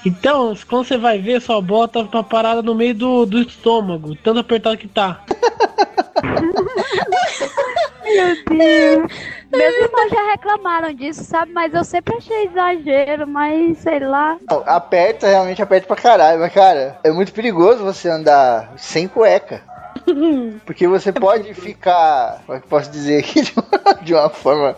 Então, 0.06 0.54
quando 0.70 0.86
você 0.86 0.98
vai 0.98 1.18
ver, 1.20 1.42
sua 1.42 1.62
bola 1.62 1.88
tá 1.88 2.04
tá 2.04 2.22
parada 2.24 2.62
no 2.62 2.76
meio 2.76 2.94
do, 2.94 3.26
do 3.26 3.40
estômago, 3.42 4.16
tanto 4.16 4.40
apertado 4.40 4.78
que 4.78 4.88
tá. 4.88 5.22
Meu 8.04 8.36
Deus. 8.58 9.12
Meus 9.52 9.76
irmãos 9.76 10.10
já 10.10 10.32
reclamaram 10.32 10.94
disso, 10.94 11.24
sabe? 11.24 11.52
Mas 11.54 11.74
eu 11.74 11.84
sempre 11.84 12.16
achei 12.18 12.46
exagero, 12.46 13.28
mas 13.28 13.78
sei 13.80 14.00
lá. 14.00 14.38
Não, 14.50 14.64
aperta, 14.66 15.28
realmente 15.28 15.62
aperta 15.62 15.88
pra 15.88 15.96
caralho, 15.96 16.40
mas 16.40 16.54
cara, 16.54 17.00
é 17.04 17.12
muito 17.12 17.32
perigoso 17.34 17.84
você 17.84 18.10
andar 18.10 18.74
sem 18.78 19.08
cueca. 19.08 19.62
Porque 20.66 20.88
você 20.88 21.12
pode 21.12 21.54
ficar, 21.54 22.42
como 22.46 22.58
é 22.58 22.62
que 22.62 22.68
posso 22.68 22.90
dizer 22.92 23.20
aqui, 23.20 23.42
de 23.44 23.54
uma, 23.58 23.94
de 24.02 24.14
uma 24.14 24.30
forma 24.30 24.76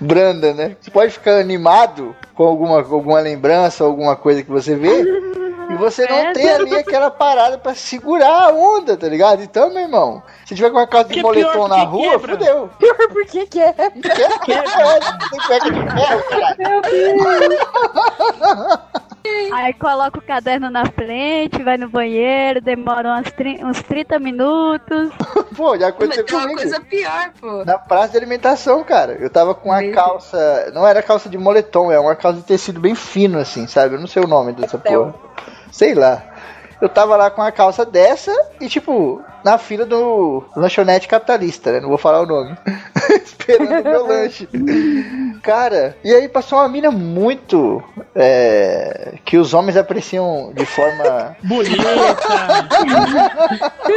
branda, 0.00 0.52
né? 0.54 0.76
Você 0.80 0.90
pode 0.90 1.12
ficar 1.12 1.38
animado 1.38 2.14
com 2.34 2.44
alguma, 2.44 2.76
alguma 2.78 3.20
lembrança, 3.20 3.84
alguma 3.84 4.16
coisa 4.16 4.42
que 4.42 4.50
você 4.50 4.74
vê, 4.74 5.02
e 5.70 5.74
você 5.76 6.06
não 6.06 6.16
É. 6.16 6.32
tem 6.32 6.48
ali 6.50 6.74
aquela 6.76 7.10
parada 7.10 7.56
pra 7.58 7.74
segurar 7.74 8.48
a 8.48 8.52
onda, 8.52 8.96
tá 8.96 9.08
ligado? 9.08 9.42
Então, 9.42 9.70
meu 9.72 9.82
irmão, 9.82 10.22
se 10.44 10.54
tiver 10.54 10.70
com 10.70 10.76
uma 10.76 10.86
calça 10.86 11.08
de 11.08 11.14
Que 11.14 11.20
é 11.20 11.22
moletom 11.22 11.68
na 11.68 11.86
porque 11.86 12.06
rua, 12.06 12.10
quebra. 12.18 12.32
fudeu. 12.38 12.70
Pior 12.78 12.96
por 13.08 13.24
que 13.26 13.46
que 13.46 13.60
é? 13.60 13.72
Quebra, 13.72 13.90
tem 15.30 15.40
cueca 15.46 15.70
de 15.70 15.80
ferro, 15.90 16.22
caralho. 16.28 16.56
Meu 16.58 16.80
Deus. 16.82 17.60
Aí 19.52 19.72
coloca 19.74 20.18
o 20.18 20.22
caderno 20.22 20.68
na 20.68 20.84
frente, 20.84 21.62
vai 21.62 21.78
no 21.78 21.88
banheiro, 21.88 22.60
demora 22.60 23.08
umas 23.08 23.32
uns 23.62 23.82
30 23.82 24.18
minutos. 24.18 25.10
Pô, 25.56 25.78
já 25.78 25.88
aconteceu 25.88 26.26
tem 26.26 26.36
uma 26.36 26.54
coisa 26.54 26.80
pior, 26.80 27.30
pô. 27.40 27.64
Na 27.64 27.78
praça 27.78 28.08
de 28.08 28.16
alimentação, 28.18 28.82
cara. 28.84 29.12
Eu 29.12 29.30
tava 29.30 29.54
com 29.54 29.70
uma 29.70 29.80
Meu 29.80 29.94
calça. 29.94 30.70
Não 30.74 30.86
era 30.86 31.02
calça 31.02 31.28
de 31.28 31.38
moletom, 31.38 31.90
é 31.90 31.98
uma 31.98 32.14
calça 32.16 32.40
de 32.40 32.44
tecido 32.44 32.80
bem 32.80 32.94
fino, 32.94 33.38
assim, 33.38 33.66
sabe? 33.66 33.94
Eu 33.94 34.00
não 34.00 34.06
sei 34.06 34.22
o 34.22 34.26
nome 34.26 34.52
dessa 34.52 34.76
Pastel. 34.76 35.12
porra. 35.12 35.14
Sei 35.70 35.94
lá. 35.94 36.22
Eu 36.80 36.88
tava 36.88 37.16
lá 37.16 37.30
com 37.30 37.40
uma 37.40 37.52
calça 37.52 37.86
dessa 37.86 38.32
e, 38.60 38.68
tipo, 38.68 39.22
na 39.44 39.56
fila 39.56 39.86
do 39.86 40.44
lanchonete 40.56 41.08
capitalista, 41.08 41.72
né? 41.72 41.80
Não 41.80 41.88
vou 41.88 41.96
falar 41.96 42.20
o 42.20 42.26
nome. 42.26 42.56
Esperando 43.24 43.80
o 43.80 43.84
meu 43.84 44.06
lanche. 44.06 44.48
Cara, 45.42 45.96
e 46.04 46.12
aí 46.14 46.28
passou 46.28 46.58
uma 46.58 46.68
mina 46.68 46.90
muito. 46.90 47.82
é, 48.14 49.14
que 49.24 49.36
os 49.36 49.52
homens 49.54 49.76
apreciam 49.76 50.52
de 50.54 50.64
forma. 50.64 51.36
Bonita! 51.44 51.82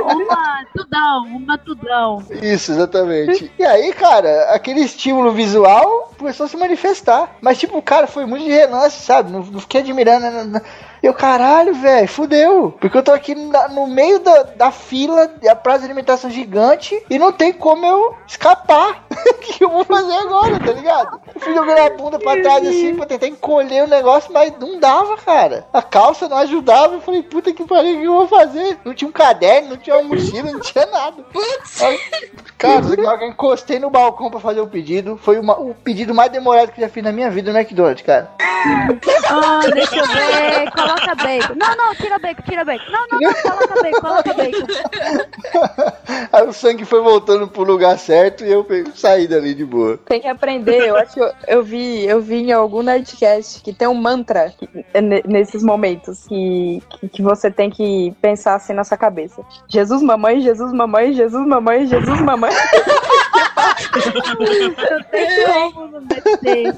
Uma 0.03 0.65
tudão, 0.75 1.23
uma 1.27 1.57
tudão. 1.57 2.23
Isso, 2.41 2.71
exatamente. 2.71 3.51
E 3.57 3.63
aí, 3.65 3.93
cara, 3.93 4.49
aquele 4.51 4.81
estímulo 4.81 5.31
visual 5.31 6.11
começou 6.17 6.45
a 6.45 6.49
se 6.49 6.57
manifestar. 6.57 7.35
Mas, 7.41 7.57
tipo, 7.57 7.81
cara, 7.81 8.07
foi 8.07 8.25
muito 8.25 8.45
de 8.45 8.51
relance, 8.51 9.01
sabe? 9.01 9.31
Não, 9.31 9.41
não 9.41 9.59
fiquei 9.59 9.81
admirando. 9.81 10.25
não- 10.29 10.45
não- 10.45 10.61
Eu, 11.01 11.13
caralho, 11.13 11.73
velho, 11.73 12.07
fudeu. 12.07 12.75
Porque 12.79 12.97
eu 12.97 13.03
tô 13.03 13.11
aqui 13.11 13.35
na- 13.35 13.67
no 13.67 13.87
meio 13.87 14.19
da, 14.19 14.43
da 14.43 14.71
fila, 14.71 15.31
a 15.49 15.55
praça 15.55 15.79
de 15.79 15.85
alimentação 15.85 16.29
gigante, 16.29 17.01
e 17.09 17.17
não 17.19 17.31
tem 17.31 17.53
como 17.53 17.85
eu 17.85 18.15
escapar. 18.27 19.05
O 19.29 19.33
que 19.39 19.63
eu 19.63 19.69
vou 19.69 19.83
fazer 19.83 20.13
agora, 20.13 20.59
tá 20.59 20.71
ligado? 20.71 21.19
Eu 21.33 21.41
fui 21.41 21.53
jogando 21.53 21.77
a 21.79 21.89
bunda 21.89 22.19
pra 22.19 22.41
trás 22.41 22.65
assim, 22.67 22.95
pra 22.95 23.05
tentar 23.05 23.27
encolher 23.27 23.83
o 23.83 23.87
negócio, 23.87 24.31
mas 24.31 24.53
não 24.59 24.79
dava, 24.79 25.17
cara. 25.17 25.65
A 25.73 25.81
calça 25.81 26.27
não 26.27 26.37
ajudava. 26.37 26.95
Eu 26.95 27.01
falei, 27.01 27.23
puta 27.23 27.51
que 27.53 27.63
pariu, 27.65 27.95
o 27.97 27.99
que 28.01 28.05
eu 28.05 28.13
vou 28.13 28.27
fazer? 28.27 28.77
Não 28.85 28.93
tinha 28.93 29.07
um 29.09 29.11
caderno, 29.11 29.69
não 29.69 29.77
tinha 29.77 29.97
uma 29.97 30.03
mochila, 30.15 30.51
não 30.51 30.59
tinha 30.59 30.85
nada. 30.85 31.25
Aí, 31.81 31.99
Cara, 32.57 32.81
eu 33.21 33.27
encostei 33.29 33.79
no 33.79 33.89
balcão 33.89 34.29
pra 34.31 34.39
fazer 34.39 34.61
o 34.61 34.67
pedido. 34.67 35.17
Foi 35.21 35.37
uma- 35.39 35.59
o 35.59 35.73
pedido 35.75 36.13
mais 36.13 36.31
demorado 36.31 36.71
que 36.71 36.81
eu 36.81 36.85
já 36.87 36.91
fiz 36.91 37.03
na 37.03 37.11
minha 37.11 37.29
vida 37.29 37.51
no 37.51 37.57
McDonald's, 37.59 38.03
cara. 38.05 38.31
Ah, 38.39 39.59
deixa 39.73 39.95
eu 39.97 40.05
ver. 40.07 40.71
Coloca 40.71 41.15
bacon. 41.15 41.53
Não, 41.55 41.75
não, 41.75 41.95
tira 41.95 42.17
bacon, 42.19 42.41
tira 42.43 42.65
bacon. 42.65 42.91
Não, 42.91 43.07
não, 43.11 43.19
não, 43.19 43.33
coloca 43.33 43.81
bacon, 43.81 44.01
coloca 44.01 44.33
bacon. 44.33 44.67
Aí 46.33 46.47
o 46.47 46.53
sangue 46.53 46.83
foi 46.85 47.01
voltando 47.01 47.47
pro 47.47 47.63
lugar 47.63 47.97
certo 47.97 48.43
e 48.43 48.51
eu 48.51 48.63
peguei- 48.63 48.91
de 49.25 49.65
boa. 49.65 49.97
Tem 50.05 50.21
que 50.21 50.27
aprender. 50.27 50.87
Eu 50.87 50.97
acho 50.97 51.13
que 51.13 51.19
eu, 51.19 51.31
eu 51.47 51.63
vi, 51.63 52.05
eu 52.05 52.21
vi 52.21 52.43
em 52.43 52.51
algum 52.51 52.81
Nerdcast 52.81 53.61
que 53.61 53.73
tem 53.73 53.87
um 53.87 53.93
mantra 53.93 54.53
nesses 55.25 55.63
momentos 55.63 56.25
que, 56.27 56.83
que 57.11 57.21
você 57.21 57.49
tem 57.49 57.69
que 57.69 58.13
pensar 58.21 58.55
assim 58.55 58.73
na 58.73 58.83
sua 58.83 58.97
cabeça. 58.97 59.41
Jesus, 59.67 60.01
mamãe, 60.01 60.41
Jesus, 60.41 60.71
mamãe, 60.73 61.13
Jesus, 61.13 61.47
mamãe, 61.47 61.87
Jesus, 61.87 62.21
mamãe. 62.21 62.51
Eu 64.89 65.03
tenho 65.05 65.71
como 65.73 65.87
não 65.87 66.01
meter. 66.01 66.75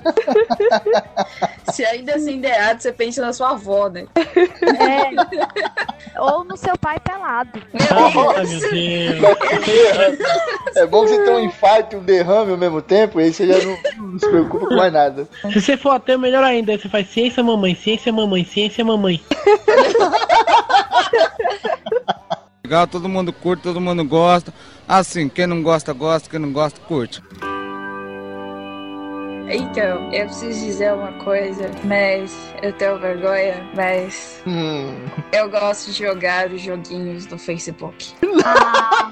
Se 1.72 1.86
ainda 1.86 2.16
assim 2.16 2.40
der 2.40 2.58
errado, 2.58 2.82
você 2.82 2.92
pensa 2.92 3.22
na 3.22 3.32
sua 3.34 3.52
avó, 3.52 3.90
né? 3.90 4.06
É. 4.16 6.20
Ou 6.20 6.44
no 6.44 6.58
seu 6.58 6.78
pai 6.78 7.00
pelado. 7.00 7.62
Meu 7.74 9.60
Deus! 9.62 10.20
É 10.76 10.86
bom 10.86 11.04
que 11.04 11.10
você 11.10 11.24
tem 11.24 11.34
um 11.34 11.40
infarto 11.40 11.96
e 11.96 12.00
um 12.00 12.04
derrame 12.04 12.52
ao 12.52 12.58
mesmo 12.58 12.82
tempo, 12.82 13.20
e 13.20 13.24
aí 13.26 13.34
você 13.34 13.48
já 13.48 13.66
não, 13.66 13.78
não 14.12 14.20
se 14.20 14.28
preocupa 14.28 14.68
com 14.68 14.76
mais 14.76 14.94
nada. 14.94 15.28
Se 15.52 15.62
você 15.62 15.78
for 15.78 15.92
até 15.92 16.18
melhor 16.18 16.44
ainda, 16.44 16.78
você 16.78 16.90
faz 16.90 17.10
ciência 17.10 17.44
mamãe, 17.44 17.76
ciência 17.76 18.12
mamãe, 18.12 18.44
ciência 18.46 18.84
mamãe. 18.84 19.22
Legal, 22.64 22.88
todo 22.88 23.10
mundo 23.10 23.34
curte, 23.34 23.64
todo 23.64 23.82
mundo 23.82 24.04
gosta. 24.06 24.54
Assim, 24.90 25.30
quem 25.30 25.46
não 25.46 25.62
gosta, 25.62 25.94
gosta, 25.94 26.28
quem 26.30 26.40
não 26.40 26.52
gosta, 26.52 26.80
curte. 26.82 27.22
Então, 29.52 30.12
eu 30.14 30.26
preciso 30.28 30.60
dizer 30.64 30.94
uma 30.94 31.12
coisa, 31.24 31.72
mas 31.84 32.36
eu 32.62 32.72
tenho 32.74 33.00
vergonha, 33.00 33.68
mas 33.76 34.42
Hum. 34.46 34.94
eu 35.32 35.50
gosto 35.50 35.92
de 35.92 36.04
jogar 36.04 36.52
os 36.52 36.62
joguinhos 36.62 37.26
no 37.28 37.38
Facebook. 37.38 38.14
Ah, 38.46 39.10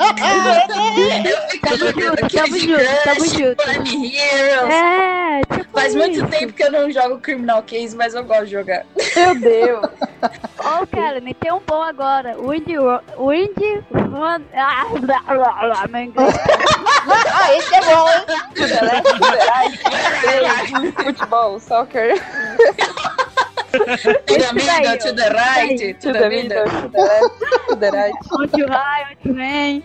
Eu 1.71 1.77
jogando 1.77 2.01
junto, 2.01 2.25
aquele 2.25 2.43
tamo 2.47 2.59
junto, 2.59 3.03
tamo 3.03 3.15
Crush, 3.15 3.31
junto. 3.31 3.63
Prime 3.63 4.15
Heroes. 4.15 4.73
é, 4.73 5.41
tipo 5.57 5.71
Faz 5.73 5.95
muito 5.95 6.27
tempo 6.27 6.53
que 6.53 6.63
eu 6.63 6.71
não 6.71 6.91
jogo 6.91 7.19
Criminal 7.19 7.63
Case, 7.63 7.95
mas 7.95 8.13
eu 8.13 8.23
gosto 8.23 8.45
de 8.45 8.51
jogar. 8.51 8.85
Meu 9.15 9.39
Deus. 9.39 9.85
Ô, 10.67 10.85
Kelly, 10.91 11.33
tem 11.33 11.51
um 11.51 11.61
bom 11.65 11.81
agora. 11.81 12.35
Wind... 12.37 12.67
Wind... 13.17 13.57
Run... 13.91 14.43
Ah, 14.53 14.85
blá, 14.99 15.19
blá, 15.21 15.53
blá, 15.53 15.87
meu 15.87 16.01
inglês. 16.01 16.35
Ah, 17.33 17.55
esse 17.55 17.75
é 17.75 17.81
bom, 17.81 18.09
hein? 18.09 18.25
Futebol, 21.03 21.59
soccer. 21.59 22.15
To 23.77 24.37
the 24.37 24.53
middle, 24.53 24.97
to 24.97 25.13
the 25.13 25.29
right, 25.29 25.77
to 25.77 25.93
To 26.07 26.13
the 26.13 26.19
the 26.19 26.29
middle. 26.29 26.63
middle, 26.65 26.81
to 26.81 26.89
the 26.89 27.01
left, 27.01 27.67
to 27.69 27.75
the 27.77 27.91
right. 27.91 28.13
Onde 28.39 28.65
vai, 28.65 29.03
onde 29.25 29.33
vem. 29.37 29.83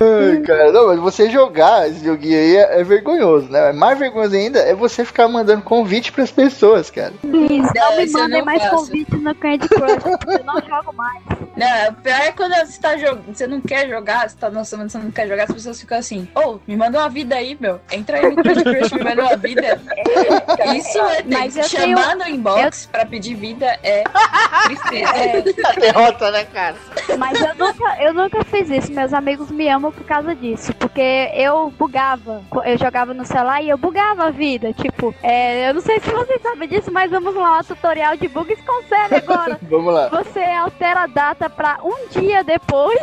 Ai, 0.00 0.40
cara, 0.46 0.72
não, 0.72 0.88
mas 0.88 0.98
você 1.00 1.30
jogar 1.30 1.88
esse 1.88 2.04
joguinho 2.04 2.36
aí 2.38 2.56
é, 2.56 2.80
é 2.80 2.84
vergonhoso, 2.84 3.48
né? 3.50 3.72
Mais 3.72 3.98
vergonhoso 3.98 4.34
ainda 4.34 4.58
é 4.60 4.74
você 4.74 5.04
ficar 5.04 5.28
mandando 5.28 5.62
convite 5.62 6.12
pras 6.12 6.30
pessoas, 6.30 6.90
cara. 6.90 7.12
Isso, 7.22 7.72
não 7.74 7.96
me 7.96 8.04
eu 8.06 8.12
mandem 8.12 8.38
não 8.38 8.44
mais 8.44 8.62
faço. 8.62 8.76
convites 8.76 9.22
no 9.22 9.34
Candy 9.34 9.68
Crush, 9.68 10.38
eu 10.38 10.44
não 10.44 10.60
jogo 10.60 10.92
mais. 10.94 11.22
Não, 11.56 11.90
o 11.90 11.94
pior 12.02 12.20
é 12.20 12.32
quando 12.32 12.54
você 12.54 12.80
tá 12.80 12.96
jogando, 12.96 13.24
você 13.34 13.46
não 13.46 13.60
quer 13.60 13.88
jogar, 13.88 14.28
você 14.28 14.36
tá 14.36 14.48
lançando, 14.48 14.88
você 14.90 14.98
não 14.98 15.10
quer 15.10 15.28
jogar, 15.28 15.44
as 15.44 15.52
pessoas 15.52 15.80
ficam 15.80 15.98
assim, 15.98 16.28
ô, 16.34 16.58
me 16.66 16.76
manda 16.76 16.98
uma 16.98 17.08
vida 17.08 17.36
aí, 17.36 17.56
meu. 17.60 17.80
Entra 17.92 18.18
aí 18.18 18.34
no 18.34 18.42
Candy 18.42 18.64
Crush, 18.64 18.92
me 18.92 19.04
manda 19.04 19.22
uma 19.22 19.36
vida. 19.36 19.80
Isso 20.74 20.98
é 20.98 21.22
Mas 21.26 21.56
eu 21.56 21.64
chamar 21.64 22.16
no 22.16 22.26
inbox 22.26 22.88
pra 22.92 23.06
pedir 23.06 23.34
vida 23.34 23.66
é 23.82 24.04
tristeza. 24.66 25.68
A 25.68 25.72
derrota, 25.80 26.30
né, 26.30 26.44
cara? 26.44 26.76
Mas 27.18 27.40
eu 27.40 27.54
nunca, 27.54 28.02
eu 28.02 28.14
nunca 28.14 28.44
fiz 28.44 28.68
isso. 28.70 28.92
Meus 28.92 29.12
amigos 29.12 29.50
me 29.50 29.68
amam 29.68 29.90
por 29.90 30.04
causa 30.04 30.34
disso. 30.34 30.74
Porque 30.74 31.30
eu 31.34 31.70
bugava. 31.70 32.42
Eu 32.64 32.78
jogava 32.78 33.14
no 33.14 33.24
celular 33.24 33.62
e 33.62 33.70
eu 33.70 33.78
bugava 33.78 34.26
a 34.26 34.30
vida. 34.30 34.72
Tipo, 34.72 35.14
é, 35.22 35.70
eu 35.70 35.74
não 35.74 35.80
sei 35.80 35.98
se 36.00 36.10
vocês 36.10 36.40
sabem 36.42 36.68
disso, 36.68 36.92
mas 36.92 37.10
vamos 37.10 37.34
lá, 37.34 37.64
tutorial 37.64 38.16
de 38.16 38.28
bugs 38.28 38.60
com 38.60 38.82
agora. 39.14 39.58
Vamos 39.70 39.94
lá. 39.94 40.08
Você 40.08 40.40
altera 40.40 41.02
a 41.02 41.06
data 41.06 41.48
pra 41.48 41.78
um 41.82 42.08
dia 42.08 42.44
depois, 42.44 43.00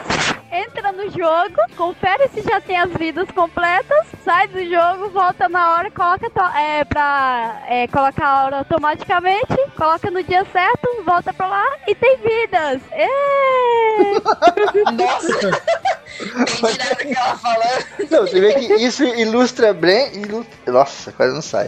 entra 0.51 0.91
no 0.91 1.09
jogo, 1.09 1.55
confere 1.75 2.27
se 2.29 2.41
já 2.41 2.59
tem 2.61 2.77
as 2.77 2.91
vidas 2.93 3.29
completas, 3.31 4.07
sai 4.23 4.47
do 4.47 4.63
jogo, 4.63 5.09
volta 5.09 5.47
na 5.47 5.75
hora, 5.75 5.91
coloca 5.91 6.31
é, 6.57 6.83
pra 6.83 7.61
é, 7.67 7.87
colocar 7.87 8.25
a 8.25 8.45
hora 8.45 8.57
automaticamente, 8.59 9.55
coloca 9.75 10.09
no 10.09 10.23
dia 10.23 10.45
certo, 10.45 11.03
volta 11.05 11.33
pra 11.33 11.47
lá 11.47 11.65
e 11.87 11.95
tem 11.95 12.17
vidas. 12.17 12.81
Nossa! 14.93 15.78
Nada 16.19 16.95
que 16.95 17.15
ela 17.15 17.37
falando. 17.37 18.09
Não, 18.11 18.21
você 18.21 18.39
vê 18.39 18.53
que 18.53 18.73
isso 18.75 19.03
ilustra 19.03 19.73
bem. 19.73 20.11
ilu- 20.15 20.45
Nossa, 20.67 21.11
quase 21.11 21.33
não 21.33 21.41
sai. 21.41 21.67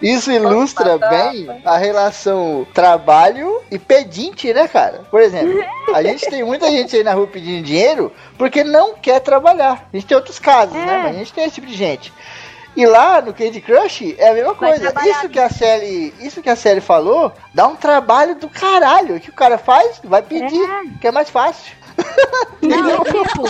Isso 0.00 0.30
ilustra 0.32 0.98
bem 0.98 1.60
a 1.64 1.76
relação 1.76 2.66
trabalho 2.74 3.60
e 3.70 3.78
pedinte, 3.78 4.52
né, 4.52 4.66
cara? 4.68 5.02
Por 5.10 5.20
exemplo, 5.20 5.62
a 5.94 6.02
gente 6.02 6.28
tem 6.28 6.42
muita 6.42 6.70
gente 6.70 6.96
aí 6.96 7.04
na 7.04 7.12
rua 7.14 7.26
pedindo 7.26 7.64
dinheiro 7.64 8.12
porque 8.36 8.64
não 8.64 8.94
quer 8.94 9.20
trabalhar. 9.20 9.88
A 9.92 9.96
gente 9.96 10.06
tem 10.06 10.16
outros 10.16 10.38
casos, 10.38 10.74
né? 10.74 11.00
Mas 11.04 11.14
a 11.14 11.18
gente 11.18 11.32
tem 11.32 11.44
esse 11.44 11.54
tipo 11.54 11.66
de 11.66 11.74
gente. 11.74 12.12
E 12.74 12.86
lá 12.86 13.20
no 13.20 13.34
Candy 13.34 13.60
Crush 13.60 14.14
é 14.18 14.30
a 14.30 14.34
mesma 14.34 14.54
coisa. 14.54 14.92
Isso 15.04 15.28
que 15.28 15.38
a 15.38 15.50
série, 15.50 16.14
isso 16.20 16.42
que 16.42 16.48
a 16.48 16.56
série 16.56 16.80
falou, 16.80 17.32
dá 17.52 17.66
um 17.66 17.76
trabalho 17.76 18.34
do 18.34 18.48
caralho. 18.48 19.16
O 19.16 19.20
que 19.20 19.30
o 19.30 19.34
cara 19.34 19.58
faz? 19.58 20.00
Vai 20.02 20.22
pedir, 20.22 20.66
que 21.00 21.06
é 21.06 21.12
mais 21.12 21.28
fácil. 21.28 21.74
Não, 22.62 23.04
tipo, 23.04 23.44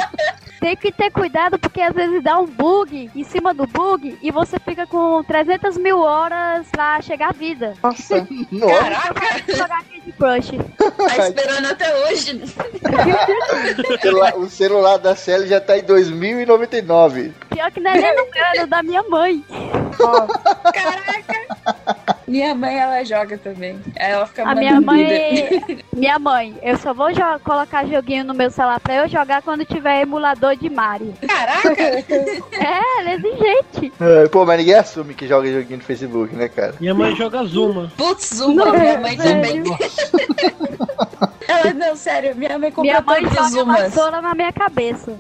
tem 0.63 0.77
que 0.77 0.93
ter 0.93 1.11
cuidado 1.11 1.59
porque 1.59 1.81
às 1.81 1.93
vezes 1.93 2.23
dá 2.23 2.39
um 2.39 2.47
bug 2.47 3.11
em 3.17 3.25
cima 3.25 3.53
do 3.53 3.67
bug 3.67 4.17
e 4.23 4.31
você 4.31 4.61
fica 4.61 4.87
com 4.87 5.21
300 5.25 5.77
mil 5.77 5.99
horas 5.99 6.69
pra 6.71 7.03
chegar 7.03 7.31
à 7.31 7.33
vida. 7.33 7.75
Nossa, 7.83 8.29
nossa. 8.53 8.79
Caraca, 8.79 9.57
Jogar 9.57 9.83
Candy 9.83 10.13
Crush. 10.13 10.53
tá 10.97 11.29
esperando 11.29 11.67
até 11.67 12.07
hoje. 12.07 12.41
O 14.37 14.49
celular, 14.49 14.99
da 14.99 15.17
Sally 15.17 15.49
já 15.49 15.61
tá 15.61 15.77
em 15.77 15.83
2099. 15.83 17.33
Pior 17.51 17.73
que 17.73 17.81
não 17.81 17.91
é 17.91 18.01
nem 18.01 18.17
no 18.17 18.31
meu, 18.31 18.63
é 18.63 18.67
da 18.67 18.83
minha 18.85 19.03
mãe. 19.03 19.45
Caraca! 20.73 22.12
Minha 22.33 22.55
mãe, 22.55 22.79
ela 22.79 23.05
joga 23.05 23.37
também. 23.37 23.79
Ela 23.95 24.25
fica 24.27 24.43
A 24.49 24.55
minha 24.55 24.81
mãe. 24.81 25.63
Minha 25.93 26.19
mãe, 26.19 26.59
eu 26.63 26.79
só 26.79 26.95
vou 26.95 27.13
jo- 27.13 27.21
colocar 27.45 27.85
joguinho 27.87 28.25
no 28.25 28.33
meu 28.33 28.51
celular 28.51 28.81
pra 28.81 28.95
eu 28.95 29.09
jogar 29.09 29.43
quando 29.43 29.67
tiver 29.67 30.01
emulador 30.01 30.57
de 30.57 30.71
Mario. 30.71 31.13
Caraca! 31.29 31.73
É, 32.53 33.01
ela 33.01 33.11
é 33.11 33.15
exigente. 33.15 33.93
É, 34.01 34.29
pô, 34.29 34.47
mas 34.47 34.59
ninguém 34.59 34.75
assume 34.77 35.13
que 35.13 35.27
joga 35.29 35.53
joguinho 35.53 35.79
no 35.79 35.85
Facebook, 35.85 36.35
né, 36.35 36.49
cara? 36.49 36.75
Minha 36.81 36.95
mãe 36.95 37.15
joga 37.15 37.45
Zuma. 37.45 37.93
Putz, 37.99 38.35
Zuma, 38.37 38.73
minha 38.73 38.99
mãe 38.99 39.17
também. 39.17 39.63
Ela, 41.49 41.75
não, 41.75 41.95
sério, 41.97 42.35
minha 42.35 42.59
mãe 42.59 42.71
comprou 42.71 42.85
Minha 42.85 43.01
mãe 43.03 43.23
joga 43.27 43.49
Zumas. 43.49 43.95
na 44.23 44.35
minha 44.35 44.53
cabeça. 44.53 45.13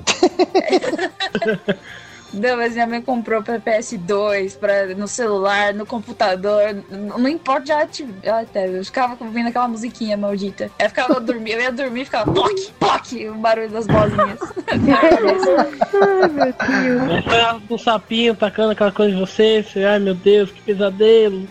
Não, 2.33 2.57
mas 2.57 2.73
minha 2.73 2.87
mãe 2.87 3.03
comprou 3.03 3.43
pra 3.43 3.59
PS2, 3.61 4.57
pra, 4.59 4.87
no 4.95 5.07
celular, 5.07 5.75
no 5.75 5.85
computador. 5.85 6.63
n- 6.71 6.83
Não 6.91 7.29
importa, 7.29 7.67
já 7.67 7.87
tive. 7.87 8.15
Até, 8.29 8.69
eu 8.69 8.83
ficava 8.85 9.17
ouvindo 9.23 9.49
aquela 9.49 9.69
musiquinha 9.69 10.17
maldita. 10.17 10.71
Aí 10.79 10.87
eu 10.87 10.89
ficava 10.89 11.21
dormindo, 11.21 11.57
eu 11.57 11.61
ia 11.63 11.73
dormir 11.73 12.03
e 12.03 12.05
ficava 12.07 12.33
poc, 12.33 12.55
poc, 12.81 13.13
o 13.29 13.35
barulho 13.35 13.69
das 13.71 13.87
bolinhas. 13.87 14.39
Foi 17.29 17.39
ela 17.39 17.61
com 17.69 17.75
o 17.75 17.79
sapinho 17.79 18.35
tacando 18.35 18.73
aquela 18.73 18.91
coisa 18.93 19.15
em 19.15 19.19
você, 19.21 19.63
você, 19.63 19.85
ai 19.85 19.99
meu 19.99 20.15
Deus, 20.15 20.51
que 20.51 20.63
pesadelo. 20.63 21.47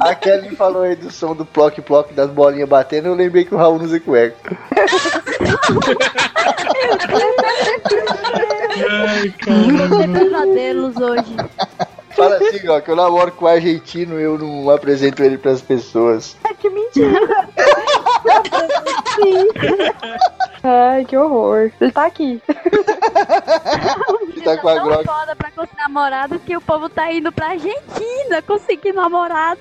A 0.00 0.14
Kelly 0.14 0.54
falou 0.56 0.82
aí 0.82 0.94
do 0.96 1.10
som 1.10 1.34
do 1.34 1.44
ploc 1.46 1.78
ploc 1.80 2.12
das 2.12 2.30
bolinhas 2.30 2.68
batendo, 2.68 3.08
eu 3.08 3.14
lembrei 3.14 3.44
que 3.44 3.54
o 3.54 3.58
Raul 3.58 3.78
não 3.78 3.84
usa 3.86 3.98
cueca. 4.00 4.36
Ai, 8.84 9.32
pesadelos 10.12 10.96
hoje. 10.96 11.36
Fala 12.16 12.36
assim, 12.36 12.68
ó, 12.68 12.80
que 12.80 12.90
eu 12.90 12.96
namoro 12.96 13.30
com 13.32 13.46
argentino 13.46 14.18
eu 14.18 14.38
não 14.38 14.70
apresento 14.70 15.22
ele 15.22 15.36
pras 15.36 15.60
pessoas. 15.60 16.36
Que 16.58 16.70
mentira. 16.70 17.20
Ai, 20.68 21.04
que 21.04 21.16
horror. 21.16 21.70
Ele 21.80 21.92
tá 21.92 22.06
aqui. 22.06 22.42
Ele 22.48 24.42
tá 24.42 24.56
com 24.56 24.68
a 24.68 24.74
tão 24.74 24.84
grossa. 24.84 25.04
foda 25.04 25.36
pra 25.36 25.50
conseguir 25.52 25.76
namorado 25.78 26.38
que 26.40 26.56
o 26.56 26.60
povo 26.60 26.88
tá 26.88 27.12
indo 27.12 27.30
pra 27.30 27.50
Argentina 27.50 28.42
conseguir 28.46 28.92
namorado. 28.92 29.60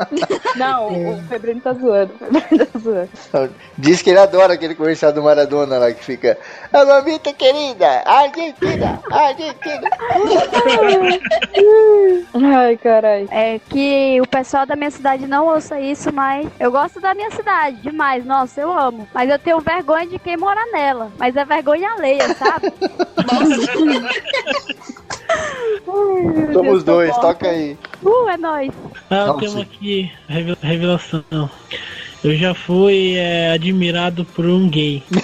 Não, 0.56 1.14
o 1.14 1.22
Febrino 1.24 1.60
tá 1.60 1.72
zoando. 1.72 2.14
O 2.14 2.40
Febrino 2.40 2.66
tá 2.66 2.78
zoando. 2.78 3.54
Diz 3.76 4.00
que 4.02 4.10
ele 4.10 4.20
adora 4.20 4.54
aquele 4.54 4.74
comercial 4.74 5.12
do 5.12 5.22
Maradona 5.22 5.78
lá 5.78 5.92
que 5.92 6.04
fica 6.04 6.38
A 6.72 6.84
mamita 6.84 7.32
querida, 7.32 8.02
Argentina, 8.06 9.00
Argentina. 9.10 9.90
Ai, 12.56 12.76
caralho. 12.76 13.28
É 13.30 13.58
que 13.68 14.20
o 14.20 14.28
pessoal 14.28 14.64
da 14.64 14.76
minha 14.76 14.90
cidade 14.90 15.26
não 15.26 15.46
ouça 15.46 15.80
isso, 15.80 16.12
mas 16.12 16.46
eu 16.60 16.70
gosto 16.70 17.00
da 17.00 17.14
minha 17.14 17.30
cidade 17.32 17.78
demais. 17.78 18.24
Nossa, 18.24 18.60
eu 18.60 18.72
amo. 18.72 19.08
Mas 19.12 19.28
eu 19.28 19.38
tenho 19.38 19.60
vergonha 19.60 20.06
de 20.06 20.18
quem 20.18 20.35
mora 20.36 20.60
nela. 20.72 21.10
Mas 21.18 21.36
é 21.36 21.44
vergonha 21.44 21.90
alheia, 21.92 22.34
sabe? 22.34 22.72
Somos 26.52 26.84
dois, 26.84 27.14
toca 27.16 27.48
aí. 27.48 27.76
Uh, 28.02 28.28
é 28.28 28.36
nóis. 28.36 28.70
Ah, 29.10 29.34
temos 29.38 29.56
aqui 29.56 30.12
reve- 30.28 30.56
revelação. 30.62 31.24
Eu 32.24 32.34
já 32.36 32.54
fui 32.54 33.14
é, 33.16 33.52
admirado 33.52 34.24
por 34.24 34.46
um 34.46 34.68
gay. 34.68 35.02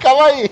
Calma 0.00 0.24
aí. 0.26 0.50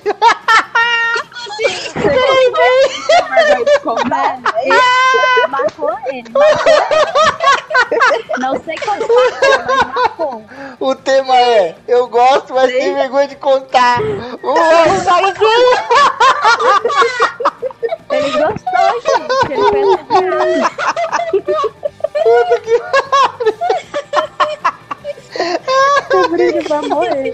Não 8.38 8.62
sei 8.64 8.74
como 8.76 9.00
O 10.80 10.94
tema 10.94 11.36
é 11.36 11.76
Eu 11.86 12.08
gosto, 12.08 12.54
mas 12.54 12.70
tenho 12.70 12.94
vergonha 12.94 13.28
de 13.28 13.36
contar. 13.36 14.00
Ele 18.10 18.30
gostou, 18.30 19.00
gente. 19.00 19.52
Ele 19.52 19.96
percebeu. 19.96 20.68
Puta 22.22 22.60
que 22.60 22.78
morrer. 26.88 27.32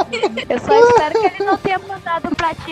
Eu 0.49 0.59
só 0.59 0.75
espero 0.89 1.21
que 1.21 1.30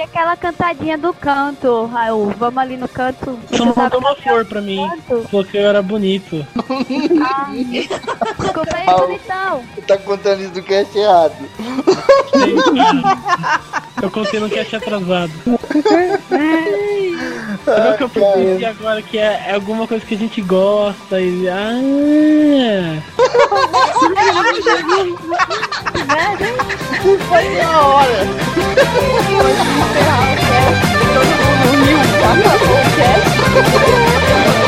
aquela 0.00 0.36
cantadinha 0.36 0.96
do 0.98 1.12
canto, 1.12 1.86
Raul. 1.86 2.32
Vamos 2.38 2.58
ali 2.58 2.76
no 2.76 2.88
canto. 2.88 3.38
Só 3.50 3.64
Você 3.66 3.72
sabe 3.72 3.94
mandou 3.94 4.00
uma 4.00 4.14
flor 4.16 4.44
pra 4.44 4.60
mim. 4.60 4.88
canto? 4.88 5.28
Falou 5.28 5.44
que 5.46 5.56
eu 5.56 5.66
era 5.68 5.82
bonito. 5.82 6.46
Ah, 7.22 7.50
desculpa 7.70 8.66
aí, 8.76 8.86
bonitão. 8.86 9.62
Tá 9.86 9.96
contando 9.98 10.42
isso 10.42 10.52
do 10.52 10.62
cast 10.62 10.96
errado. 10.98 11.34
Eu 14.02 14.10
contei 14.10 14.38
no 14.40 14.48
cast 14.48 14.76
atrasado. 14.76 15.32
Sabe 17.68 17.88
o 17.90 17.96
que 17.98 18.04
eu 18.04 18.08
pensei 18.08 18.64
agora? 18.64 19.02
Que 19.02 19.18
é, 19.18 19.44
é, 19.48 19.54
alguma 19.54 19.86
coisa 19.86 20.04
que 20.04 20.14
a 20.14 20.18
gente 20.18 20.40
gosta 20.40 21.20
e. 21.20 21.46
Ah! 21.48 23.02
Foi 27.28 27.48
na 27.56 27.80
hora! 27.86 28.26
O 29.68 29.84
cast, 29.94 30.48
todo 31.14 31.32
mundo 31.48 31.68
riu, 31.84 31.98
acabou 32.00 32.76
o 32.76 32.88
cast. 32.96 34.67